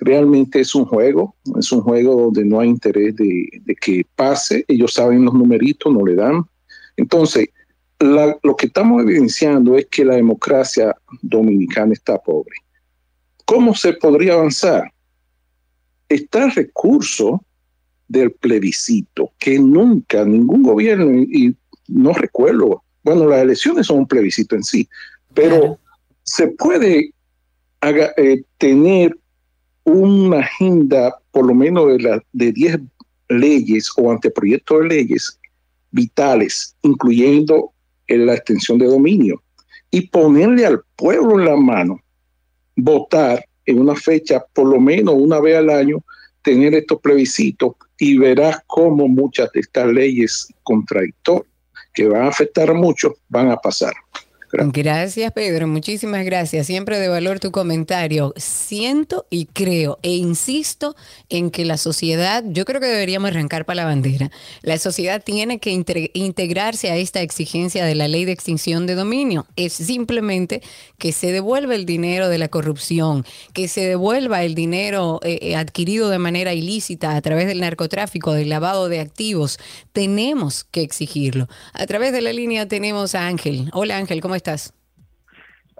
[0.00, 4.64] realmente es un juego, es un juego donde no hay interés de, de que pase,
[4.68, 6.44] ellos saben los numeritos, no le dan.
[6.96, 7.48] Entonces,
[7.98, 12.54] la- lo que estamos evidenciando es que la democracia dominicana está pobre.
[13.44, 14.92] ¿Cómo se podría avanzar?
[16.08, 17.44] Está el recurso
[18.06, 21.54] del plebiscito, que nunca ningún gobierno, y,
[21.88, 24.88] no recuerdo, bueno, las elecciones son un plebiscito en sí,
[25.34, 25.78] pero
[26.22, 27.12] se puede
[27.80, 29.16] haga- eh, tener
[29.88, 32.80] una agenda, por lo menos de, la, de 10
[33.28, 35.38] leyes o anteproyectos de leyes
[35.90, 37.72] vitales, incluyendo
[38.06, 39.42] en la extensión de dominio,
[39.90, 42.00] y ponerle al pueblo en la mano
[42.76, 46.02] votar en una fecha, por lo menos una vez al año,
[46.42, 51.46] tener estos plebiscitos y verás cómo muchas de estas leyes contradictorias
[51.92, 53.92] que van a afectar a muchos van a pasar.
[54.50, 55.68] Gracias, Pedro.
[55.68, 56.66] Muchísimas gracias.
[56.66, 58.32] Siempre de valor tu comentario.
[58.36, 60.96] Siento y creo e insisto
[61.28, 64.30] en que la sociedad, yo creo que deberíamos arrancar para la bandera.
[64.62, 65.70] La sociedad tiene que
[66.14, 69.46] integrarse a esta exigencia de la ley de extinción de dominio.
[69.56, 70.62] Es simplemente
[70.96, 75.56] que se devuelva el dinero de la corrupción, que se devuelva el dinero eh, eh,
[75.56, 79.58] adquirido de manera ilícita a través del narcotráfico, del lavado de activos.
[79.92, 81.48] Tenemos que exigirlo.
[81.74, 83.68] A través de la línea tenemos a Ángel.
[83.74, 84.72] Hola Ángel, ¿cómo estás?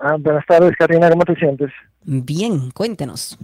[0.01, 1.71] Ah, buenas tardes, Karina, ¿cómo te sientes?
[2.03, 3.39] Bien, cuéntanos.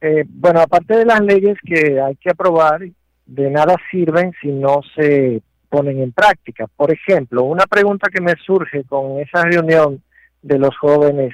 [0.00, 2.80] Eh, bueno, aparte de las leyes que hay que aprobar,
[3.26, 6.66] de nada sirven si no se ponen en práctica.
[6.76, 10.02] Por ejemplo, una pregunta que me surge con esa reunión
[10.42, 11.32] de los jóvenes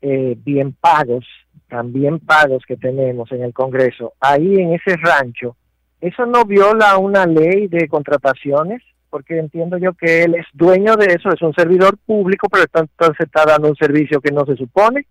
[0.00, 1.26] eh, bien pagos,
[1.68, 5.56] también pagos que tenemos en el Congreso, ahí en ese rancho,
[6.00, 8.82] ¿eso no viola una ley de contrataciones?
[9.10, 12.80] Porque entiendo yo que él es dueño de eso, es un servidor público, pero está-
[12.80, 15.06] entonces está dando un servicio que no se supone.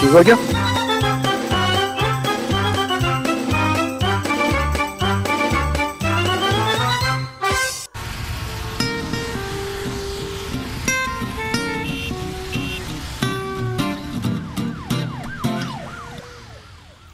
[0.00, 0.36] Digo yo.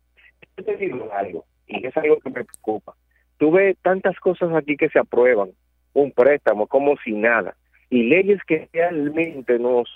[0.58, 2.96] Yo te digo algo, y es algo que me preocupa.
[3.38, 5.52] Tú ves tantas cosas aquí que se aprueban,
[5.94, 7.56] un préstamo como si nada,
[7.90, 9.88] y leyes que realmente nos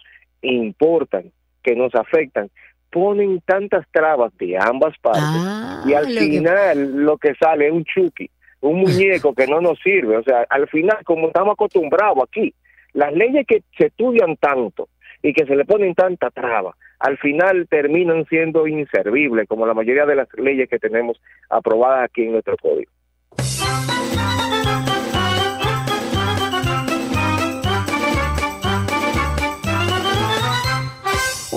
[0.41, 1.31] importan,
[1.63, 2.49] que nos afectan,
[2.91, 7.73] ponen tantas trabas de ambas partes y al lo que- final lo que sale es
[7.73, 8.29] un chuki,
[8.61, 10.17] un muñeco que no nos sirve.
[10.17, 12.53] O sea, al final, como estamos acostumbrados aquí,
[12.93, 14.89] las leyes que se estudian tanto
[15.23, 20.05] y que se le ponen tanta traba, al final terminan siendo inservibles, como la mayoría
[20.05, 21.19] de las leyes que tenemos
[21.49, 22.91] aprobadas aquí en nuestro código.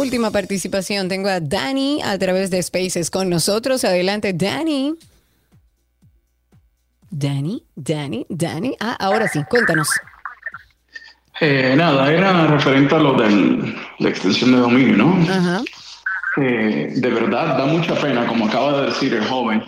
[0.05, 1.09] Última participación.
[1.09, 3.85] Tengo a Dani a través de Spaces con nosotros.
[3.85, 4.93] Adelante, Dani.
[7.09, 8.77] Dani, Dani, Dani.
[8.81, 9.89] Ah, ahora sí, cuéntanos.
[11.41, 15.33] Eh, nada, era referente a lo de la extensión de dominio, ¿no?
[15.33, 15.63] Ajá.
[16.37, 19.65] Eh, de verdad da mucha pena, como acaba de decir el joven,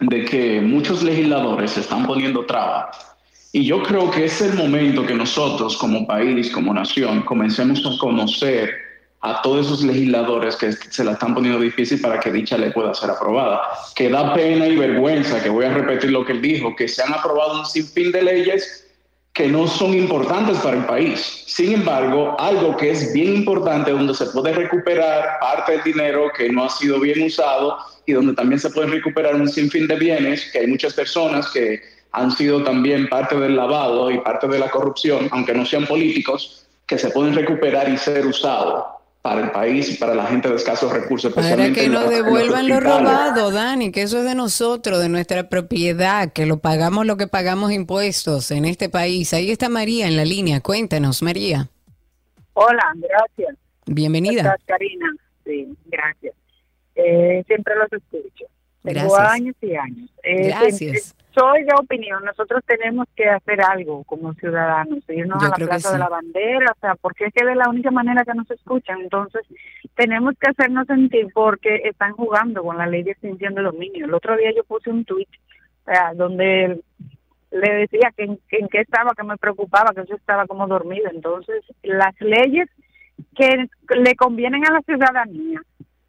[0.00, 3.11] de que muchos legisladores se están poniendo trabas.
[3.52, 7.98] Y yo creo que es el momento que nosotros como país, como nación, comencemos a
[7.98, 8.74] conocer
[9.20, 12.94] a todos esos legisladores que se la están poniendo difícil para que dicha ley pueda
[12.94, 13.60] ser aprobada.
[13.94, 17.02] Que da pena y vergüenza, que voy a repetir lo que él dijo, que se
[17.02, 18.88] han aprobado un sinfín de leyes
[19.34, 21.44] que no son importantes para el país.
[21.46, 26.50] Sin embargo, algo que es bien importante, donde se puede recuperar parte del dinero que
[26.50, 30.50] no ha sido bien usado y donde también se pueden recuperar un sinfín de bienes,
[30.52, 34.70] que hay muchas personas que han sido también parte del lavado y parte de la
[34.70, 38.84] corrupción, aunque no sean políticos, que se pueden recuperar y ser usados
[39.22, 41.32] para el país y para la gente de escasos recursos.
[41.32, 46.32] Para que nos devuelvan lo robado, Dani, que eso es de nosotros, de nuestra propiedad,
[46.32, 49.32] que lo pagamos lo que pagamos impuestos en este país.
[49.32, 50.60] Ahí está María en la línea.
[50.60, 51.68] Cuéntanos, María.
[52.54, 53.56] Hola, gracias.
[53.86, 54.42] Bienvenida.
[54.42, 55.06] ¿Cómo estás, Karina?
[55.44, 56.34] Sí, gracias.
[56.96, 58.44] Eh, siempre los escucho.
[58.82, 59.30] Tengo Gracias.
[59.30, 60.10] años y años.
[60.24, 61.14] Eh, Gracias.
[61.32, 65.66] Eh, Soy de opinión, nosotros tenemos que hacer algo como ciudadanos, irnos Yo a la
[65.66, 65.94] Plaza sí.
[65.94, 69.00] de la Bandera, o sea, porque es que es la única manera que nos escuchan.
[69.00, 69.42] Entonces,
[69.94, 74.06] tenemos que hacernos sentir porque están jugando con la ley de extinción de dominio.
[74.06, 75.28] El otro día yo puse un tweet
[76.14, 76.80] donde
[77.50, 80.66] le decía que en, que en qué estaba, que me preocupaba, que yo estaba como
[80.66, 81.10] dormida.
[81.12, 82.68] Entonces, las leyes
[83.36, 85.60] que le convienen a la ciudadanía,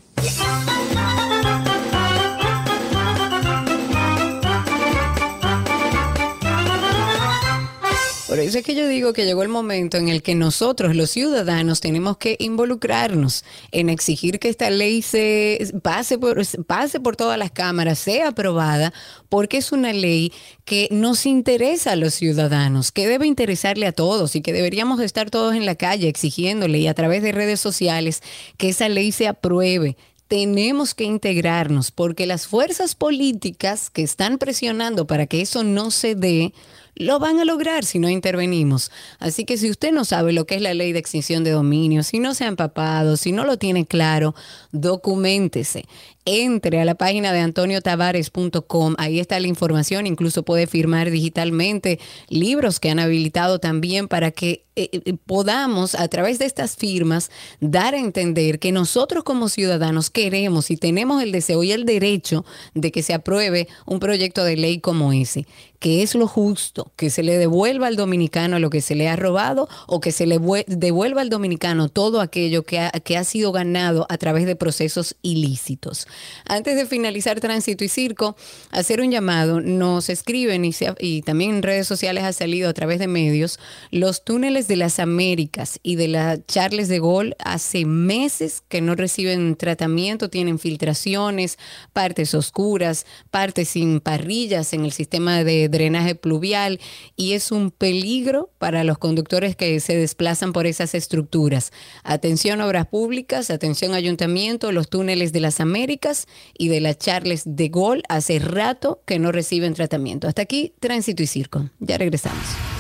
[8.34, 11.12] Por eso es que yo digo que llegó el momento en el que nosotros, los
[11.12, 17.38] ciudadanos, tenemos que involucrarnos en exigir que esta ley se pase por, pase por todas
[17.38, 18.92] las cámaras, sea aprobada,
[19.30, 20.34] porque es una ley
[20.66, 25.30] que nos interesa a los ciudadanos, que debe interesarle a todos y que deberíamos estar
[25.30, 28.24] todos en la calle exigiéndole y a través de redes sociales
[28.58, 29.96] que esa ley se apruebe.
[30.28, 36.16] Tenemos que integrarnos porque las fuerzas políticas que están presionando para que eso no se
[36.16, 36.52] dé,
[36.96, 38.92] lo van a lograr si no intervenimos.
[39.20, 42.04] Así que si usted no sabe lo que es la ley de extinción de dominio,
[42.04, 44.36] si no se ha empapado, si no lo tiene claro,
[44.72, 45.86] documentese.
[46.26, 52.00] Entre a la página de antoniotavares.com, ahí está la información, incluso puede firmar digitalmente
[52.30, 57.30] libros que han habilitado también para que eh, eh, podamos a través de estas firmas
[57.60, 62.46] dar a entender que nosotros como ciudadanos queremos y tenemos el deseo y el derecho
[62.74, 65.46] de que se apruebe un proyecto de ley como ese,
[65.84, 69.18] que es lo justo, que se le devuelva al dominicano lo que se le ha
[69.18, 73.26] robado o que se le vue- devuelva al dominicano todo aquello que ha, que ha
[73.26, 76.08] sido ganado a través de procesos ilícitos.
[76.46, 78.38] Antes de finalizar Tránsito y Circo,
[78.72, 83.08] hacer un llamado, nos escriben y, también en redes sociales ha salido a través de
[83.08, 83.60] medios,
[83.92, 88.96] los túneles de las Américas y de la Charles de Gaulle hace meses que no
[88.96, 91.58] reciben tratamiento, tienen filtraciones,
[91.92, 96.80] partes oscuras, partes sin parrillas en el sistema de drenaje pluvial
[97.18, 101.74] y es un peligro para los conductores que se desplazan por esas estructuras.
[102.04, 106.28] Atención obras públicas, atención ayuntamiento, los túneles de las Américas
[106.58, 110.30] y de la Charles de Gaulle hace rato que no reciben tratamiento.
[110.30, 111.70] Hasta aquí, tránsito y circo.
[111.80, 112.73] Ya regresamos.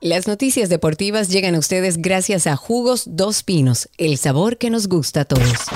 [0.00, 4.86] Las noticias deportivas llegan a ustedes gracias a Jugos Dos Pinos, el sabor que nos
[4.86, 5.66] gusta a todos.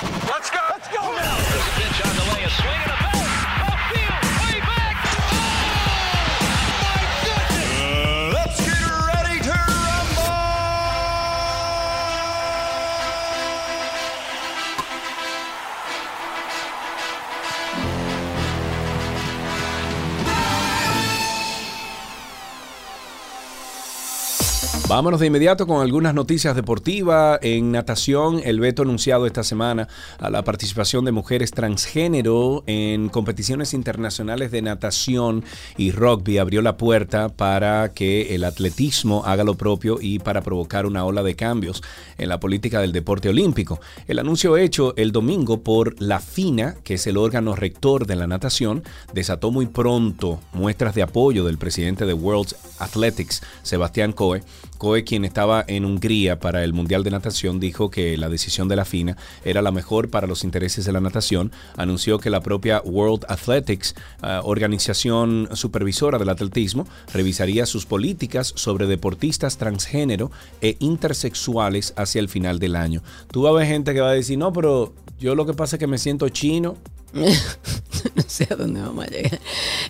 [24.94, 27.38] Vámonos de inmediato con algunas noticias deportivas.
[27.40, 29.88] En natación, el veto anunciado esta semana
[30.18, 35.44] a la participación de mujeres transgénero en competiciones internacionales de natación
[35.78, 40.84] y rugby abrió la puerta para que el atletismo haga lo propio y para provocar
[40.84, 41.82] una ola de cambios
[42.18, 43.80] en la política del deporte olímpico.
[44.08, 48.26] El anuncio hecho el domingo por la FINA, que es el órgano rector de la
[48.26, 54.42] natación, desató muy pronto muestras de apoyo del presidente de World Athletics, Sebastián Coe.
[54.82, 58.74] Coe, quien estaba en Hungría para el Mundial de Natación, dijo que la decisión de
[58.74, 61.52] la FINA era la mejor para los intereses de la natación.
[61.76, 63.94] Anunció que la propia World Athletics,
[64.24, 72.28] uh, organización supervisora del atletismo, revisaría sus políticas sobre deportistas transgénero e intersexuales hacia el
[72.28, 73.04] final del año.
[73.30, 75.76] Tú vas a ver gente que va a decir, no, pero yo lo que pasa
[75.76, 76.76] es que me siento chino.
[77.12, 79.38] no sé a dónde vamos a llegar.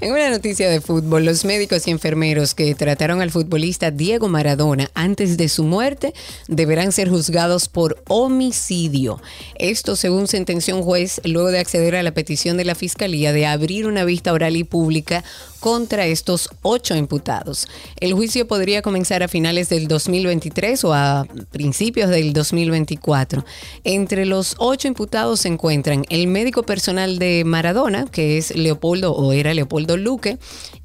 [0.03, 4.91] En una noticia de fútbol, los médicos y enfermeros que trataron al futbolista Diego Maradona
[4.95, 6.12] antes de su muerte
[6.49, 9.23] deberán ser juzgados por homicidio.
[9.55, 13.47] Esto según sentenció un juez luego de acceder a la petición de la fiscalía de
[13.47, 15.23] abrir una vista oral y pública
[15.62, 17.68] contra estos ocho imputados.
[18.01, 23.44] El juicio podría comenzar a finales del 2023 o a principios del 2024.
[23.84, 29.32] Entre los ocho imputados se encuentran el médico personal de Maradona, que es Leopoldo o
[29.32, 30.36] era Leopoldo Luque,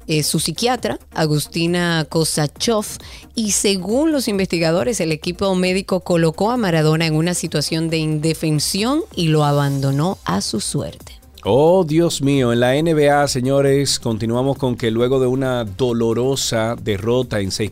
[0.06, 2.86] eh, su psiquiatra, Agustina Kosachov,
[3.34, 9.02] y según los investigadores, el equipo médico colocó a Maradona en una situación de indefensión
[9.16, 11.17] y lo abandonó a su suerte.
[11.44, 17.38] Oh, Dios mío, en la NBA, señores, continuamos con que luego de una dolorosa derrota
[17.38, 17.70] en seis,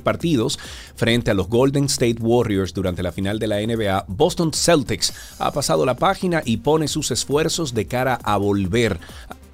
[0.00, 0.58] partidos
[0.96, 5.52] frente a los Golden State Warriors durante la final de la NBA, Boston Celtics ha
[5.52, 8.98] pasado la página y pone sus esfuerzos de cara a volver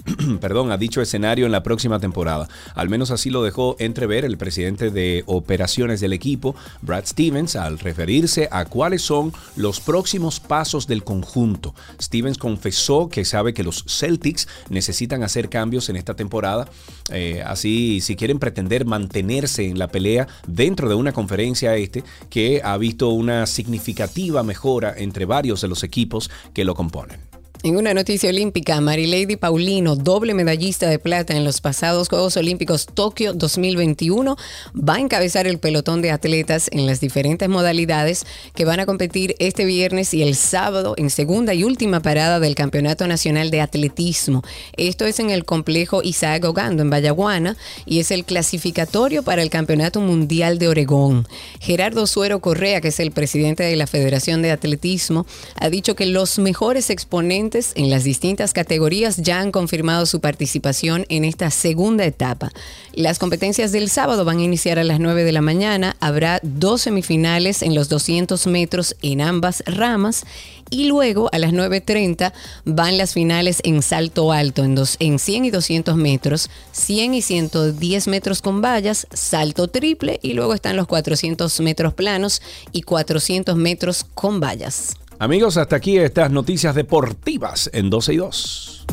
[0.40, 2.48] perdón, a dicho escenario en la próxima temporada.
[2.74, 7.78] Al menos así lo dejó entrever el presidente de operaciones del equipo, Brad Stevens, al
[7.78, 11.74] referirse a cuáles son los próximos pasos del conjunto.
[12.00, 16.68] Stevens confesó que sabe que los Celtics necesitan hacer cambios en esta temporada.
[17.10, 22.60] Eh, así, si quieren pretender mantenerse en la pelea dentro de una conferencia este que
[22.62, 27.33] ha visto una significativa mejora entre varios de los equipos que lo componen.
[27.64, 32.84] En una noticia olímpica, Marilady Paulino, doble medallista de plata en los pasados Juegos Olímpicos
[32.84, 34.36] Tokio 2021,
[34.76, 39.34] va a encabezar el pelotón de atletas en las diferentes modalidades que van a competir
[39.38, 44.42] este viernes y el sábado en segunda y última parada del Campeonato Nacional de Atletismo.
[44.76, 49.48] Esto es en el complejo Isaac Ogando en Vallaguana y es el clasificatorio para el
[49.48, 51.26] Campeonato Mundial de Oregón.
[51.60, 55.24] Gerardo Suero Correa, que es el presidente de la Federación de Atletismo,
[55.58, 61.06] ha dicho que los mejores exponentes en las distintas categorías ya han confirmado su participación
[61.08, 62.50] en esta segunda etapa.
[62.94, 65.96] Las competencias del sábado van a iniciar a las 9 de la mañana.
[66.00, 70.24] Habrá dos semifinales en los 200 metros en ambas ramas
[70.70, 72.32] y luego a las 9.30
[72.64, 77.22] van las finales en salto alto en, dos, en 100 y 200 metros, 100 y
[77.22, 83.56] 110 metros con vallas, salto triple y luego están los 400 metros planos y 400
[83.56, 84.96] metros con vallas.
[85.24, 88.86] Amigos, hasta aquí estas noticias deportivas en 12 y 2.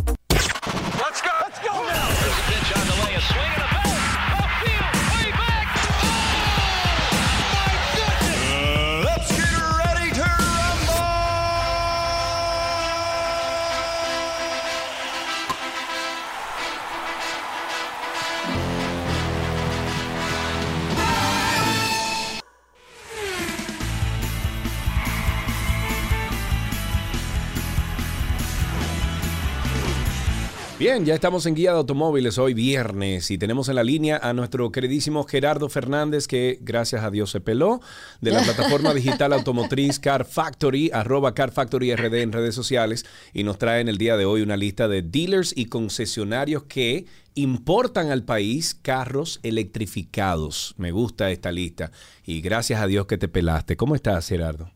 [30.82, 34.34] Bien, ya estamos en Guía de Automóviles hoy viernes y tenemos en la línea a
[34.34, 37.82] nuestro queridísimo Gerardo Fernández que gracias a Dios se peló
[38.20, 43.44] de la plataforma digital automotriz Car Factory, arroba Car Factory RD en redes sociales y
[43.44, 47.06] nos trae en el día de hoy una lista de dealers y concesionarios que
[47.36, 50.74] importan al país carros electrificados.
[50.78, 51.92] Me gusta esta lista
[52.26, 53.78] y gracias a Dios que te pelaste.
[53.78, 54.72] ¿Cómo estás, Gerardo?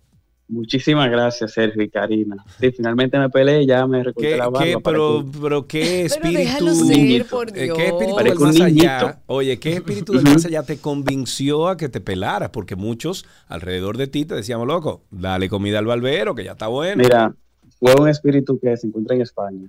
[0.48, 2.36] Muchísimas gracias, Sergio y Karina.
[2.60, 4.64] Sí, finalmente me peleé, ya me recorté ¿Qué, la barba.
[4.64, 7.78] qué- para pero, que- pero qué espíritu, déjalo ser, por eh, Dios.
[7.78, 11.90] qué espíritu del más allá, oye, qué espíritu del más allá te convenció a que
[11.90, 16.44] te pelaras, porque muchos alrededor de ti te decíamos, loco, dale comida al barbero, que
[16.44, 17.02] ya está bueno.
[17.02, 17.34] Mira,
[17.80, 19.68] fue un espíritu que se encuentra en España.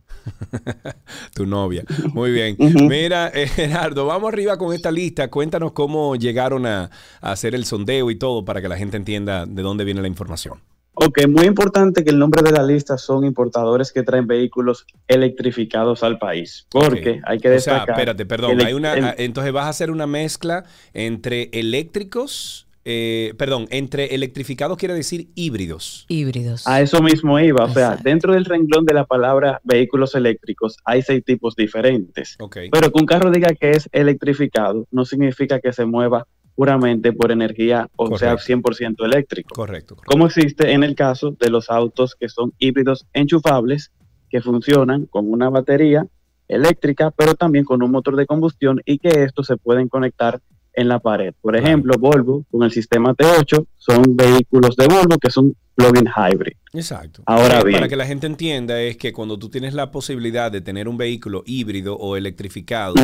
[1.35, 1.85] tu novia.
[2.13, 2.57] Muy bien.
[2.59, 5.29] Mira, eh, Gerardo, vamos arriba con esta lista.
[5.29, 9.47] Cuéntanos cómo llegaron a, a hacer el sondeo y todo para que la gente entienda
[9.47, 10.61] de dónde viene la información.
[10.99, 16.03] Ok, muy importante que el nombre de la lista son importadores que traen vehículos electrificados
[16.03, 16.67] al país.
[16.71, 17.91] Porque hay que O sea, destacar.
[17.91, 18.59] espérate, perdón.
[18.65, 20.65] hay una, el- ah, entonces vas a hacer una mezcla
[20.95, 26.07] entre eléctricos, eh, perdón, entre electrificados quiere decir híbridos.
[26.09, 26.69] Híbridos.
[26.69, 27.65] A eso mismo iba.
[27.65, 32.37] O sea, dentro del renglón de la palabra vehículos eléctricos hay seis tipos diferentes.
[32.39, 32.59] Ok.
[32.71, 37.33] Pero que un carro diga que es electrificado no significa que se mueva puramente por
[37.33, 39.53] energía, o sea, 100% eléctrico.
[39.53, 39.97] Correcto.
[40.07, 43.91] Como existe en el caso de los autos que son híbridos enchufables,
[44.31, 46.07] que funcionan con una batería
[46.47, 50.41] eléctrica, pero también con un motor de combustión y que estos se pueden conectar
[50.77, 51.35] en la pared.
[51.41, 56.53] Por ejemplo, Volvo con el sistema T8 son vehículos de Volvo que son plug-in hybrid.
[56.73, 57.23] Exacto.
[57.27, 57.79] Ahora bien.
[57.79, 60.97] Para que la gente entienda es que cuando tú tienes la posibilidad de tener un
[60.97, 62.95] vehículo híbrido o electrificado,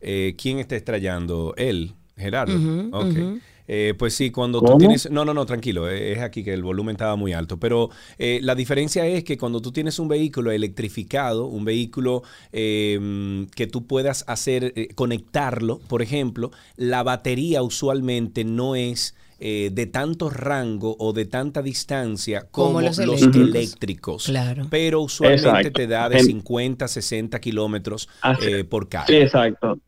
[0.00, 1.54] eh, ¿quién está estrellando?
[1.56, 2.56] Él, Gerardo.
[2.56, 3.40] Ujú.
[3.66, 5.10] Eh, pues sí, cuando tú tienes...
[5.10, 7.88] No, no, no, tranquilo, eh, es aquí que el volumen estaba muy alto, pero
[8.18, 12.22] eh, la diferencia es que cuando tú tienes un vehículo electrificado, un vehículo
[12.52, 19.14] eh, que tú puedas hacer, eh, conectarlo, por ejemplo, la batería usualmente no es...
[19.40, 23.48] eh, de tanto rango o de tanta distancia como, Como los los, eléctricos.
[23.56, 24.24] eléctricos.
[24.26, 24.66] Claro.
[24.70, 25.72] Pero usualmente Exacto.
[25.72, 28.08] te da de En- 50, 60 kilómetros
[28.40, 29.06] eh, por carga.
[29.08, 29.78] Sí, exacto.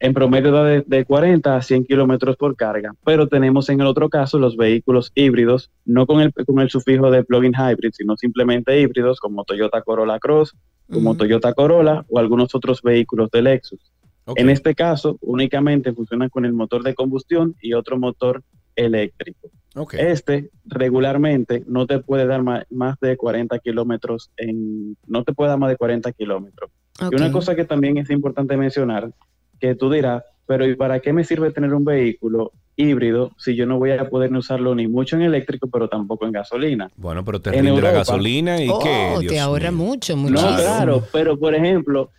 [0.00, 3.86] En promedio da de, de 40 a 100 kilómetros por carga, pero tenemos en el
[3.86, 8.16] otro caso los vehículos híbridos, no con el, con el sufijo de plug-in hybrid, sino
[8.16, 10.54] simplemente híbridos como Toyota Corolla Cross,
[10.90, 13.92] como Toyota Corolla o algunos otros vehículos de Lexus.
[14.36, 18.42] En este caso, únicamente funcionan con el motor de combustión y otro motor
[18.76, 19.50] eléctrico.
[19.74, 19.94] Ok.
[19.94, 25.58] Este regularmente no te puede dar más de 40 kilómetros en, no te puede dar
[25.58, 26.70] más de 40 kilómetros.
[27.10, 29.12] Y una cosa que también es importante mencionar,
[29.60, 33.66] que tú dirás, pero ¿y para qué me sirve tener un vehículo híbrido si yo
[33.66, 36.90] no voy a poder ni usarlo ni mucho en eléctrico, pero tampoco en gasolina?
[36.96, 38.78] Bueno, pero te En rinde la Europa- gasolina y Oh,
[39.20, 39.84] qué, te ahorra mío.
[39.84, 42.10] mucho, No, claro, pero por ejemplo,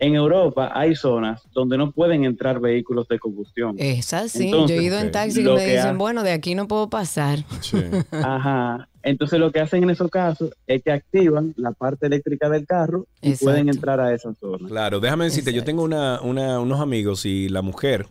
[0.00, 3.74] en Europa hay zonas donde no pueden entrar vehículos de combustión.
[3.78, 4.46] Es así.
[4.46, 7.40] Entonces, Yo he ido en taxi y me dicen, bueno, de aquí no puedo pasar.
[8.12, 8.88] Ajá.
[9.02, 13.06] Entonces lo que hacen en esos casos es que activan la parte eléctrica del carro
[13.22, 13.44] y Exacto.
[13.46, 14.68] pueden entrar a esa zona.
[14.68, 18.06] Claro, déjame decirte, yo tengo una, una- unos amigos y la mujer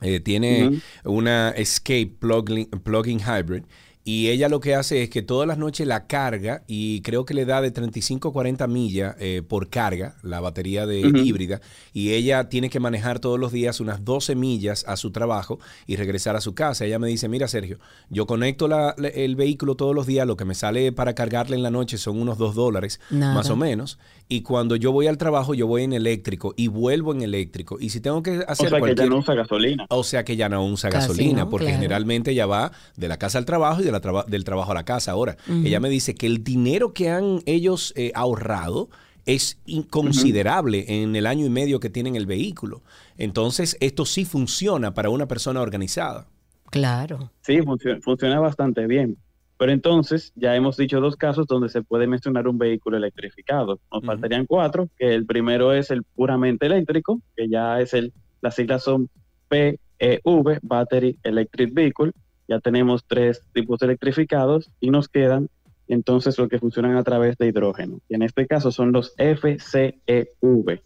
[0.00, 3.62] eh, tiene una Escape plug-in plug-in hybrid
[4.04, 7.34] y ella lo que hace es que todas las noches la carga y creo que
[7.34, 11.60] le da de 35 a 40 millas eh, por carga la batería de híbrida
[11.92, 15.94] y ella tiene que manejar todos los días unas 12 millas a su trabajo y
[15.96, 16.84] regresar a su casa.
[16.84, 17.78] Ella me dice, mira Sergio,
[18.10, 21.54] yo conecto la- la- el vehículo todos los días, lo que me sale para cargarle
[21.54, 23.34] en la noche son unos 2 dólares Nada.
[23.34, 27.12] más o menos y cuando yo voy al trabajo yo voy en eléctrico y vuelvo
[27.12, 29.86] en eléctrico y si tengo que O hacer sea que ya no usa gasolina.
[29.90, 31.78] O sea que ya no usa Casi gasolina, no, porque claro.
[31.80, 34.74] generalmente ella va de la casa al trabajo y de la traba- del trabajo a
[34.74, 35.12] la casa.
[35.12, 35.66] Ahora, Ujú.
[35.66, 38.88] ella me dice que el dinero que han ellos eh, ahorrado
[39.24, 42.82] es inconsiderable en el año y medio que tienen el vehículo.
[43.18, 46.26] Entonces, esto sí funciona para una persona organizada.
[46.70, 47.30] Claro.
[47.42, 49.16] Sí, funciona, funciona bastante bien.
[49.58, 53.78] Pero entonces ya hemos dicho dos casos donde se puede mencionar un vehículo electrificado.
[53.92, 58.56] Nos faltarían cuatro, que el primero es el puramente eléctrico, que ya es el, las
[58.56, 59.08] siglas son
[59.48, 62.10] PEV, Battery Electric Vehicle.
[62.52, 65.48] Ya tenemos tres tipos electrificados y nos quedan
[65.88, 68.00] entonces los que funcionan a través de hidrógeno.
[68.10, 70.82] Y en este caso son los FCEV.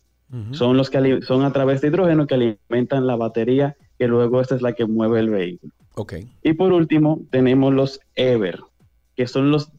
[0.53, 4.55] Son los que son a través de hidrógeno que alimentan la batería, que luego esta
[4.55, 5.73] es la que mueve el vehículo.
[5.95, 6.15] Ok.
[6.45, 8.61] Y por último, tenemos los EVER,
[9.17, 9.73] que son los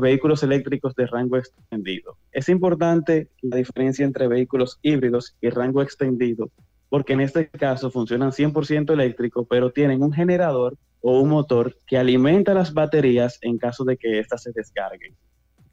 [0.00, 2.16] vehículos eléctricos de rango extendido.
[2.32, 6.48] Es importante la diferencia entre vehículos híbridos y rango extendido,
[6.94, 11.98] porque en este caso funcionan 100% eléctrico, pero tienen un generador o un motor que
[11.98, 15.12] alimenta las baterías en caso de que éstas se descarguen.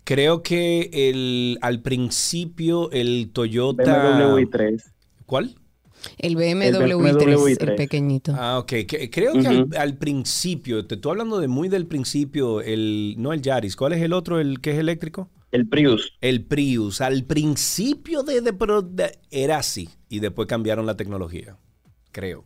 [0.04, 3.84] Creo que el, al principio el Toyota...
[3.84, 4.82] BMW i3.
[5.28, 5.54] ¿Cuál?
[6.18, 7.70] El BMW, BMW i3, i3.
[7.70, 8.34] el pequeñito.
[8.36, 8.74] Ah, ok.
[8.88, 13.32] Que- creo que al, al principio, te estoy hablando de muy del principio, el no
[13.32, 15.30] el Yaris, ¿cuál es el otro, el que es eléctrico?
[15.52, 16.18] El Prius.
[16.22, 17.02] El Prius.
[17.02, 21.58] Al principio de, de- pero de- era así y después cambiaron la tecnología,
[22.12, 22.46] creo.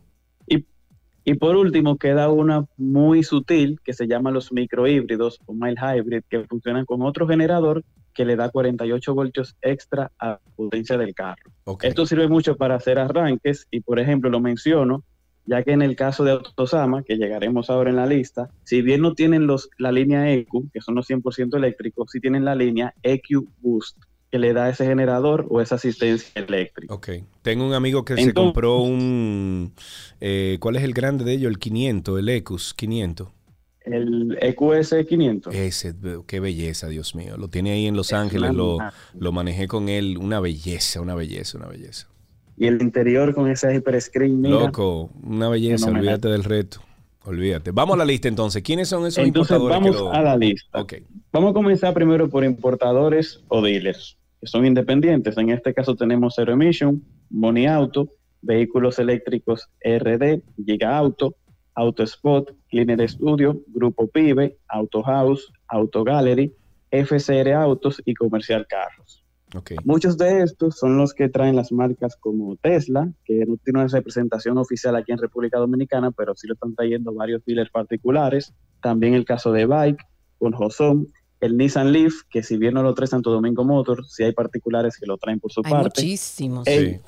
[1.28, 6.22] Y por último, queda una muy sutil que se llama los microhíbridos o mild hybrid,
[6.30, 7.82] que funcionan con otro generador
[8.14, 11.50] que le da 48 voltios extra a la potencia del carro.
[11.82, 15.02] Esto sirve mucho para hacer arranques y, por ejemplo, lo menciono,
[15.46, 19.00] ya que en el caso de Autosama, que llegaremos ahora en la lista, si bien
[19.00, 22.94] no tienen los, la línea EQ, que son los 100% eléctricos, sí tienen la línea
[23.02, 23.96] EQ Boost,
[24.30, 26.92] que le da ese generador o esa asistencia eléctrica.
[26.92, 27.10] Ok.
[27.42, 29.72] Tengo un amigo que se compró un...
[30.20, 31.50] eh, ¿Cuál es el grande de ellos?
[31.50, 33.28] El 500, el Ecus 500.
[33.86, 35.54] El EQS 500.
[35.54, 35.94] Ese,
[36.26, 37.36] qué belleza, Dios mío.
[37.36, 40.18] Lo tiene ahí en Los Ángeles, lo manejé con él.
[40.18, 42.08] Una belleza, una belleza, una belleza.
[42.56, 46.80] Y el interior con ese hyperscreen, mira, Loco, una belleza, olvídate del reto.
[47.24, 47.72] Olvídate.
[47.72, 48.62] Vamos a la lista entonces.
[48.62, 50.80] ¿Quiénes son esos Entonces importadores vamos que lo- a la lista.
[50.80, 50.94] Ok.
[51.32, 55.36] Vamos a comenzar primero por importadores o dealers, que son independientes.
[55.36, 58.08] En este caso tenemos Zero Emission, Money Auto,
[58.42, 61.34] Vehículos Eléctricos RD, Giga Auto,
[61.74, 66.54] Auto Spot, Cleaner Studio, Grupo Pibe, Auto House, Auto Gallery,
[66.92, 69.24] FCR Autos y Comercial Carros.
[69.84, 73.88] Muchos de estos son los que traen las marcas como Tesla, que no tiene una
[73.88, 78.52] representación oficial aquí en República Dominicana, pero sí lo están trayendo varios dealers particulares.
[78.82, 80.02] También el caso de Bike
[80.38, 81.06] con Joson,
[81.40, 84.96] el Nissan Leaf, que si bien no lo trae Santo Domingo Motor, sí hay particulares
[84.98, 86.00] que lo traen por su Hay parte.
[86.02, 86.66] muchísimos.
[86.66, 87.00] El-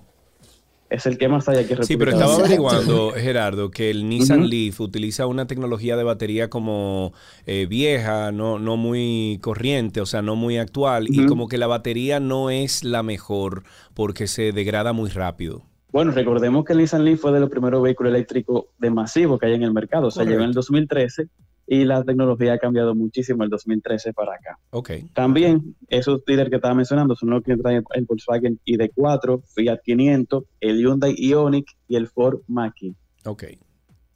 [0.90, 4.48] Es el que más hay aquí en Sí, pero estaba averiguando, Gerardo, que el Nissan.
[4.48, 7.12] Leaf utiliza una tecnología de batería como
[7.46, 11.66] eh, vieja, no, no muy corriente, o sea, no muy actual, y como que la
[11.66, 15.64] batería no es la mejor porque se degrada muy rápido.
[15.90, 19.46] Bueno, recordemos que el Nissan Leaf fue de los primeros vehículos eléctricos de masivo que
[19.46, 20.08] hay en el mercado.
[20.08, 21.28] O sea, llegó en el 2013
[21.66, 24.58] y la tecnología ha cambiado muchísimo el 2013 para acá.
[24.70, 24.90] Ok.
[25.14, 30.44] También esos líderes que estaba mencionando son los que traen el Volkswagen ID4, Fiat 500,
[30.60, 32.94] el Hyundai Ioniq y el Ford Mach-E.
[33.24, 33.44] Ok.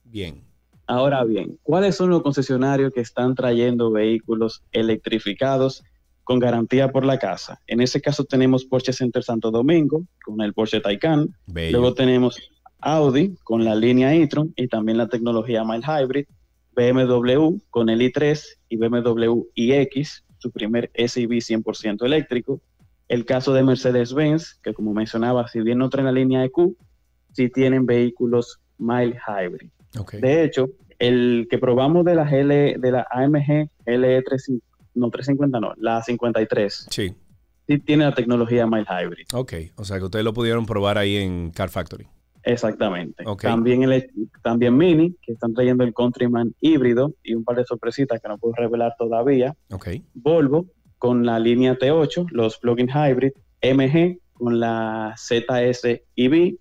[0.04, 0.42] Bien.
[0.86, 5.84] Ahora bien, ¿cuáles son los concesionarios que están trayendo vehículos electrificados
[6.24, 7.60] con garantía por la casa?
[7.66, 11.34] En ese caso tenemos Porsche Center Santo Domingo con el Porsche Taycan.
[11.46, 11.78] Bello.
[11.78, 12.38] Luego tenemos
[12.80, 16.26] Audi con la línea e-tron y también la tecnología Mild Hybrid.
[16.74, 22.60] BMW con el i3 y BMW iX, su primer SUV 100% eléctrico.
[23.08, 26.74] El caso de Mercedes-Benz, que como mencionaba, si bien no traen la línea EQ,
[27.32, 29.68] sí tienen vehículos Mild Hybrid.
[30.20, 34.60] De hecho, el que probamos de la GL, de la AMG LE3,
[34.94, 37.14] no 350 no, la 53, Sí.
[37.66, 39.26] sí tiene la tecnología Mild Hybrid.
[39.34, 39.52] Ok.
[39.76, 42.06] O sea, que ustedes lo pudieron probar ahí en Car Factory.
[42.44, 43.22] Exactamente.
[43.26, 43.42] Ok.
[43.42, 44.10] También, el,
[44.42, 48.38] también Mini, que están trayendo el Countryman híbrido y un par de sorpresitas que no
[48.38, 49.54] puedo revelar todavía.
[49.70, 49.88] Ok.
[50.14, 50.66] Volvo
[50.98, 53.32] con la línea T8, los plug-in hybrid,
[53.62, 56.56] MG con la ZS EV.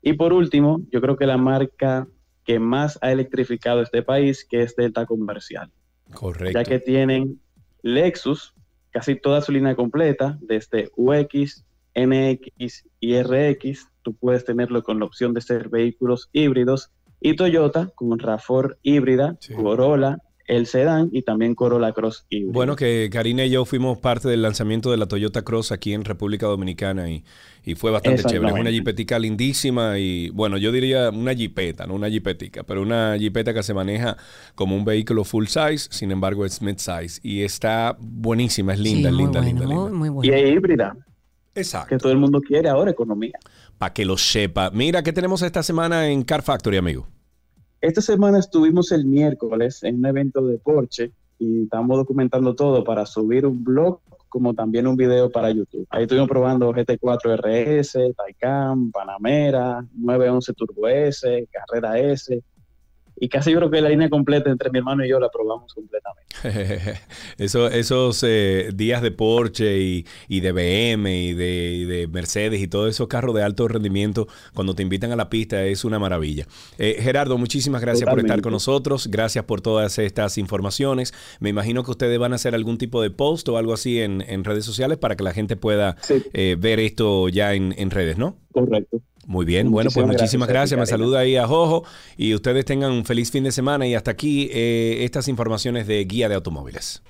[0.00, 2.08] Y por último, yo creo que la marca
[2.44, 5.70] que más ha electrificado este país, que es Delta Comercial.
[6.12, 6.58] Correcto.
[6.58, 7.40] Ya que tienen
[7.82, 8.54] Lexus,
[8.90, 11.64] casi toda su línea completa, desde UX,
[11.94, 16.90] NX y RX, tú puedes tenerlo con la opción de ser vehículos híbridos,
[17.20, 20.18] y Toyota con RAV4 híbrida, Corolla,
[20.56, 22.52] el sedán y también Corolla Cross híbrido.
[22.52, 26.04] Bueno, que Karina y yo fuimos parte del lanzamiento de la Toyota Cross aquí en
[26.04, 27.24] República Dominicana y,
[27.64, 28.52] y fue bastante chévere.
[28.52, 33.16] Es una jipetica lindísima y, bueno, yo diría una jipeta, no una jipetica, pero una
[33.18, 34.16] jipeta que se maneja
[34.54, 39.10] como un vehículo full size, sin embargo es mid size y está buenísima, es linda,
[39.10, 39.90] Sí, muy linda, bueno, linda, linda.
[39.90, 40.46] muy, muy y bueno.
[40.48, 40.96] es híbrida.
[41.54, 41.88] Exacto.
[41.90, 43.38] Que todo el mundo quiere ahora, economía.
[43.78, 44.70] Para que lo sepa.
[44.72, 47.06] Mira, ¿qué tenemos esta semana en Car Factory, amigo?
[47.82, 51.10] Esta semana estuvimos el miércoles en un evento de Porsche
[51.40, 53.98] y estamos documentando todo para subir un blog
[54.28, 55.88] como también un video para YouTube.
[55.90, 62.40] Ahí estuvimos probando GT4 RS, Taycan, Panamera, 911 Turbo S, Carrera S.
[63.20, 65.72] Y casi yo creo que la línea completa entre mi hermano y yo la probamos
[65.74, 67.00] completamente.
[67.38, 72.60] Eso- esos eh, días de Porsche y, y de BM y de, y de Mercedes
[72.60, 75.98] y todos esos carros de alto rendimiento, cuando te invitan a la pista, es una
[75.98, 76.46] maravilla.
[76.78, 79.08] Eh, Gerardo, muchísimas gracias por estar con nosotros.
[79.08, 81.14] Gracias por todas estas informaciones.
[81.40, 84.22] Me imagino que ustedes van a hacer algún tipo de post o algo así en,
[84.26, 85.96] en redes sociales para que la gente pueda
[86.32, 88.36] eh, ver esto ya en, en redes, ¿no?
[88.52, 89.00] Correcto.
[89.26, 90.78] Muy bien, bueno, pues muchísimas gracias.
[90.78, 91.84] Me saluda ahí a Jojo
[92.16, 96.04] y ustedes tengan un feliz fin de semana y hasta aquí eh, estas informaciones de
[96.04, 97.02] Guía de Automóviles.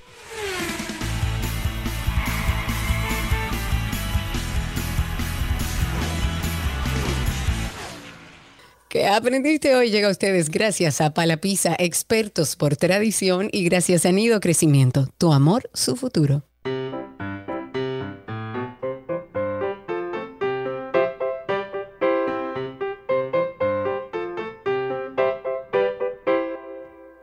[8.93, 14.12] ¿Qué aprendiste hoy llega a ustedes gracias a Palapisa, expertos por tradición y gracias a
[14.12, 16.43] Nido Crecimiento, tu amor, su futuro.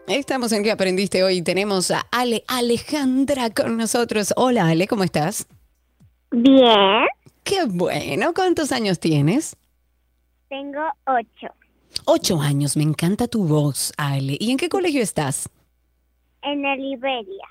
[0.10, 1.44] Estamos en ¿Qué aprendiste hoy?
[1.44, 4.34] Tenemos a Ale Alejandra con nosotros.
[4.36, 5.48] Hola Ale, ¿cómo estás?
[6.32, 7.06] Bien.
[7.44, 8.34] Qué bueno.
[8.34, 9.56] ¿Cuántos años tienes?
[10.50, 11.54] Tengo ocho.
[12.06, 12.76] Ocho años.
[12.76, 14.36] Me encanta tu voz, Ale.
[14.40, 15.48] ¿Y en qué colegio estás?
[16.42, 17.48] En el Iberia.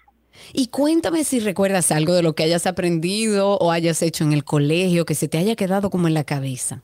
[0.52, 4.43] Y cuéntame si recuerdas algo de lo que hayas aprendido o hayas hecho en el
[4.43, 6.82] colegio que se te haya quedado como en la cabeza.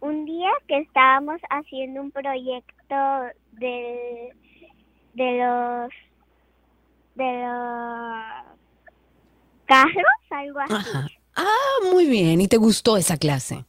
[0.00, 2.94] Un día que estábamos haciendo un proyecto
[3.58, 4.34] de,
[5.14, 5.90] de los
[7.14, 8.58] de los
[9.66, 10.74] carros, algo así.
[10.74, 11.08] Ajá.
[11.34, 12.40] Ah, muy bien.
[12.40, 13.64] ¿Y te gustó esa clase?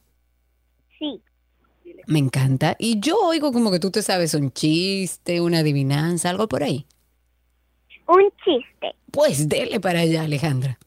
[0.98, 1.22] Sí.
[2.06, 2.76] Me encanta.
[2.78, 6.86] Y yo oigo como que tú te sabes un chiste, una adivinanza, algo por ahí.
[8.06, 8.96] Un chiste.
[9.12, 10.78] Pues dele para allá, Alejandra.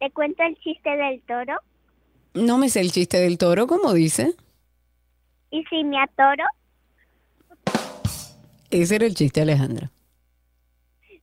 [0.00, 1.54] ¿Te cuento el chiste del toro?
[2.34, 4.34] No me sé el chiste del toro, ¿cómo dice?
[5.50, 6.44] ¿Y si me atoro?
[8.70, 9.90] Ese era el chiste, Alejandra.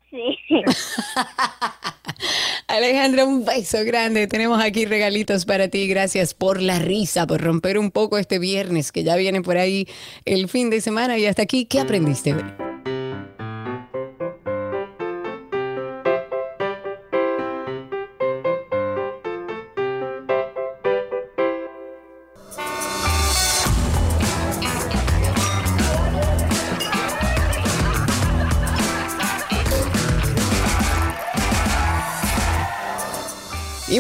[0.09, 0.19] Sí.
[2.67, 4.27] Alejandra, un beso grande.
[4.27, 5.88] Tenemos aquí regalitos para ti.
[5.88, 9.88] Gracias por la risa, por romper un poco este viernes, que ya viene por ahí
[10.26, 11.17] el fin de semana.
[11.17, 12.35] Y hasta aquí, ¿qué aprendiste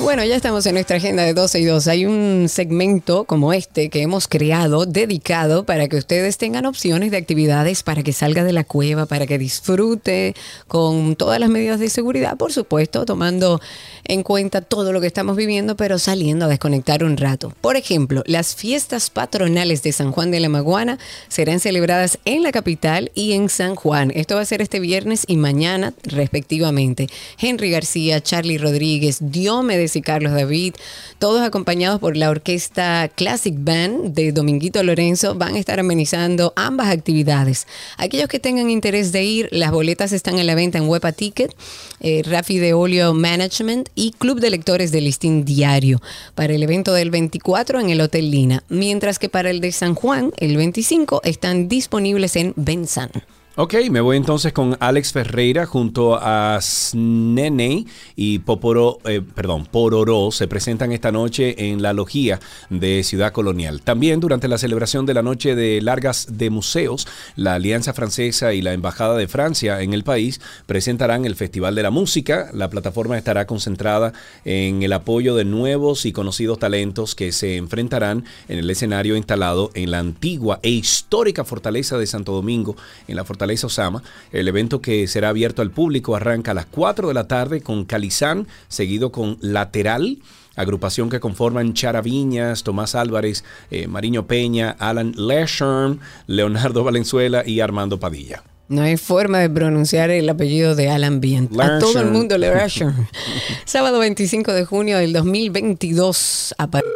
[0.05, 1.87] bueno, ya estamos en nuestra agenda de 12 y 2.
[1.87, 7.17] Hay un segmento como este que hemos creado, dedicado para que ustedes tengan opciones de
[7.17, 10.35] actividades para que salga de la cueva, para que disfrute
[10.67, 13.59] con todas las medidas de seguridad, por supuesto, tomando
[14.03, 17.51] en cuenta todo lo que estamos viviendo, pero saliendo a desconectar un rato.
[17.59, 20.99] Por ejemplo, las fiestas patronales de San Juan de la Maguana
[21.29, 24.11] serán celebradas en la capital y en San Juan.
[24.13, 27.07] Esto va a ser este viernes y mañana, respectivamente.
[27.39, 30.75] Henry García, Charlie Rodríguez, Diomedes y Carlos David,
[31.19, 36.89] todos acompañados por la orquesta Classic Band de Dominguito Lorenzo, van a estar amenizando ambas
[36.89, 37.67] actividades.
[37.97, 41.55] Aquellos que tengan interés de ir, las boletas están a la venta en Huepa Ticket,
[41.99, 46.01] eh, Rafi de Olio Management y Club de Lectores de Listín Diario
[46.35, 49.95] para el evento del 24 en el Hotel Lina, mientras que para el de San
[49.95, 53.11] Juan, el 25, están disponibles en Bensan.
[53.57, 56.59] Ok, me voy entonces con Alex Ferreira junto a
[56.93, 57.85] Nene
[58.17, 63.81] y Poporo, eh, perdón, Pororó se presentan esta noche en la logía de Ciudad Colonial.
[63.81, 67.07] También durante la celebración de la noche de largas de museos,
[67.37, 71.83] la Alianza Francesa y la Embajada de Francia en el país presentarán el Festival de
[71.83, 72.49] la Música.
[72.51, 74.11] La plataforma estará concentrada
[74.43, 79.71] en el apoyo de nuevos y conocidos talentos que se enfrentarán en el escenario instalado
[79.75, 82.75] en la antigua e histórica fortaleza de Santo Domingo,
[83.07, 84.03] en la fortaleza Osama.
[84.31, 87.85] El evento que será abierto al público arranca a las 4 de la tarde con
[87.85, 90.19] Calizán, seguido con Lateral.
[90.55, 97.59] Agrupación que conforman Chara Viñas, Tomás Álvarez, eh, Mariño Peña, Alan Lesherm, Leonardo Valenzuela y
[97.59, 98.43] Armando Padilla.
[98.67, 101.49] No hay forma de pronunciar el apellido de Alan Bien.
[101.59, 102.51] A todo el mundo le
[103.65, 106.91] Sábado 25 de junio del 2022, a partir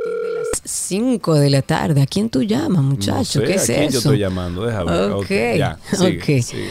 [0.63, 2.01] 5 de la tarde.
[2.01, 3.39] ¿A quién tú llamas, muchacho?
[3.41, 3.91] No sé, ¿Qué ¿a es quién eso?
[3.91, 4.65] yo estoy llamando?
[4.65, 4.91] Déjame.
[4.91, 6.43] Ok, Ok, ya, sigue, ok.
[6.43, 6.69] sigue.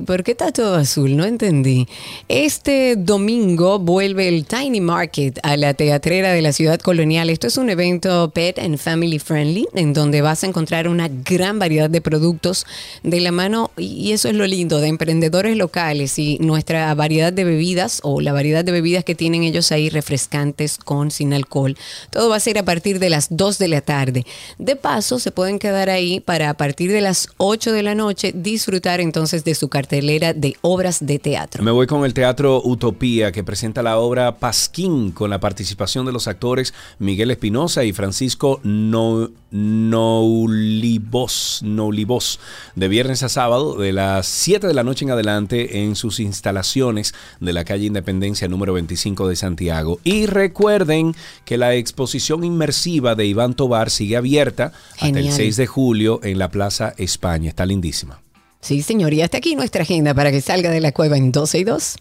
[0.00, 1.16] Ok, ¿por qué está todo azul?
[1.16, 1.86] No entendí.
[2.28, 7.30] Este domingo vuelve el Tiny Market a la teatrera de la ciudad colonial.
[7.30, 11.58] Esto es un evento pet and family friendly en donde vas a encontrar una gran
[11.58, 12.66] variedad de productos
[13.02, 17.44] de la mano y eso es lo lindo de emprendedores locales y nuestra variedad de
[17.44, 21.76] bebidas o la variedad de bebidas que tienen ellos ahí refrescantes con sin alcohol.
[22.10, 24.26] Todo va a ser a partir de las 2 de la tarde.
[24.58, 28.32] De paso, se pueden quedar ahí para a partir de las 8 de la noche
[28.34, 31.62] disfrutar entonces de su cartelera de obras de teatro.
[31.62, 36.12] Me voy con el Teatro Utopía, que presenta la obra Pasquín, con la participación de
[36.12, 42.40] los actores Miguel Espinosa y Francisco no, Noulibos, Noulibos,
[42.76, 47.14] de viernes a sábado, de las 7 de la noche en adelante, en sus instalaciones
[47.40, 49.98] de la calle Independencia número 25 de Santiago.
[50.04, 51.14] Y recuerden
[51.44, 55.24] que la exposición inmersiva de Iván Tobar sigue abierta Genial.
[55.24, 57.48] hasta el 6 de julio en la Plaza España.
[57.50, 58.20] Está lindísima.
[58.60, 59.12] Sí, señor.
[59.14, 61.96] Y hasta aquí nuestra agenda para que salga de la cueva en 12 y 2.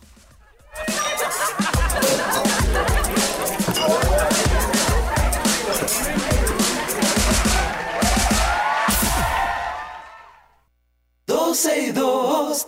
[11.26, 12.68] Dos y dos.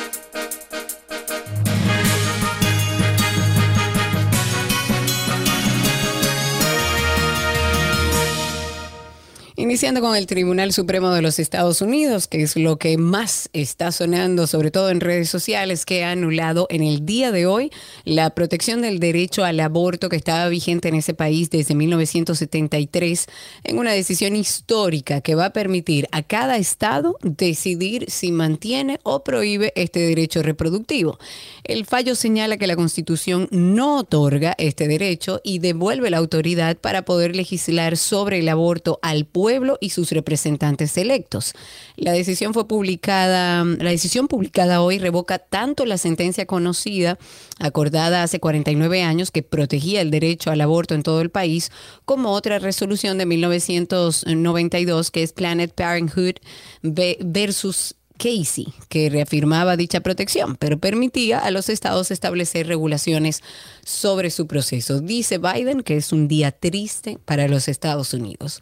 [9.71, 13.93] Iniciando con el Tribunal Supremo de los Estados Unidos, que es lo que más está
[13.93, 17.71] sonando, sobre todo en redes sociales, que ha anulado en el día de hoy
[18.03, 23.27] la protección del derecho al aborto que estaba vigente en ese país desde 1973,
[23.63, 29.23] en una decisión histórica que va a permitir a cada estado decidir si mantiene o
[29.23, 31.17] prohíbe este derecho reproductivo.
[31.63, 37.05] El fallo señala que la Constitución no otorga este derecho y devuelve la autoridad para
[37.05, 41.53] poder legislar sobre el aborto al pueblo y sus representantes electos.
[41.95, 47.17] La decisión fue publicada, la decisión publicada hoy revoca tanto la sentencia conocida
[47.59, 51.71] acordada hace 49 años que protegía el derecho al aborto en todo el país,
[52.05, 56.35] como otra resolución de 1992 que es Planet Parenthood
[56.81, 63.41] ve- versus Casey, que reafirmaba dicha protección, pero permitía a los estados establecer regulaciones
[63.83, 64.99] sobre su proceso.
[64.99, 68.59] Dice Biden que es un día triste para los Estados Unidos.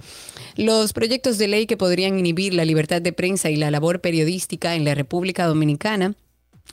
[0.56, 4.76] Los proyectos de ley que podrían inhibir la libertad de prensa y la labor periodística
[4.76, 6.16] en la República Dominicana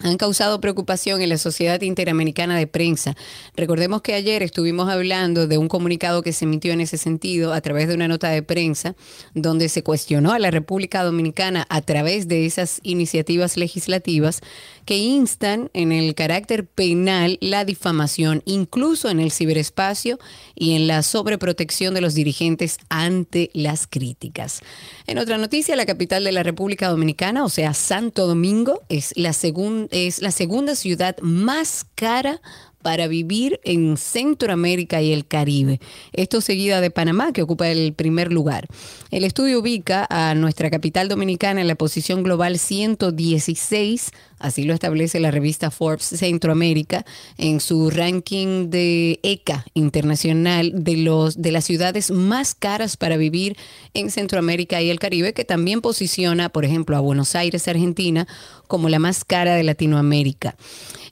[0.00, 3.16] han causado preocupación en la Sociedad Interamericana de Prensa.
[3.56, 7.60] Recordemos que ayer estuvimos hablando de un comunicado que se emitió en ese sentido a
[7.60, 8.94] través de una nota de prensa
[9.34, 14.42] donde se cuestionó a la República Dominicana a través de esas iniciativas legislativas
[14.86, 20.18] que instan en el carácter penal la difamación, incluso en el ciberespacio
[20.54, 24.60] y en la sobreprotección de los dirigentes ante las críticas.
[25.08, 29.32] En otra noticia, la capital de la República Dominicana, o sea, Santo Domingo, es la,
[29.32, 32.40] segunda ciudad más cara
[32.86, 35.80] para vivir en Centroamérica y el Caribe.
[36.12, 38.68] Esto seguida de Panamá, que ocupa el primer lugar.
[39.10, 45.20] El estudio ubica a nuestra capital dominicana en la posición global 116, así lo establece
[45.20, 47.04] la revista Forbes Centroamérica,
[47.38, 53.56] en su ranking de ECA internacional de, los, de las ciudades más caras para vivir
[53.94, 58.26] en Centroamérica y el Caribe, que también posiciona, por ejemplo, a Buenos Aires, Argentina,
[58.66, 60.56] como la más cara de Latinoamérica.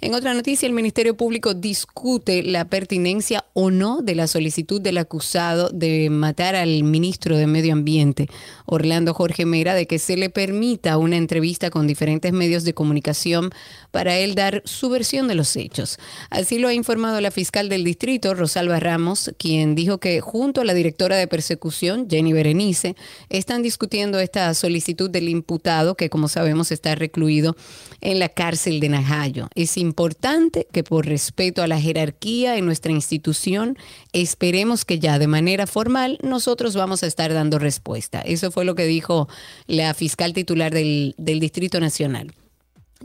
[0.01, 4.99] En otra noticia, el Ministerio Público discute la pertinencia o no de la solicitud del
[4.99, 8.29] acusado de matar al ministro de Medio Ambiente,
[8.67, 13.14] Orlando Jorge Mera, de que se le permita una entrevista con diferentes medios de comunicación
[13.95, 15.99] para él dar su versión de los hechos.
[16.29, 20.65] Así lo ha informado la fiscal del distrito, Rosalba Ramos, quien dijo que junto a
[20.65, 22.97] la directora de persecución, Jenny Berenice,
[23.29, 27.57] están discutiendo esta solicitud del imputado que, como sabemos, está recluido
[28.01, 29.49] en la cárcel de Najayo.
[29.55, 33.79] Es importante que por respeto a la jerarquía en nuestra institución,
[34.13, 38.21] esperemos que ya de manera formal nosotros vamos a estar dando respuesta.
[38.23, 39.29] Eso fue lo que dijo
[39.69, 42.35] la fiscal titular del, del Distrito Nacional.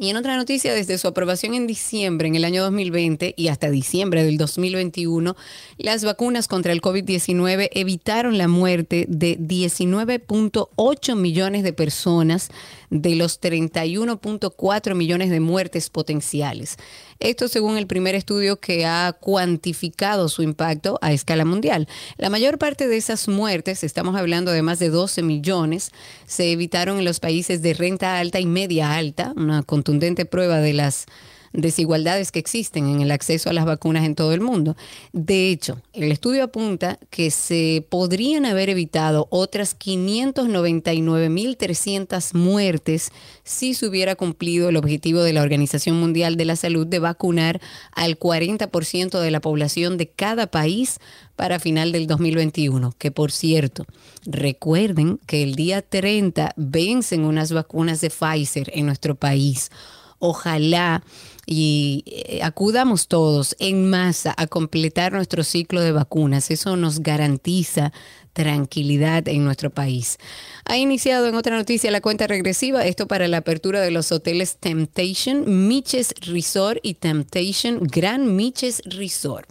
[0.02, 3.70] Y en otra noticia, desde su aprobación en diciembre en el año 2020 y hasta
[3.70, 5.36] diciembre del 2021,
[5.78, 12.50] las vacunas contra el COVID-19 evitaron la muerte de 19.8 millones de personas
[12.90, 16.78] de los 31.4 millones de muertes potenciales.
[17.20, 21.90] Esto según el primer estudio que ha cuantificado su impacto a escala mundial.
[22.18, 25.92] La mayor parte de esas muertes, estamos hablando de más de 12 millones,
[26.26, 30.74] se evitaron en los países de renta alta y media alta, una contundente prueba de
[30.74, 31.08] las
[31.54, 34.76] desigualdades que existen en el acceso a las vacunas en todo el mundo.
[35.14, 43.12] De hecho, el estudio apunta que se podrían haber evitado otras 599.300 muertes
[43.44, 47.60] si se hubiera cumplido el objetivo de la Organización Mundial de la Salud de vacunar
[47.92, 51.00] al 40% de la población de cada país
[51.36, 52.94] para final del 2021.
[52.98, 53.86] Que por cierto,
[54.26, 59.72] recuerden que el día 30 vencen unas vacunas de Pfizer en nuestro país.
[60.20, 61.04] Ojalá
[61.52, 66.52] y eh, acudamos todos en masa a completar nuestro ciclo de vacunas.
[66.52, 67.92] Eso nos garantiza
[68.34, 70.20] tranquilidad en nuestro país.
[70.66, 74.58] Ha iniciado en otra noticia la cuenta regresiva, esto para la apertura de los hoteles
[74.58, 79.50] Temptation, Miches Resort y Temptation Gran Miches Resort.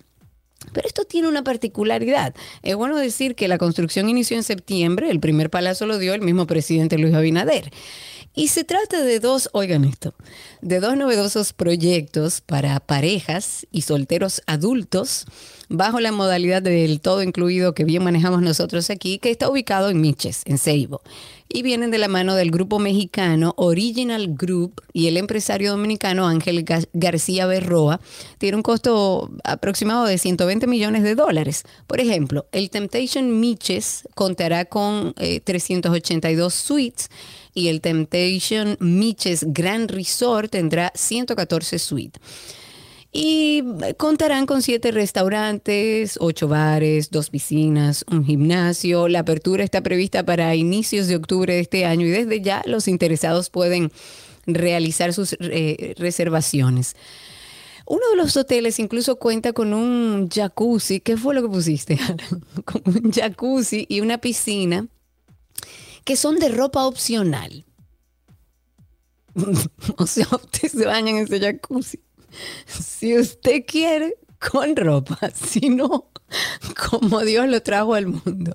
[0.73, 2.33] Pero esto tiene una particularidad.
[2.63, 6.21] Es bueno decir que la construcción inició en septiembre, el primer palazo lo dio el
[6.21, 7.73] mismo presidente Luis Abinader.
[8.35, 10.15] Y se trata de dos, oigan esto,
[10.63, 15.25] de dos novedosos proyectos para parejas y solteros adultos
[15.69, 20.01] bajo la modalidad del todo incluido que bien manejamos nosotros aquí, que está ubicado en
[20.01, 21.03] Miches, en Ceibo.
[21.49, 26.65] Y vienen de la mano del grupo mexicano Original Group y el empresario dominicano Ángel
[26.65, 28.01] Ga- García Berroa.
[28.39, 31.65] Tiene un costo aproximado de 120 millones de dólares.
[31.87, 37.11] Por ejemplo, el Temptation Miches contará con eh, 382 suites
[37.59, 42.23] y el Temptation Miches Grand Resort tendrá 114 suites.
[43.11, 43.65] Y
[43.97, 49.09] contarán con siete restaurantes, ocho bares, dos piscinas, un gimnasio.
[49.09, 52.87] La apertura está prevista para inicios de octubre de este año y desde ya los
[52.87, 53.91] interesados pueden
[54.47, 56.95] realizar sus eh, reservaciones.
[57.87, 61.01] Uno de los hoteles incluso cuenta con un jacuzzi.
[61.01, 61.99] ¿Qué fue lo que pusiste?
[62.85, 64.87] un jacuzzi y una piscina
[66.09, 67.67] que son de ropa opcional.
[69.99, 72.01] o sea, usted se baña en ese jacuzzi.
[72.67, 75.19] Si usted quiere, con ropa.
[75.35, 76.11] Si no,
[76.89, 78.55] como Dios lo trajo al mundo.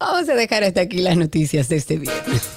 [0.00, 2.48] Vamos a dejar hasta aquí las noticias de este viernes.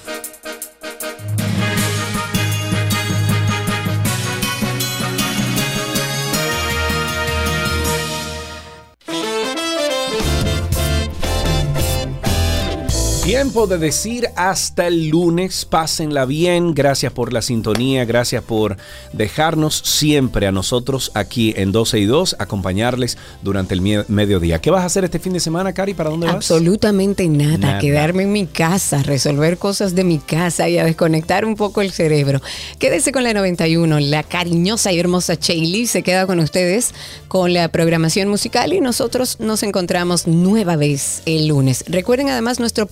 [13.24, 18.78] Tiempo de decir hasta el lunes, pásenla bien, gracias por la sintonía, gracias por
[19.14, 24.60] dejarnos siempre a nosotros aquí en 12 y 2, acompañarles durante el mediodía.
[24.60, 25.94] ¿Qué vas a hacer este fin de semana, Cari?
[25.94, 26.36] ¿Para dónde vas?
[26.36, 27.60] Absolutamente nada.
[27.60, 27.80] Nada.
[27.80, 31.92] Quedarme en mi casa, resolver cosas de mi casa y a desconectar un poco el
[31.92, 32.42] cerebro.
[32.80, 34.00] Quédese con la 91.
[34.00, 36.96] La cariñosa y hermosa Chayli se queda con ustedes
[37.28, 41.86] con la programación musical y nosotros nos encontramos nueva vez el lunes.
[41.88, 42.88] Recuerden además nuestro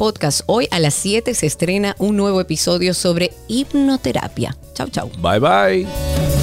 [0.45, 4.55] Hoy a las 7 se estrena un nuevo episodio sobre hipnoterapia.
[4.73, 5.09] Chau, chau.
[5.21, 6.38] Bye bye.